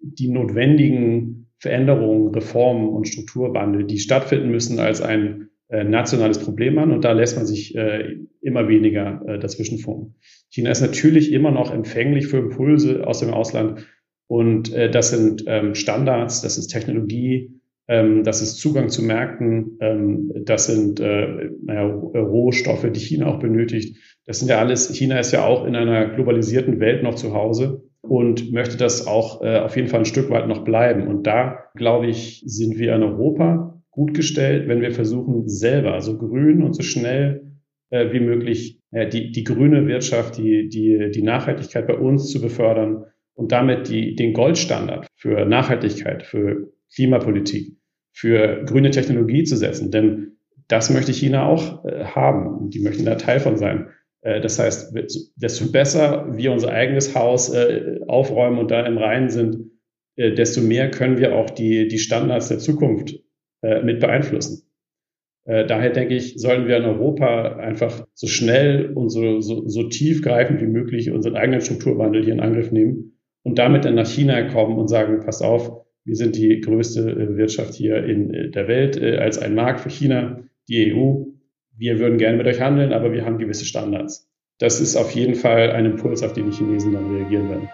die 0.00 0.28
notwendigen 0.28 1.46
Veränderungen, 1.58 2.34
Reformen 2.34 2.88
und 2.88 3.08
Strukturwandel, 3.08 3.84
die 3.84 3.98
stattfinden 3.98 4.50
müssen, 4.50 4.78
als 4.80 5.00
ein 5.00 5.48
äh, 5.68 5.84
nationales 5.84 6.38
Problem 6.38 6.78
an 6.78 6.92
und 6.92 7.04
da 7.04 7.12
lässt 7.12 7.36
man 7.36 7.46
sich 7.46 7.74
äh, 7.74 8.16
immer 8.42 8.68
weniger 8.68 9.22
äh, 9.26 9.38
dazwischen 9.38 9.78
funken. 9.78 10.16
China 10.50 10.70
ist 10.70 10.80
natürlich 10.80 11.32
immer 11.32 11.50
noch 11.50 11.72
empfänglich 11.72 12.26
für 12.26 12.38
Impulse 12.38 13.06
aus 13.06 13.20
dem 13.20 13.32
Ausland 13.32 13.86
und 14.26 14.72
äh, 14.72 14.90
das 14.90 15.10
sind 15.10 15.44
ähm, 15.46 15.74
Standards, 15.74 16.42
das 16.42 16.58
ist 16.58 16.68
Technologie, 16.68 17.55
ähm, 17.88 18.24
das 18.24 18.42
ist 18.42 18.56
Zugang 18.56 18.88
zu 18.88 19.02
Märkten, 19.02 19.78
ähm, 19.80 20.32
das 20.44 20.66
sind 20.66 21.00
äh, 21.00 21.50
naja, 21.62 21.86
Rohstoffe, 21.86 22.90
die 22.90 23.00
China 23.00 23.26
auch 23.26 23.38
benötigt. 23.38 23.98
Das 24.26 24.40
sind 24.40 24.48
ja 24.48 24.58
alles, 24.58 24.92
China 24.92 25.18
ist 25.18 25.32
ja 25.32 25.44
auch 25.44 25.66
in 25.66 25.76
einer 25.76 26.06
globalisierten 26.06 26.80
Welt 26.80 27.02
noch 27.02 27.14
zu 27.14 27.34
Hause 27.34 27.84
und 28.02 28.52
möchte 28.52 28.76
das 28.76 29.06
auch 29.06 29.42
äh, 29.42 29.58
auf 29.58 29.76
jeden 29.76 29.88
Fall 29.88 30.00
ein 30.00 30.06
Stück 30.06 30.30
weit 30.30 30.48
noch 30.48 30.64
bleiben. 30.64 31.06
Und 31.06 31.26
da, 31.26 31.64
glaube 31.74 32.06
ich, 32.06 32.42
sind 32.46 32.78
wir 32.78 32.94
in 32.94 33.02
Europa 33.02 33.82
gut 33.90 34.14
gestellt, 34.14 34.68
wenn 34.68 34.80
wir 34.80 34.92
versuchen, 34.92 35.48
selber 35.48 36.00
so 36.00 36.18
grün 36.18 36.62
und 36.62 36.74
so 36.74 36.82
schnell 36.82 37.52
äh, 37.90 38.12
wie 38.12 38.20
möglich 38.20 38.80
äh, 38.90 39.08
die, 39.08 39.30
die 39.30 39.44
grüne 39.44 39.86
Wirtschaft, 39.86 40.38
die, 40.38 40.68
die, 40.68 41.10
die 41.14 41.22
Nachhaltigkeit 41.22 41.86
bei 41.86 41.96
uns 41.96 42.30
zu 42.30 42.40
befördern 42.40 43.04
und 43.34 43.52
damit 43.52 43.88
die, 43.88 44.14
den 44.14 44.32
Goldstandard 44.32 45.06
für 45.14 45.44
Nachhaltigkeit, 45.44 46.24
für 46.24 46.72
Klimapolitik, 46.94 47.75
für 48.16 48.64
grüne 48.64 48.90
Technologie 48.90 49.44
zu 49.44 49.56
setzen. 49.56 49.90
Denn 49.90 50.38
das 50.68 50.90
möchte 50.90 51.12
China 51.12 51.46
auch 51.46 51.84
äh, 51.84 52.04
haben. 52.04 52.70
Die 52.70 52.80
möchten 52.80 53.04
da 53.04 53.16
Teil 53.16 53.40
von 53.40 53.58
sein. 53.58 53.88
Äh, 54.22 54.40
das 54.40 54.58
heißt, 54.58 54.94
desto 55.36 55.70
besser 55.70 56.26
wir 56.34 56.50
unser 56.50 56.70
eigenes 56.70 57.14
Haus 57.14 57.52
äh, 57.52 58.00
aufräumen 58.08 58.58
und 58.58 58.70
da 58.70 58.86
im 58.86 58.96
Reinen 58.96 59.28
sind, 59.28 59.70
äh, 60.16 60.32
desto 60.32 60.62
mehr 60.62 60.90
können 60.90 61.18
wir 61.18 61.34
auch 61.34 61.50
die, 61.50 61.88
die 61.88 61.98
Standards 61.98 62.48
der 62.48 62.58
Zukunft 62.58 63.14
äh, 63.62 63.82
mit 63.82 64.00
beeinflussen. 64.00 64.66
Äh, 65.44 65.66
daher 65.66 65.90
denke 65.90 66.14
ich, 66.14 66.40
sollen 66.40 66.66
wir 66.66 66.78
in 66.78 66.84
Europa 66.84 67.56
einfach 67.56 68.06
so 68.14 68.26
schnell 68.26 68.92
und 68.94 69.10
so, 69.10 69.42
so, 69.42 69.68
so 69.68 69.88
tiefgreifend 69.90 70.62
wie 70.62 70.66
möglich 70.66 71.10
unseren 71.10 71.36
eigenen 71.36 71.60
Strukturwandel 71.60 72.24
hier 72.24 72.32
in 72.32 72.40
Angriff 72.40 72.72
nehmen 72.72 73.18
und 73.42 73.58
damit 73.58 73.84
dann 73.84 73.94
nach 73.94 74.08
China 74.08 74.48
kommen 74.48 74.78
und 74.78 74.88
sagen, 74.88 75.20
passt 75.20 75.44
auf, 75.44 75.85
wir 76.06 76.14
sind 76.14 76.36
die 76.36 76.60
größte 76.60 77.00
äh, 77.00 77.36
Wirtschaft 77.36 77.74
hier 77.74 78.04
in 78.04 78.32
äh, 78.32 78.48
der 78.48 78.68
Welt 78.68 79.00
als 79.02 79.38
ein 79.38 79.54
Markt 79.54 79.80
für 79.80 79.90
China, 79.90 80.38
die 80.68 80.94
EU. 80.94 81.24
Wir 81.76 81.98
würden 81.98 82.16
gerne 82.16 82.38
mit 82.38 82.46
euch 82.46 82.60
handeln, 82.60 82.92
aber 82.92 83.12
wir 83.12 83.26
haben 83.26 83.38
gewisse 83.38 83.64
Standards. 83.64 84.30
Das 84.58 84.80
ist 84.80 84.96
auf 84.96 85.10
jeden 85.10 85.34
Fall 85.34 85.72
ein 85.72 85.84
Impuls, 85.84 86.22
auf 86.22 86.32
den 86.32 86.50
die 86.50 86.56
Chinesen 86.56 86.92
dann 86.92 87.14
reagieren 87.14 87.50
werden. 87.50 87.68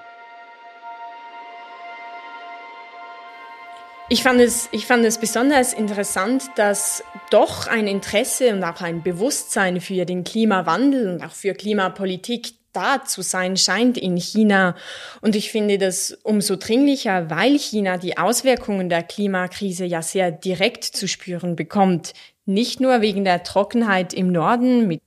Ich 4.09 4.23
fand, 4.23 4.41
es, 4.41 4.69
ich 4.73 4.87
fand 4.87 5.05
es 5.05 5.19
besonders 5.19 5.73
interessant, 5.73 6.45
dass 6.57 7.05
doch 7.31 7.67
ein 7.67 7.87
Interesse 7.87 8.53
und 8.53 8.65
auch 8.65 8.81
ein 8.81 9.03
Bewusstsein 9.03 9.81
für 9.81 10.05
den 10.05 10.25
Klimawandel 10.25 11.09
und 11.09 11.23
auch 11.23 11.33
für 11.33 11.55
Klimapolitik 11.55 12.62
da 12.73 13.05
zu 13.05 13.23
sein 13.23 13.57
scheint 13.57 13.99
in 13.99 14.17
China. 14.17 14.75
Und 15.21 15.37
ich 15.37 15.51
finde 15.51 15.79
das 15.79 16.17
umso 16.23 16.57
dringlicher, 16.57 17.31
weil 17.31 17.59
China 17.59 17.99
die 17.99 18.19
Auswirkungen 18.19 18.89
der 18.89 19.03
Klimakrise 19.03 19.85
ja 19.85 20.03
sehr 20.03 20.31
direkt 20.31 20.85
zu 20.85 21.09
spüren 21.09 21.57
bekommt. 21.57 22.13
Nicht 22.45 22.81
nur 22.81 23.01
wegen 23.01 23.25
der 23.25 23.43
Trockenheit 23.43 24.13
im 24.15 24.33
Norden 24.33 24.89
mit, 24.89 25.03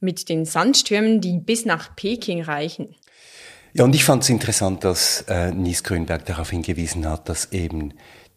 mit 0.00 0.28
den 0.28 0.44
Sandstürmen, 0.44 1.20
die 1.20 1.38
bis 1.38 1.64
nach 1.64 1.96
Peking 1.96 2.42
reichen. 2.42 2.94
Ja, 3.72 3.84
und 3.84 3.94
ich 3.94 4.04
fand 4.04 4.22
es 4.22 4.30
interessant, 4.30 4.84
dass 4.84 5.22
äh, 5.28 5.50
Nies 5.50 5.82
Grünberg 5.82 6.24
darauf 6.24 6.50
hingewiesen 6.50 7.06
hat, 7.06 7.28
dass 7.28 7.52
eben 7.52 7.92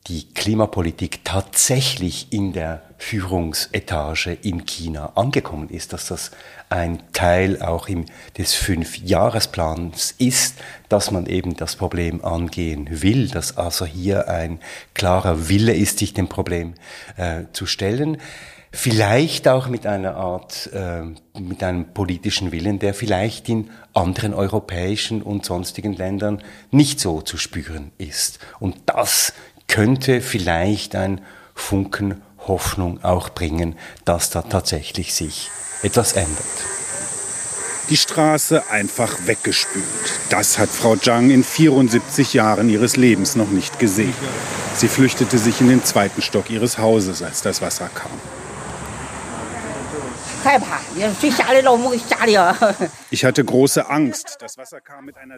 die 0.08 0.28
Klimapolitik 0.34 1.24
tatsächlich 1.24 2.32
in 2.32 2.54
der 2.54 2.82
Führungsetage 2.98 4.34
in 4.42 4.66
China 4.66 5.14
angekommen 5.16 5.70
ist, 5.70 5.94
dass 5.94 6.08
das 6.08 6.32
ein 6.70 7.02
Teil 7.14 7.62
auch 7.62 7.88
im, 7.88 8.06
des 8.38 8.56
Fünfjahresplans 8.56 10.16
ist, 10.18 10.58
dass 10.90 11.12
man 11.12 11.26
eben 11.26 11.56
das 11.56 11.76
Problem 11.76 12.24
angehen 12.24 13.02
will, 13.02 13.28
dass 13.28 13.58
also 13.58 13.86
hier 13.86 14.28
ein 14.28 14.60
klarer 14.94 15.48
Wille 15.48 15.74
ist, 15.74 16.00
sich 16.00 16.14
dem 16.14 16.28
Problem 16.28 16.74
äh, 17.18 17.44
zu 17.54 17.66
stellen. 17.66 18.18
Vielleicht 18.72 19.48
auch 19.48 19.68
mit 19.68 19.88
einer 19.88 20.16
Art, 20.16 20.70
äh, 20.74 21.02
mit 21.40 21.64
einem 21.64 21.92
politischen 21.92 22.52
Willen, 22.52 22.78
der 22.78 22.94
vielleicht 22.94 23.50
in 23.50 23.72
anderen 23.96 24.36
europäischen 24.36 25.24
und 25.24 25.44
sonstigen 25.44 25.94
Ländern 25.94 26.44
nicht 26.70 27.00
so 27.00 27.22
zu 27.22 27.38
spüren 27.38 27.92
ist. 27.98 28.38
Und 28.60 28.76
das 28.86 29.34
könnte 29.70 30.20
vielleicht 30.20 30.96
ein 30.96 31.22
Funken 31.56 32.22
Hoffnung 32.48 33.04
auch 33.04 33.30
bringen, 33.30 33.76
dass 34.04 34.30
da 34.30 34.42
tatsächlich 34.42 35.14
sich 35.14 35.50
etwas 35.84 36.14
ändert. 36.14 36.44
Die 37.90 37.98
Straße 37.98 38.70
einfach 38.70 39.16
weggespült. 39.26 39.86
Das 40.30 40.60
hat 40.60 40.70
Frau 40.70 40.96
Zhang 40.96 41.32
in 41.32 41.44
74 41.44 42.34
Jahren 42.34 42.70
ihres 42.70 42.98
Lebens 42.98 43.36
noch 43.36 43.50
nicht 43.50 43.80
gesehen. 43.80 44.14
Sie 44.76 44.88
flüchtete 44.88 45.38
sich 45.38 45.60
in 45.62 45.70
den 45.70 45.84
zweiten 45.84 46.22
Stock 46.22 46.50
ihres 46.50 46.78
Hauses, 46.78 47.24
als 47.24 47.42
das 47.42 47.62
Wasser 47.62 47.90
kam. 47.94 48.12
Ich 53.12 53.26
hatte 53.26 53.44
große 53.44 53.90
Angst. 53.90 54.38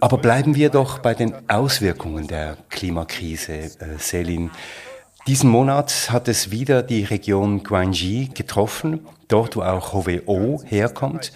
Aber 0.01 0.17
bleiben 0.17 0.55
wir 0.55 0.69
doch 0.69 0.99
bei 0.99 1.13
den 1.13 1.49
Auswirkungen 1.49 2.27
der 2.27 2.57
Klimakrise, 2.69 3.53
äh, 3.53 3.97
Selin. 3.97 4.51
Diesen 5.27 5.49
Monat 5.49 6.09
hat 6.09 6.27
es 6.27 6.49
wieder 6.49 6.81
die 6.81 7.03
Region 7.03 7.63
Guangxi 7.63 8.31
getroffen, 8.33 9.07
dort 9.27 9.55
wo 9.55 9.61
auch 9.61 9.93
HWO 9.93 10.61
herkommt. 10.65 11.31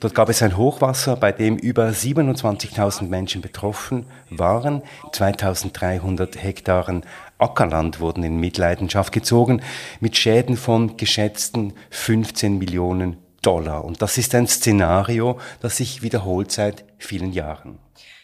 Dort 0.00 0.14
gab 0.14 0.28
es 0.28 0.42
ein 0.42 0.56
Hochwasser, 0.56 1.16
bei 1.16 1.32
dem 1.32 1.56
über 1.56 1.88
27.000 1.88 3.08
Menschen 3.08 3.42
betroffen 3.42 4.06
waren. 4.30 4.82
2.300 5.12 6.38
Hektaren 6.38 7.02
Ackerland 7.40 8.00
wurden 8.00 8.22
in 8.22 8.36
Mitleidenschaft 8.36 9.12
gezogen 9.12 9.62
mit 10.00 10.16
Schäden 10.16 10.56
von 10.56 10.96
geschätzten 10.96 11.74
15 11.90 12.58
Millionen 12.58 13.16
Dollar. 13.42 13.84
Und 13.84 14.02
das 14.02 14.18
ist 14.18 14.34
ein 14.34 14.46
Szenario, 14.46 15.38
das 15.60 15.78
sich 15.78 16.02
wiederholt 16.02 16.52
seit 16.52 16.84
vielen 16.98 17.32
Jahren. 17.32 17.78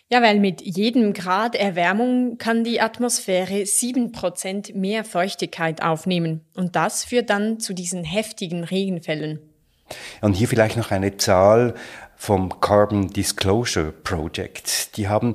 Ja, 0.08 0.22
weil 0.22 0.38
mit 0.38 0.60
jedem 0.60 1.14
Grad 1.14 1.56
Erwärmung 1.56 2.38
kann 2.38 2.62
die 2.62 2.80
Atmosphäre 2.80 3.66
sieben 3.66 4.12
Prozent 4.12 4.74
mehr 4.76 5.02
Feuchtigkeit 5.02 5.82
aufnehmen. 5.82 6.42
Und 6.54 6.76
das 6.76 7.04
führt 7.04 7.28
dann 7.30 7.58
zu 7.58 7.74
diesen 7.74 8.04
heftigen 8.04 8.62
Regenfällen. 8.62 9.40
Und 10.20 10.34
hier 10.34 10.46
vielleicht 10.46 10.76
noch 10.76 10.92
eine 10.92 11.16
Zahl 11.16 11.74
vom 12.16 12.60
Carbon 12.60 13.08
Disclosure 13.08 13.90
Project. 13.90 14.96
Die 14.96 15.08
haben 15.08 15.34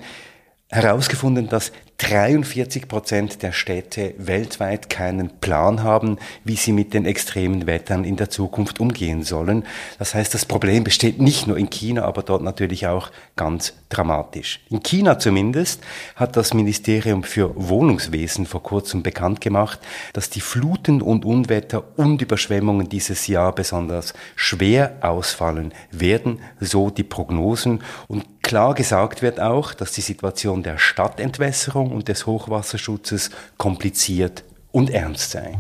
herausgefunden, 0.69 1.49
dass 1.49 1.73
43 2.02 2.88
Prozent 2.88 3.43
der 3.43 3.52
Städte 3.52 4.16
weltweit 4.18 4.89
keinen 4.89 5.30
Plan 5.39 5.84
haben, 5.84 6.18
wie 6.43 6.56
sie 6.56 6.72
mit 6.72 6.95
den 6.95 7.06
extremen 7.06 7.68
Wettern 7.68 8.06
in 8.06 8.16
der 8.16 8.32
Zukunft 8.32 8.80
umgehen 8.80 9.22
sollen. 9.24 9.66
Das 9.99 10.16
heißt, 10.16 10.34
das 10.34 10.45
Problem 10.45 10.84
besteht 10.84 11.22
nicht 11.22 11.45
nur 11.45 11.58
in 11.58 11.70
China, 11.70 12.06
aber 12.06 12.24
dort 12.24 12.41
natürlich 12.41 12.88
auch 12.88 13.12
ganz 13.36 13.74
dramatisch. 13.89 14.62
In 14.72 14.82
China 14.82 15.20
zumindest 15.20 15.82
hat 16.16 16.36
das 16.36 16.56
Ministerium 16.56 17.24
für 17.24 17.54
Wohnungswesen 17.56 18.47
vor 18.47 18.64
kurzem 18.64 19.04
bekannt 19.04 19.39
gemacht, 19.39 19.80
dass 20.14 20.32
die 20.32 20.41
Fluten 20.41 21.04
und 21.04 21.24
Unwetter 21.24 21.84
und 21.97 22.20
Überschwemmungen 22.20 22.89
dieses 22.89 23.28
Jahr 23.28 23.54
besonders 23.54 24.14
schwer 24.36 24.97
ausfallen 25.02 25.72
werden, 25.91 26.39
so 26.60 26.89
die 26.89 27.04
Prognosen. 27.04 27.84
Und 28.08 28.26
klar 28.41 28.74
gesagt 28.74 29.22
wird 29.22 29.39
auch, 29.39 29.74
dass 29.74 29.91
die 29.91 30.02
Situation 30.02 30.64
der 30.64 30.80
Stadtentwässerung 30.80 31.90
und 31.91 32.07
des 32.07 32.25
Hochwasserschutzes 32.25 33.29
kompliziert 33.57 34.43
und 34.71 34.89
ernst 34.89 35.31
sei. 35.31 35.57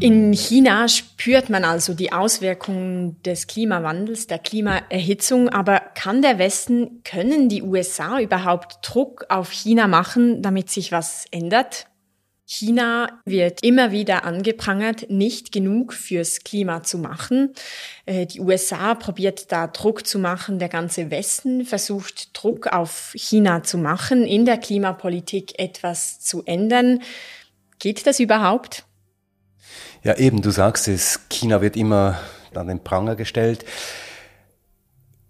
In 0.00 0.34
China 0.34 0.86
spürt 0.86 1.48
man 1.48 1.64
also 1.64 1.94
die 1.94 2.12
Auswirkungen 2.12 3.22
des 3.22 3.46
Klimawandels, 3.46 4.26
der 4.26 4.38
Klimaerhitzung, 4.38 5.48
aber 5.48 5.80
kann 5.80 6.20
der 6.20 6.38
Westen, 6.38 7.02
können 7.04 7.48
die 7.48 7.62
USA 7.62 8.20
überhaupt 8.20 8.80
Druck 8.82 9.24
auf 9.30 9.50
China 9.50 9.86
machen, 9.86 10.42
damit 10.42 10.68
sich 10.68 10.92
was 10.92 11.24
ändert? 11.30 11.86
China 12.46 13.20
wird 13.24 13.62
immer 13.62 13.90
wieder 13.90 14.24
angeprangert, 14.24 15.08
nicht 15.08 15.50
genug 15.50 15.94
fürs 15.94 16.40
Klima 16.44 16.82
zu 16.82 16.98
machen. 16.98 17.54
Äh, 18.04 18.26
die 18.26 18.40
USA 18.40 18.94
probiert 18.94 19.50
da 19.50 19.66
Druck 19.66 20.06
zu 20.06 20.18
machen. 20.18 20.58
Der 20.58 20.68
ganze 20.68 21.10
Westen 21.10 21.64
versucht 21.64 22.38
Druck 22.38 22.66
auf 22.66 23.12
China 23.14 23.62
zu 23.62 23.78
machen, 23.78 24.26
in 24.26 24.44
der 24.44 24.58
Klimapolitik 24.58 25.58
etwas 25.58 26.20
zu 26.20 26.42
ändern. 26.44 27.00
Geht 27.78 28.06
das 28.06 28.20
überhaupt? 28.20 28.84
Ja, 30.02 30.16
eben, 30.18 30.42
du 30.42 30.50
sagst 30.50 30.86
es, 30.88 31.20
China 31.30 31.62
wird 31.62 31.76
immer 31.76 32.20
an 32.54 32.68
den 32.68 32.84
Pranger 32.84 33.16
gestellt. 33.16 33.64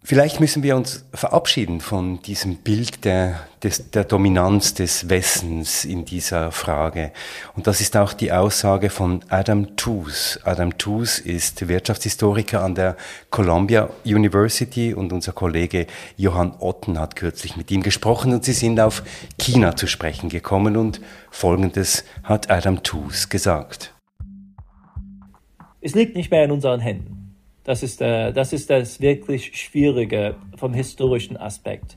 Vielleicht 0.07 0.39
müssen 0.39 0.63
wir 0.63 0.77
uns 0.77 1.07
verabschieden 1.15 1.81
von 1.81 2.21
diesem 2.21 2.57
Bild 2.57 3.07
der, 3.07 3.41
des, 3.63 3.91
der 3.91 4.05
Dominanz 4.05 4.75
des 4.75 5.09
Westens 5.09 5.87
in 5.87 6.05
dieser 6.05 6.53
Frage. 6.53 7.11
Und 7.57 7.67
das 7.67 7.81
ist 7.81 7.97
auch 7.97 8.13
die 8.13 8.31
Aussage 8.31 8.91
von 8.91 9.25
Adam 9.31 9.77
Tooze. 9.77 10.41
Adam 10.45 10.77
Tooze 10.77 11.27
ist 11.27 11.67
Wirtschaftshistoriker 11.67 12.63
an 12.63 12.75
der 12.75 12.99
Columbia 13.31 13.89
University 14.05 14.93
und 14.93 15.11
unser 15.11 15.33
Kollege 15.33 15.87
Johann 16.19 16.53
Otten 16.59 16.99
hat 16.99 17.17
kürzlich 17.17 17.57
mit 17.57 17.71
ihm 17.71 17.83
gesprochen 17.83 18.35
und 18.35 18.45
sie 18.45 18.53
sind 18.53 18.81
auf 18.81 19.05
China 19.39 19.75
zu 19.75 19.87
sprechen 19.87 20.29
gekommen 20.29 20.77
und 20.77 21.01
Folgendes 21.31 22.05
hat 22.25 22.51
Adam 22.51 22.83
Tooze 22.83 23.29
gesagt. 23.29 23.95
Es 25.81 25.95
liegt 25.95 26.15
nicht 26.15 26.31
mehr 26.31 26.45
in 26.45 26.51
unseren 26.51 26.81
Händen. 26.81 27.24
Das 27.65 27.83
ist, 27.83 28.01
äh, 28.03 28.33
das 28.33 28.53
ist 28.53 28.71
das 28.71 29.01
wirklich 29.01 29.59
Schwierige 29.59 30.37
vom 30.57 30.75
historischen 30.75 31.37
Aspekt, 31.37 31.97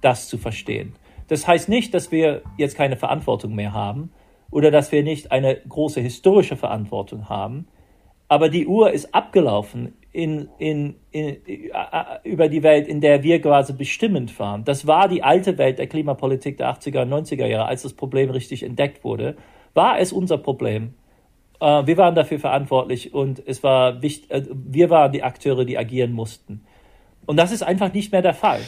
das 0.00 0.28
zu 0.28 0.38
verstehen. 0.38 0.94
Das 1.28 1.46
heißt 1.46 1.68
nicht, 1.68 1.92
dass 1.92 2.10
wir 2.10 2.42
jetzt 2.56 2.76
keine 2.76 2.96
Verantwortung 2.96 3.54
mehr 3.54 3.72
haben 3.72 4.10
oder 4.50 4.70
dass 4.70 4.92
wir 4.92 5.02
nicht 5.02 5.32
eine 5.32 5.56
große 5.56 6.00
historische 6.00 6.56
Verantwortung 6.56 7.28
haben. 7.28 7.66
Aber 8.28 8.48
die 8.48 8.66
Uhr 8.66 8.90
ist 8.90 9.14
abgelaufen 9.14 9.94
in, 10.12 10.48
in, 10.58 10.96
in, 11.10 11.36
äh, 11.46 11.68
über 12.24 12.48
die 12.48 12.62
Welt, 12.62 12.88
in 12.88 13.00
der 13.00 13.22
wir 13.22 13.40
quasi 13.40 13.74
bestimmend 13.74 14.36
waren. 14.40 14.64
Das 14.64 14.86
war 14.86 15.08
die 15.08 15.22
alte 15.22 15.58
Welt 15.58 15.78
der 15.78 15.86
Klimapolitik 15.86 16.56
der 16.56 16.74
80er 16.74 17.02
und 17.02 17.12
90er 17.12 17.46
Jahre, 17.46 17.68
als 17.68 17.82
das 17.82 17.92
Problem 17.92 18.30
richtig 18.30 18.62
entdeckt 18.62 19.04
wurde. 19.04 19.36
War 19.74 20.00
es 20.00 20.12
unser 20.12 20.38
Problem? 20.38 20.94
Äh, 21.60 21.86
wir 21.86 21.96
waren 21.96 22.14
dafür 22.14 22.38
verantwortlich 22.38 23.14
und 23.14 23.42
es 23.46 23.62
war 23.62 24.02
wichtig, 24.02 24.30
äh, 24.30 24.42
wir 24.50 24.90
waren 24.90 25.12
die 25.12 25.22
Akteure, 25.22 25.64
die 25.64 25.78
agieren 25.78 26.12
mussten. 26.12 26.64
Und 27.26 27.36
das 27.36 27.52
ist 27.52 27.62
einfach 27.62 27.92
nicht 27.92 28.12
mehr 28.12 28.22
der 28.22 28.34
Fall. 28.34 28.60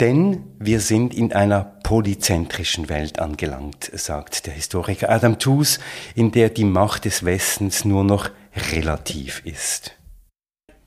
Denn 0.00 0.44
wir 0.60 0.78
sind 0.78 1.12
in 1.12 1.32
einer 1.32 1.64
polyzentrischen 1.82 2.88
Welt 2.88 3.18
angelangt, 3.18 3.90
sagt 3.92 4.46
der 4.46 4.54
Historiker 4.54 5.10
Adam 5.10 5.40
Tooze, 5.40 5.80
in 6.14 6.30
der 6.30 6.50
die 6.50 6.64
Macht 6.64 7.04
des 7.04 7.24
Westens 7.24 7.84
nur 7.84 8.04
noch 8.04 8.30
relativ 8.72 9.42
ist. 9.44 9.96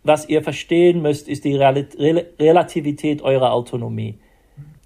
Was 0.03 0.29
ihr 0.29 0.41
verstehen 0.41 1.01
müsst, 1.01 1.27
ist 1.27 1.43
die 1.43 1.55
Relativität 1.55 3.21
eurer 3.21 3.51
Autonomie. 3.51 4.19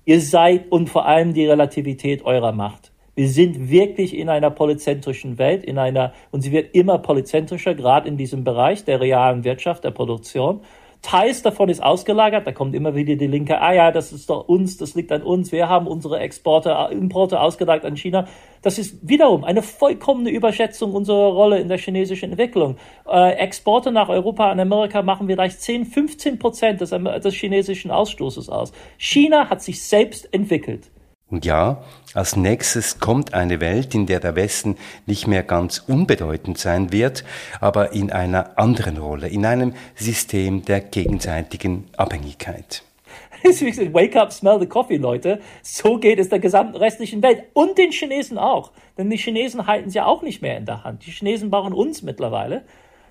Ihr 0.05 0.19
seid 0.19 0.71
und 0.71 0.89
vor 0.89 1.05
allem 1.05 1.33
die 1.33 1.45
Relativität 1.45 2.25
eurer 2.25 2.51
Macht. 2.51 2.91
Wir 3.15 3.29
sind 3.29 3.69
wirklich 3.69 4.15
in 4.15 4.27
einer 4.27 4.51
polyzentrischen 4.51 5.37
Welt, 5.37 5.63
in 5.63 5.77
einer, 5.77 6.11
und 6.31 6.41
sie 6.41 6.51
wird 6.51 6.75
immer 6.75 6.97
polyzentrischer, 6.97 7.73
gerade 7.73 8.09
in 8.09 8.17
diesem 8.17 8.43
Bereich 8.43 8.83
der 8.83 8.99
realen 8.99 9.45
Wirtschaft, 9.45 9.85
der 9.85 9.91
Produktion. 9.91 10.59
Teils 11.01 11.43
davon 11.43 11.69
ist 11.69 11.83
ausgelagert, 11.83 12.47
da 12.47 12.51
kommt 12.51 12.73
immer 12.73 12.95
wieder 12.95 13.15
die 13.15 13.27
Linke, 13.27 13.61
ah 13.61 13.73
ja, 13.73 13.91
das 13.91 14.11
ist 14.11 14.29
doch 14.29 14.47
uns, 14.47 14.77
das 14.77 14.95
liegt 14.95 15.11
an 15.11 15.21
uns, 15.21 15.51
wir 15.51 15.69
haben 15.69 15.85
unsere 15.85 16.19
Exporte, 16.19 16.75
Importe 16.91 17.39
ausgelagert 17.39 17.85
an 17.85 17.95
China. 17.95 18.27
Das 18.63 18.79
ist 18.79 19.07
wiederum 19.07 19.43
eine 19.43 19.61
vollkommene 19.61 20.31
Überschätzung 20.31 20.93
unserer 20.93 21.31
Rolle 21.31 21.59
in 21.59 21.67
der 21.67 21.77
chinesischen 21.77 22.31
Entwicklung. 22.31 22.77
Äh, 23.07 23.33
Exporte 23.33 23.91
nach 23.91 24.09
Europa 24.09 24.51
und 24.51 24.59
Amerika 24.59 25.03
machen 25.03 25.27
vielleicht 25.27 25.61
10, 25.61 25.85
15 25.85 26.39
Prozent 26.39 26.81
des, 26.81 26.89
des 26.89 27.33
chinesischen 27.35 27.91
Ausstoßes 27.91 28.49
aus. 28.49 28.73
China 28.97 29.49
hat 29.49 29.61
sich 29.61 29.83
selbst 29.83 30.33
entwickelt. 30.33 30.89
Und 31.29 31.43
ja, 31.43 31.83
als 32.13 32.35
nächstes 32.35 32.99
kommt 32.99 33.33
eine 33.33 33.59
Welt, 33.59 33.95
in 33.95 34.05
der 34.05 34.19
der 34.19 34.35
Westen 34.35 34.77
nicht 35.07 35.25
mehr 35.25 35.41
ganz 35.41 35.79
unbedeutend 35.87 36.59
sein 36.59 36.91
wird, 36.91 37.23
aber 37.59 37.93
in 37.93 38.11
einer 38.11 38.59
anderen 38.59 38.97
Rolle, 38.97 39.27
in 39.27 39.45
einem 39.45 39.73
System 39.95 40.63
der 40.65 40.81
gegenseitigen 40.81 41.85
Abhängigkeit. 41.97 42.83
Wake 43.43 44.15
up, 44.15 44.31
smell 44.31 44.59
the 44.59 44.67
coffee, 44.67 44.97
Leute. 44.97 45.39
So 45.63 45.97
geht 45.97 46.19
es 46.19 46.29
der 46.29 46.39
gesamten 46.39 46.77
restlichen 46.77 47.21
Welt 47.23 47.43
und 47.53 47.77
den 47.77 47.91
Chinesen 47.91 48.37
auch. 48.37 48.71
Denn 48.97 49.09
die 49.09 49.17
Chinesen 49.17 49.67
halten 49.67 49.89
sie 49.89 49.97
ja 49.97 50.05
auch 50.05 50.21
nicht 50.21 50.41
mehr 50.41 50.57
in 50.57 50.65
der 50.65 50.83
Hand. 50.83 51.05
Die 51.05 51.11
Chinesen 51.11 51.49
brauchen 51.49 51.73
uns 51.73 52.01
mittlerweile, 52.01 52.63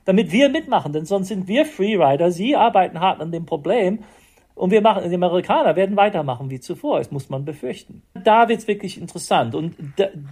damit 0.05 0.33
wir 0.33 0.49
mitmachen, 0.49 0.93
denn 0.93 1.05
sonst 1.05 1.29
sind 1.29 1.49
wir 1.49 1.67
Freerider. 1.67 2.31
Sie 2.31 2.57
arbeiten 2.57 3.01
hart 3.01 3.21
an 3.21 3.33
dem 3.33 3.45
Problem 3.45 4.01
und 4.55 4.71
wir 4.71 4.81
machen, 4.81 5.09
die 5.09 5.15
Amerikaner 5.15 5.75
werden 5.75 5.97
weitermachen 5.97 6.49
wie 6.49 6.61
zuvor, 6.61 6.99
das 6.99 7.11
muss 7.11 7.29
man 7.29 7.45
befürchten. 7.45 8.03
Da 8.23 8.49
wird's 8.49 8.69
wirklich 8.69 9.01
interessant. 9.01 9.55
Und 9.55 9.75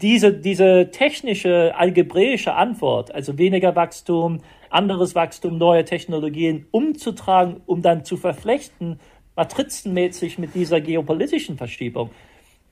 diese, 0.01 0.33
diese 0.33 0.91
technische, 0.93 1.75
algebräische 1.77 2.55
Antwort, 2.55 3.13
also 3.13 3.37
weniger 3.37 3.75
Wachstum, 3.75 4.41
anderes 4.71 5.17
Wachstum, 5.17 5.59
neue 5.59 5.85
Technologien 5.85 6.67
umzutragen, 6.71 7.63
um 7.67 7.83
dann 7.83 8.05
zu 8.05 8.17
verflechten, 8.17 9.01
matrizenmäßig 9.35 10.39
mit 10.39 10.55
dieser 10.55 10.81
geopolitischen 10.81 11.57
Verschiebung, 11.57 12.11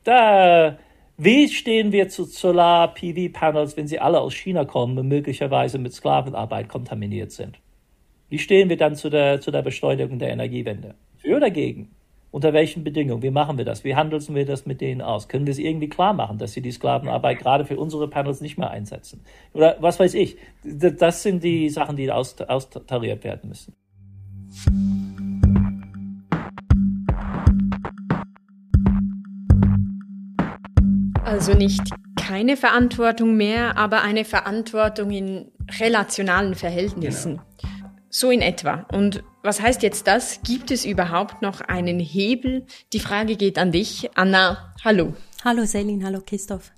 da, 0.04 0.78
wie 1.18 1.48
stehen 1.48 1.90
wir 1.90 2.08
zu 2.08 2.24
Solar-PV-Panels, 2.24 3.76
wenn 3.76 3.88
sie 3.88 3.98
alle 3.98 4.20
aus 4.20 4.34
China 4.34 4.64
kommen 4.64 4.96
und 4.96 5.08
möglicherweise 5.08 5.78
mit 5.78 5.92
Sklavenarbeit 5.94 6.68
kontaminiert 6.68 7.32
sind? 7.32 7.58
Wie 8.28 8.38
stehen 8.38 8.68
wir 8.68 8.76
dann 8.76 8.94
zu 8.94 9.10
der, 9.10 9.40
zu 9.40 9.50
der 9.50 9.62
Beschleunigung 9.62 10.20
der 10.20 10.30
Energiewende? 10.30 10.94
Für 11.20 11.32
oder 11.36 11.40
dagegen? 11.40 11.90
Unter 12.30 12.54
welchen 12.54 12.82
Bedingungen? 12.82 13.22
Wie 13.22 13.30
machen 13.30 13.58
wir 13.58 13.66
das? 13.66 13.84
Wie 13.84 13.94
handeln 13.94 14.24
wir 14.34 14.46
das 14.46 14.64
mit 14.64 14.80
denen 14.80 15.02
aus? 15.02 15.28
Können 15.28 15.46
wir 15.46 15.52
es 15.52 15.58
irgendwie 15.58 15.90
klar 15.90 16.14
machen, 16.14 16.38
dass 16.38 16.52
sie 16.52 16.62
die 16.62 16.70
Sklavenarbeit 16.70 17.40
gerade 17.40 17.66
für 17.66 17.76
unsere 17.78 18.08
Panels 18.08 18.40
nicht 18.40 18.56
mehr 18.56 18.70
einsetzen? 18.70 19.20
Oder 19.52 19.76
was 19.80 20.00
weiß 20.00 20.14
ich? 20.14 20.38
Das 20.64 21.22
sind 21.22 21.44
die 21.44 21.68
Sachen, 21.68 21.96
die 21.96 22.10
austariert 22.10 23.22
werden 23.22 23.50
müssen. 23.50 23.74
Also 31.22 31.52
nicht 31.52 31.82
keine 32.16 32.56
Verantwortung 32.56 33.36
mehr, 33.36 33.76
aber 33.76 34.02
eine 34.02 34.24
Verantwortung 34.24 35.10
in 35.10 35.50
relationalen 35.78 36.54
Verhältnissen. 36.54 37.40
Genau. 37.60 37.70
So 38.08 38.30
in 38.30 38.40
etwa. 38.40 38.86
Und 38.92 39.22
was 39.42 39.60
heißt 39.60 39.82
jetzt 39.82 40.06
das? 40.06 40.40
Gibt 40.42 40.70
es 40.70 40.84
überhaupt 40.84 41.42
noch 41.42 41.60
einen 41.60 41.98
Hebel? 41.98 42.66
Die 42.92 43.00
Frage 43.00 43.36
geht 43.36 43.58
an 43.58 43.72
dich. 43.72 44.10
Anna, 44.14 44.74
hallo. 44.84 45.14
Hallo 45.44 45.64
Selin, 45.64 46.04
hallo 46.04 46.20
Christoph. 46.24 46.72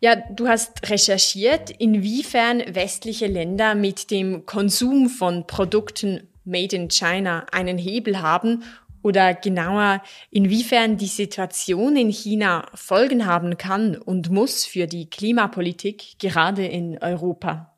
Ja, 0.00 0.14
du 0.16 0.46
hast 0.46 0.88
recherchiert, 0.90 1.70
inwiefern 1.70 2.62
westliche 2.72 3.26
Länder 3.26 3.74
mit 3.74 4.10
dem 4.10 4.46
Konsum 4.46 5.08
von 5.08 5.46
Produkten 5.46 6.28
made 6.44 6.76
in 6.76 6.88
China 6.88 7.46
einen 7.50 7.78
Hebel 7.78 8.20
haben 8.22 8.62
oder 9.02 9.34
genauer, 9.34 10.02
inwiefern 10.30 10.98
die 10.98 11.06
Situation 11.06 11.96
in 11.96 12.10
China 12.10 12.66
Folgen 12.74 13.26
haben 13.26 13.56
kann 13.56 13.96
und 13.96 14.30
muss 14.30 14.64
für 14.64 14.86
die 14.86 15.10
Klimapolitik 15.10 16.18
gerade 16.18 16.66
in 16.66 16.98
Europa. 16.98 17.77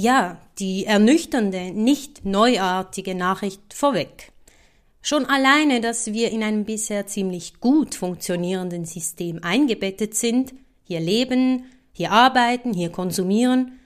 Ja, 0.00 0.38
die 0.60 0.86
ernüchternde, 0.86 1.72
nicht 1.72 2.24
neuartige 2.24 3.16
Nachricht 3.16 3.74
vorweg. 3.74 4.30
Schon 5.02 5.26
alleine, 5.26 5.80
dass 5.80 6.12
wir 6.12 6.30
in 6.30 6.44
einem 6.44 6.64
bisher 6.64 7.08
ziemlich 7.08 7.58
gut 7.58 7.96
funktionierenden 7.96 8.84
System 8.84 9.42
eingebettet 9.42 10.14
sind, 10.14 10.54
hier 10.84 11.00
leben, 11.00 11.64
hier 11.92 12.12
arbeiten, 12.12 12.72
hier 12.74 12.92
konsumieren, 12.92 13.80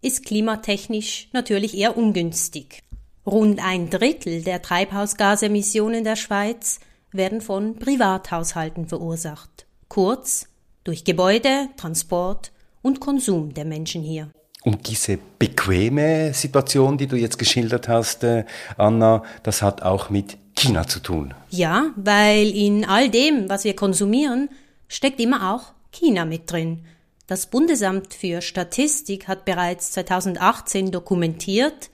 ist 0.00 0.24
klimatechnisch 0.24 1.28
natürlich 1.34 1.76
eher 1.76 1.98
ungünstig. 1.98 2.82
Rund 3.26 3.62
ein 3.62 3.90
Drittel 3.90 4.40
der 4.40 4.62
Treibhausgasemissionen 4.62 6.02
der 6.02 6.16
Schweiz 6.16 6.80
werden 7.12 7.42
von 7.42 7.78
Privathaushalten 7.78 8.86
verursacht, 8.86 9.66
kurz 9.88 10.48
durch 10.84 11.04
Gebäude, 11.04 11.68
Transport 11.76 12.52
und 12.80 13.00
Konsum 13.00 13.52
der 13.52 13.66
Menschen 13.66 14.00
hier. 14.00 14.30
Und 14.68 14.86
diese 14.86 15.18
bequeme 15.38 16.34
Situation, 16.34 16.98
die 16.98 17.06
du 17.06 17.16
jetzt 17.16 17.38
geschildert 17.38 17.88
hast, 17.88 18.22
äh, 18.22 18.44
Anna, 18.76 19.22
das 19.42 19.62
hat 19.62 19.80
auch 19.80 20.10
mit 20.10 20.36
China 20.54 20.86
zu 20.86 21.00
tun. 21.00 21.32
Ja, 21.48 21.86
weil 21.96 22.54
in 22.54 22.84
all 22.84 23.08
dem, 23.08 23.48
was 23.48 23.64
wir 23.64 23.74
konsumieren, 23.74 24.50
steckt 24.86 25.20
immer 25.20 25.54
auch 25.54 25.72
China 25.90 26.26
mit 26.26 26.52
drin. 26.52 26.84
Das 27.26 27.46
Bundesamt 27.46 28.12
für 28.12 28.42
Statistik 28.42 29.26
hat 29.26 29.46
bereits 29.46 29.92
2018 29.92 30.90
dokumentiert, 30.90 31.88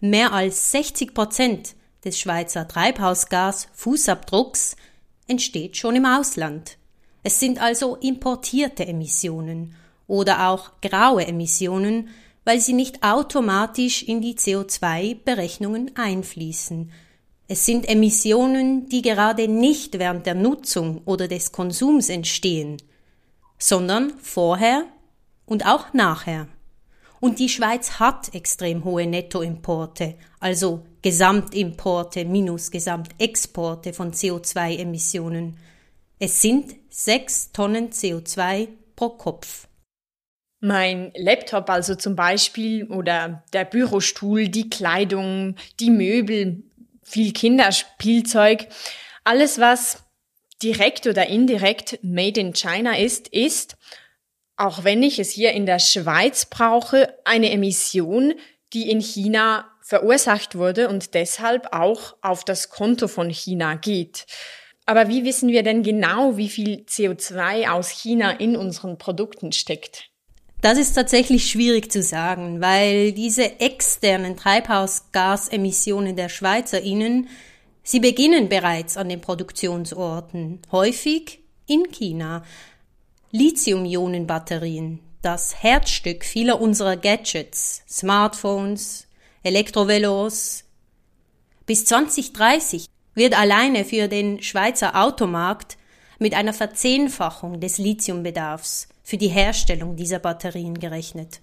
mehr 0.00 0.32
als 0.32 0.72
60 0.72 1.14
Prozent 1.14 1.76
des 2.04 2.18
Schweizer 2.18 2.66
Treibhausgas-Fußabdrucks 2.66 4.74
entsteht 5.28 5.76
schon 5.76 5.94
im 5.94 6.06
Ausland. 6.06 6.76
Es 7.22 7.38
sind 7.38 7.62
also 7.62 7.94
importierte 7.94 8.84
Emissionen 8.84 9.76
oder 10.10 10.48
auch 10.48 10.72
graue 10.82 11.24
Emissionen, 11.24 12.08
weil 12.44 12.60
sie 12.60 12.72
nicht 12.72 13.04
automatisch 13.04 14.02
in 14.02 14.20
die 14.20 14.34
CO2-Berechnungen 14.34 15.92
einfließen. 15.94 16.90
Es 17.46 17.64
sind 17.64 17.88
Emissionen, 17.88 18.88
die 18.88 19.02
gerade 19.02 19.46
nicht 19.46 20.00
während 20.00 20.26
der 20.26 20.34
Nutzung 20.34 21.02
oder 21.04 21.28
des 21.28 21.52
Konsums 21.52 22.08
entstehen, 22.08 22.78
sondern 23.56 24.12
vorher 24.20 24.84
und 25.46 25.64
auch 25.64 25.92
nachher. 25.92 26.48
Und 27.20 27.38
die 27.38 27.48
Schweiz 27.48 28.00
hat 28.00 28.34
extrem 28.34 28.82
hohe 28.82 29.06
Nettoimporte, 29.06 30.16
also 30.40 30.82
Gesamtimporte 31.02 32.24
minus 32.24 32.72
Gesamtexporte 32.72 33.92
von 33.92 34.12
CO2-Emissionen. 34.12 35.56
Es 36.18 36.42
sind 36.42 36.74
sechs 36.88 37.52
Tonnen 37.52 37.90
CO2 37.90 38.68
pro 38.96 39.10
Kopf. 39.10 39.68
Mein 40.60 41.12
Laptop 41.16 41.70
also 41.70 41.94
zum 41.94 42.16
Beispiel 42.16 42.84
oder 42.86 43.42
der 43.52 43.64
Bürostuhl, 43.64 44.48
die 44.48 44.68
Kleidung, 44.68 45.56
die 45.80 45.90
Möbel, 45.90 46.62
viel 47.02 47.32
Kinderspielzeug, 47.32 48.68
alles 49.24 49.58
was 49.58 50.04
direkt 50.62 51.06
oder 51.06 51.26
indirekt 51.26 51.98
made 52.02 52.40
in 52.40 52.52
China 52.52 52.98
ist, 52.98 53.28
ist, 53.28 53.76
auch 54.56 54.84
wenn 54.84 55.02
ich 55.02 55.18
es 55.18 55.30
hier 55.30 55.52
in 55.52 55.64
der 55.64 55.78
Schweiz 55.78 56.44
brauche, 56.44 57.14
eine 57.24 57.50
Emission, 57.50 58.34
die 58.74 58.90
in 58.90 59.00
China 59.00 59.70
verursacht 59.80 60.56
wurde 60.56 60.88
und 60.88 61.14
deshalb 61.14 61.72
auch 61.72 62.16
auf 62.20 62.44
das 62.44 62.68
Konto 62.68 63.08
von 63.08 63.30
China 63.30 63.76
geht. 63.76 64.26
Aber 64.84 65.08
wie 65.08 65.24
wissen 65.24 65.48
wir 65.48 65.62
denn 65.62 65.82
genau, 65.82 66.36
wie 66.36 66.48
viel 66.48 66.84
CO2 66.86 67.70
aus 67.70 67.88
China 67.88 68.32
in 68.32 68.56
unseren 68.56 68.98
Produkten 68.98 69.52
steckt? 69.52 70.09
Das 70.60 70.76
ist 70.76 70.92
tatsächlich 70.92 71.50
schwierig 71.50 71.90
zu 71.90 72.02
sagen, 72.02 72.60
weil 72.60 73.12
diese 73.12 73.60
externen 73.60 74.36
Treibhausgasemissionen 74.36 76.16
der 76.16 76.28
Schweizerinnen, 76.28 77.28
sie 77.82 78.00
beginnen 78.00 78.50
bereits 78.50 78.98
an 78.98 79.08
den 79.08 79.22
Produktionsorten, 79.22 80.60
häufig 80.70 81.40
in 81.66 81.90
China. 81.90 82.44
Lithium-Ionen-Batterien, 83.30 84.98
das 85.22 85.62
Herzstück 85.62 86.24
vieler 86.24 86.60
unserer 86.60 86.96
Gadgets, 86.96 87.82
Smartphones, 87.88 89.06
Elektrovelos. 89.42 90.64
Bis 91.64 91.86
2030 91.86 92.86
wird 93.14 93.38
alleine 93.38 93.86
für 93.86 94.08
den 94.08 94.42
Schweizer 94.42 95.00
Automarkt 95.02 95.78
mit 96.18 96.34
einer 96.34 96.52
Verzehnfachung 96.52 97.60
des 97.60 97.78
Lithiumbedarfs 97.78 98.89
für 99.10 99.18
die 99.18 99.26
Herstellung 99.26 99.96
dieser 99.96 100.20
Batterien 100.20 100.78
gerechnet. 100.78 101.40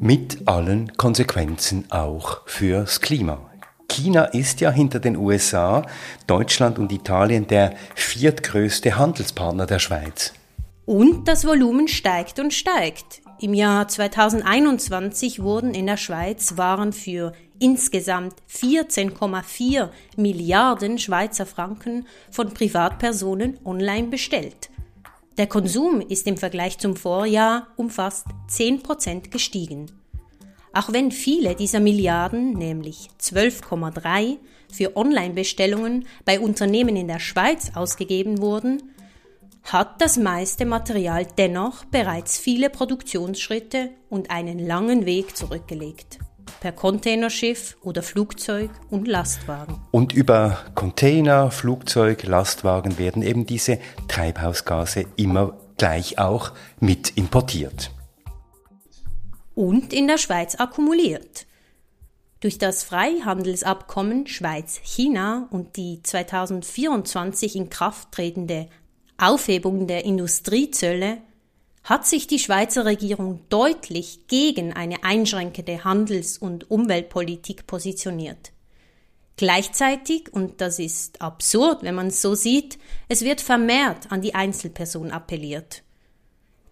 Mit 0.00 0.46
allen 0.46 0.92
Konsequenzen 0.96 1.90
auch 1.90 2.46
fürs 2.46 3.00
Klima. 3.00 3.40
China 3.88 4.26
ist 4.26 4.60
ja 4.60 4.70
hinter 4.70 5.00
den 5.00 5.16
USA, 5.16 5.84
Deutschland 6.28 6.78
und 6.78 6.92
Italien 6.92 7.48
der 7.48 7.74
viertgrößte 7.96 8.96
Handelspartner 8.96 9.66
der 9.66 9.80
Schweiz. 9.80 10.32
Und 10.86 11.26
das 11.26 11.44
Volumen 11.44 11.88
steigt 11.88 12.38
und 12.38 12.54
steigt. 12.54 13.20
Im 13.42 13.54
Jahr 13.54 13.88
2021 13.88 15.42
wurden 15.42 15.72
in 15.72 15.86
der 15.86 15.96
Schweiz 15.96 16.58
Waren 16.58 16.92
für 16.92 17.32
insgesamt 17.58 18.34
14,4 18.52 19.88
Milliarden 20.18 20.98
Schweizer 20.98 21.46
Franken 21.46 22.06
von 22.30 22.52
Privatpersonen 22.52 23.58
online 23.64 24.08
bestellt. 24.08 24.68
Der 25.38 25.46
Konsum 25.46 26.02
ist 26.02 26.26
im 26.26 26.36
Vergleich 26.36 26.76
zum 26.76 26.96
Vorjahr 26.96 27.68
um 27.76 27.88
fast 27.88 28.26
10 28.48 28.82
Prozent 28.82 29.30
gestiegen. 29.30 29.90
Auch 30.74 30.92
wenn 30.92 31.10
viele 31.10 31.54
dieser 31.54 31.80
Milliarden, 31.80 32.52
nämlich 32.52 33.08
12,3, 33.22 34.36
für 34.70 34.96
Online-Bestellungen 34.96 36.06
bei 36.26 36.40
Unternehmen 36.40 36.94
in 36.94 37.08
der 37.08 37.20
Schweiz 37.20 37.72
ausgegeben 37.74 38.42
wurden, 38.42 38.89
hat 39.64 40.00
das 40.00 40.16
meiste 40.16 40.64
Material 40.64 41.26
dennoch 41.38 41.84
bereits 41.84 42.38
viele 42.38 42.70
Produktionsschritte 42.70 43.90
und 44.08 44.30
einen 44.30 44.58
langen 44.58 45.06
Weg 45.06 45.36
zurückgelegt. 45.36 46.18
Per 46.60 46.72
Containerschiff 46.72 47.76
oder 47.82 48.02
Flugzeug 48.02 48.70
und 48.90 49.06
Lastwagen. 49.06 49.80
Und 49.92 50.12
über 50.12 50.58
Container, 50.74 51.50
Flugzeug, 51.50 52.24
Lastwagen 52.24 52.98
werden 52.98 53.22
eben 53.22 53.46
diese 53.46 53.78
Treibhausgase 54.08 55.06
immer 55.16 55.56
gleich 55.76 56.18
auch 56.18 56.52
mit 56.80 57.16
importiert 57.16 57.90
und 59.60 59.92
in 59.92 60.06
der 60.06 60.16
Schweiz 60.16 60.54
akkumuliert. 60.54 61.46
Durch 62.40 62.56
das 62.56 62.82
Freihandelsabkommen 62.82 64.26
Schweiz-China 64.26 65.48
und 65.50 65.76
die 65.76 66.02
2024 66.02 67.56
in 67.56 67.68
Kraft 67.68 68.10
tretende 68.12 68.70
Aufhebung 69.20 69.86
der 69.86 70.04
Industriezölle 70.04 71.18
hat 71.84 72.06
sich 72.06 72.26
die 72.26 72.38
Schweizer 72.38 72.84
Regierung 72.84 73.40
deutlich 73.48 74.26
gegen 74.28 74.72
eine 74.72 75.04
einschränkende 75.04 75.84
Handels- 75.84 76.38
und 76.38 76.70
Umweltpolitik 76.70 77.66
positioniert. 77.66 78.52
Gleichzeitig, 79.36 80.32
und 80.32 80.60
das 80.60 80.78
ist 80.78 81.22
absurd, 81.22 81.82
wenn 81.82 81.94
man 81.94 82.08
es 82.08 82.20
so 82.20 82.34
sieht, 82.34 82.78
es 83.08 83.22
wird 83.22 83.40
vermehrt 83.40 84.12
an 84.12 84.20
die 84.20 84.34
Einzelperson 84.34 85.10
appelliert. 85.10 85.82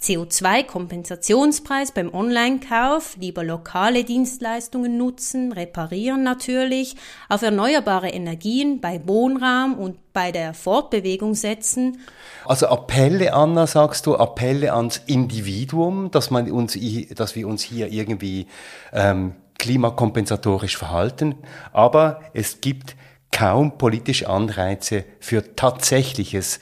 CO2-Kompensationspreis 0.01 1.92
beim 1.92 2.14
Online-Kauf, 2.14 3.16
lieber 3.18 3.42
lokale 3.42 4.05
Dienstleistungen 4.05 4.96
nutzen, 4.96 5.53
reparieren 5.53 6.22
natürlich, 6.22 6.94
auf 7.28 7.42
erneuerbare 7.42 8.09
Energien 8.11 8.80
bei 8.80 9.01
Wohnraum 9.07 9.74
und 9.74 10.12
bei 10.12 10.30
der 10.30 10.55
Fortbewegung 10.55 11.34
setzen. 11.34 11.99
Also 12.44 12.68
Appelle, 12.68 13.34
Anna, 13.34 13.66
sagst 13.66 14.07
du, 14.07 14.16
Appelle 14.16 14.72
ans 14.72 15.03
Individuum, 15.07 16.12
dass, 16.12 16.30
man 16.30 16.49
uns, 16.51 16.78
dass 17.14 17.34
wir 17.34 17.49
uns 17.49 17.62
hier 17.62 17.90
irgendwie 17.90 18.46
ähm, 18.92 19.34
klimakompensatorisch 19.59 20.76
verhalten, 20.76 21.34
aber 21.72 22.20
es 22.34 22.61
gibt 22.61 22.94
kaum 23.32 23.76
politische 23.78 24.28
Anreize 24.28 25.05
für 25.18 25.57
tatsächliches 25.57 26.61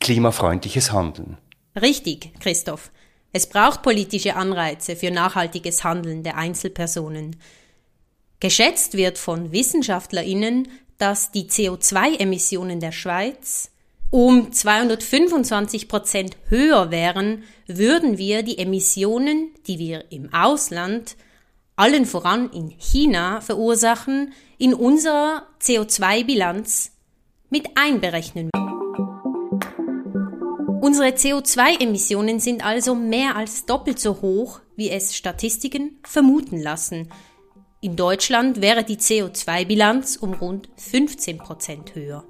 klimafreundliches 0.00 0.92
Handeln. 0.92 1.36
Richtig, 1.80 2.32
Christoph. 2.40 2.90
Es 3.32 3.48
braucht 3.48 3.82
politische 3.82 4.36
Anreize 4.36 4.96
für 4.96 5.10
nachhaltiges 5.10 5.84
Handeln 5.84 6.22
der 6.22 6.36
Einzelpersonen. 6.36 7.36
Geschätzt 8.40 8.96
wird 8.96 9.18
von 9.18 9.52
Wissenschaftlerinnen, 9.52 10.68
dass 10.98 11.30
die 11.30 11.44
CO2-Emissionen 11.44 12.80
der 12.80 12.92
Schweiz 12.92 13.70
um 14.10 14.50
225 14.50 15.86
Prozent 15.86 16.36
höher 16.48 16.90
wären, 16.90 17.44
würden 17.66 18.18
wir 18.18 18.42
die 18.42 18.58
Emissionen, 18.58 19.50
die 19.68 19.78
wir 19.78 20.10
im 20.10 20.34
Ausland, 20.34 21.16
allen 21.76 22.06
voran 22.06 22.50
in 22.50 22.70
China 22.76 23.40
verursachen, 23.40 24.32
in 24.58 24.74
unserer 24.74 25.46
CO2-Bilanz 25.62 26.90
mit 27.50 27.68
einberechnen. 27.76 28.50
Unsere 30.80 31.08
CO2-Emissionen 31.08 32.40
sind 32.40 32.64
also 32.64 32.94
mehr 32.94 33.36
als 33.36 33.66
doppelt 33.66 33.98
so 33.98 34.22
hoch, 34.22 34.60
wie 34.76 34.88
es 34.88 35.14
Statistiken 35.14 35.98
vermuten 36.04 36.58
lassen. 36.58 37.10
In 37.82 37.96
Deutschland 37.96 38.62
wäre 38.62 38.82
die 38.82 38.96
CO2-Bilanz 38.96 40.16
um 40.16 40.32
rund 40.32 40.70
15 40.76 41.36
Prozent 41.36 41.94
höher. 41.94 42.24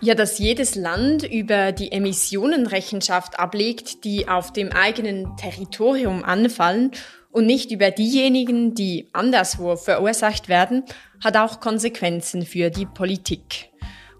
Ja, 0.00 0.14
dass 0.14 0.38
jedes 0.38 0.76
Land 0.76 1.24
über 1.24 1.72
die 1.72 1.92
Emissionen 1.92 2.66
Rechenschaft 2.66 3.38
ablegt, 3.38 4.04
die 4.04 4.28
auf 4.28 4.50
dem 4.50 4.72
eigenen 4.72 5.36
Territorium 5.36 6.24
anfallen 6.24 6.92
und 7.32 7.44
nicht 7.44 7.70
über 7.70 7.90
diejenigen, 7.90 8.74
die 8.74 9.10
anderswo 9.12 9.76
verursacht 9.76 10.48
werden, 10.48 10.84
hat 11.22 11.36
auch 11.36 11.60
Konsequenzen 11.60 12.46
für 12.46 12.70
die 12.70 12.86
Politik. 12.86 13.68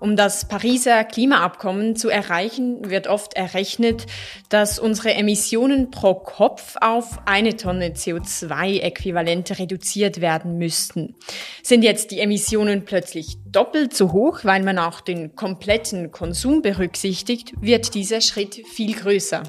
Um 0.00 0.14
das 0.14 0.46
Pariser 0.46 1.02
Klimaabkommen 1.02 1.96
zu 1.96 2.08
erreichen, 2.08 2.88
wird 2.88 3.08
oft 3.08 3.34
errechnet, 3.34 4.06
dass 4.48 4.78
unsere 4.78 5.14
Emissionen 5.14 5.90
pro 5.90 6.14
Kopf 6.14 6.76
auf 6.80 7.18
eine 7.26 7.56
Tonne 7.56 7.90
CO2-Äquivalente 7.90 9.58
reduziert 9.58 10.20
werden 10.20 10.56
müssten. 10.56 11.16
Sind 11.64 11.82
jetzt 11.82 12.12
die 12.12 12.20
Emissionen 12.20 12.84
plötzlich 12.84 13.38
doppelt 13.50 13.92
so 13.92 14.12
hoch, 14.12 14.40
weil 14.44 14.62
man 14.62 14.78
auch 14.78 15.00
den 15.00 15.34
kompletten 15.34 16.12
Konsum 16.12 16.62
berücksichtigt, 16.62 17.52
wird 17.60 17.94
dieser 17.94 18.20
Schritt 18.20 18.62
viel 18.72 18.94
größer. 18.94 19.42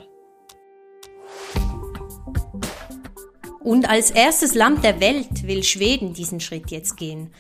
Und 3.60 3.88
als 3.88 4.10
erstes 4.10 4.56
Land 4.56 4.84
der 4.84 5.00
Welt 5.00 5.44
will 5.44 5.64
Schweden 5.64 6.14
diesen 6.14 6.40
Schritt 6.40 6.72
jetzt 6.72 6.98
gehen. 6.98 7.32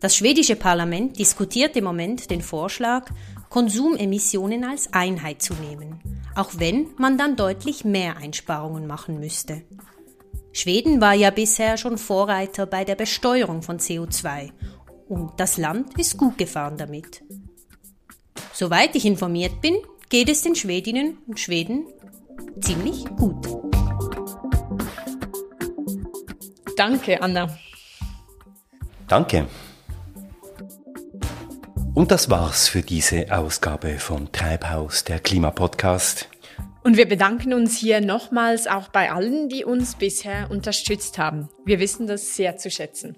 Das 0.00 0.14
schwedische 0.14 0.56
Parlament 0.56 1.18
diskutiert 1.18 1.76
im 1.76 1.84
Moment 1.84 2.30
den 2.30 2.42
Vorschlag, 2.42 3.10
Konsumemissionen 3.48 4.64
als 4.64 4.92
Einheit 4.92 5.40
zu 5.40 5.54
nehmen, 5.54 6.00
auch 6.34 6.50
wenn 6.58 6.88
man 6.98 7.16
dann 7.16 7.36
deutlich 7.36 7.84
mehr 7.84 8.16
Einsparungen 8.16 8.86
machen 8.86 9.18
müsste. 9.18 9.62
Schweden 10.52 11.00
war 11.00 11.14
ja 11.14 11.30
bisher 11.30 11.76
schon 11.76 11.98
Vorreiter 11.98 12.66
bei 12.66 12.84
der 12.84 12.94
Besteuerung 12.94 13.62
von 13.62 13.78
CO2 13.78 14.50
und 15.08 15.32
das 15.38 15.56
Land 15.56 15.98
ist 15.98 16.16
gut 16.16 16.38
gefahren 16.38 16.76
damit. 16.76 17.22
Soweit 18.52 18.94
ich 18.96 19.04
informiert 19.04 19.60
bin, 19.60 19.76
geht 20.08 20.28
es 20.28 20.42
den 20.42 20.54
Schwedinnen 20.54 21.18
und 21.26 21.40
Schweden 21.40 21.86
ziemlich 22.60 23.04
gut. 23.16 23.46
Danke, 26.76 27.22
Anna. 27.22 27.58
Danke. 29.08 29.46
Und 31.96 32.10
das 32.10 32.28
war's 32.28 32.68
für 32.68 32.82
diese 32.82 33.34
Ausgabe 33.34 33.98
von 33.98 34.30
Treibhaus, 34.30 35.04
der 35.04 35.18
Klimapodcast. 35.18 36.28
Und 36.84 36.98
wir 36.98 37.08
bedanken 37.08 37.54
uns 37.54 37.78
hier 37.78 38.02
nochmals 38.02 38.66
auch 38.66 38.88
bei 38.88 39.10
allen, 39.10 39.48
die 39.48 39.64
uns 39.64 39.94
bisher 39.94 40.50
unterstützt 40.50 41.16
haben. 41.16 41.48
Wir 41.64 41.80
wissen 41.80 42.06
das 42.06 42.36
sehr 42.36 42.58
zu 42.58 42.70
schätzen. 42.70 43.16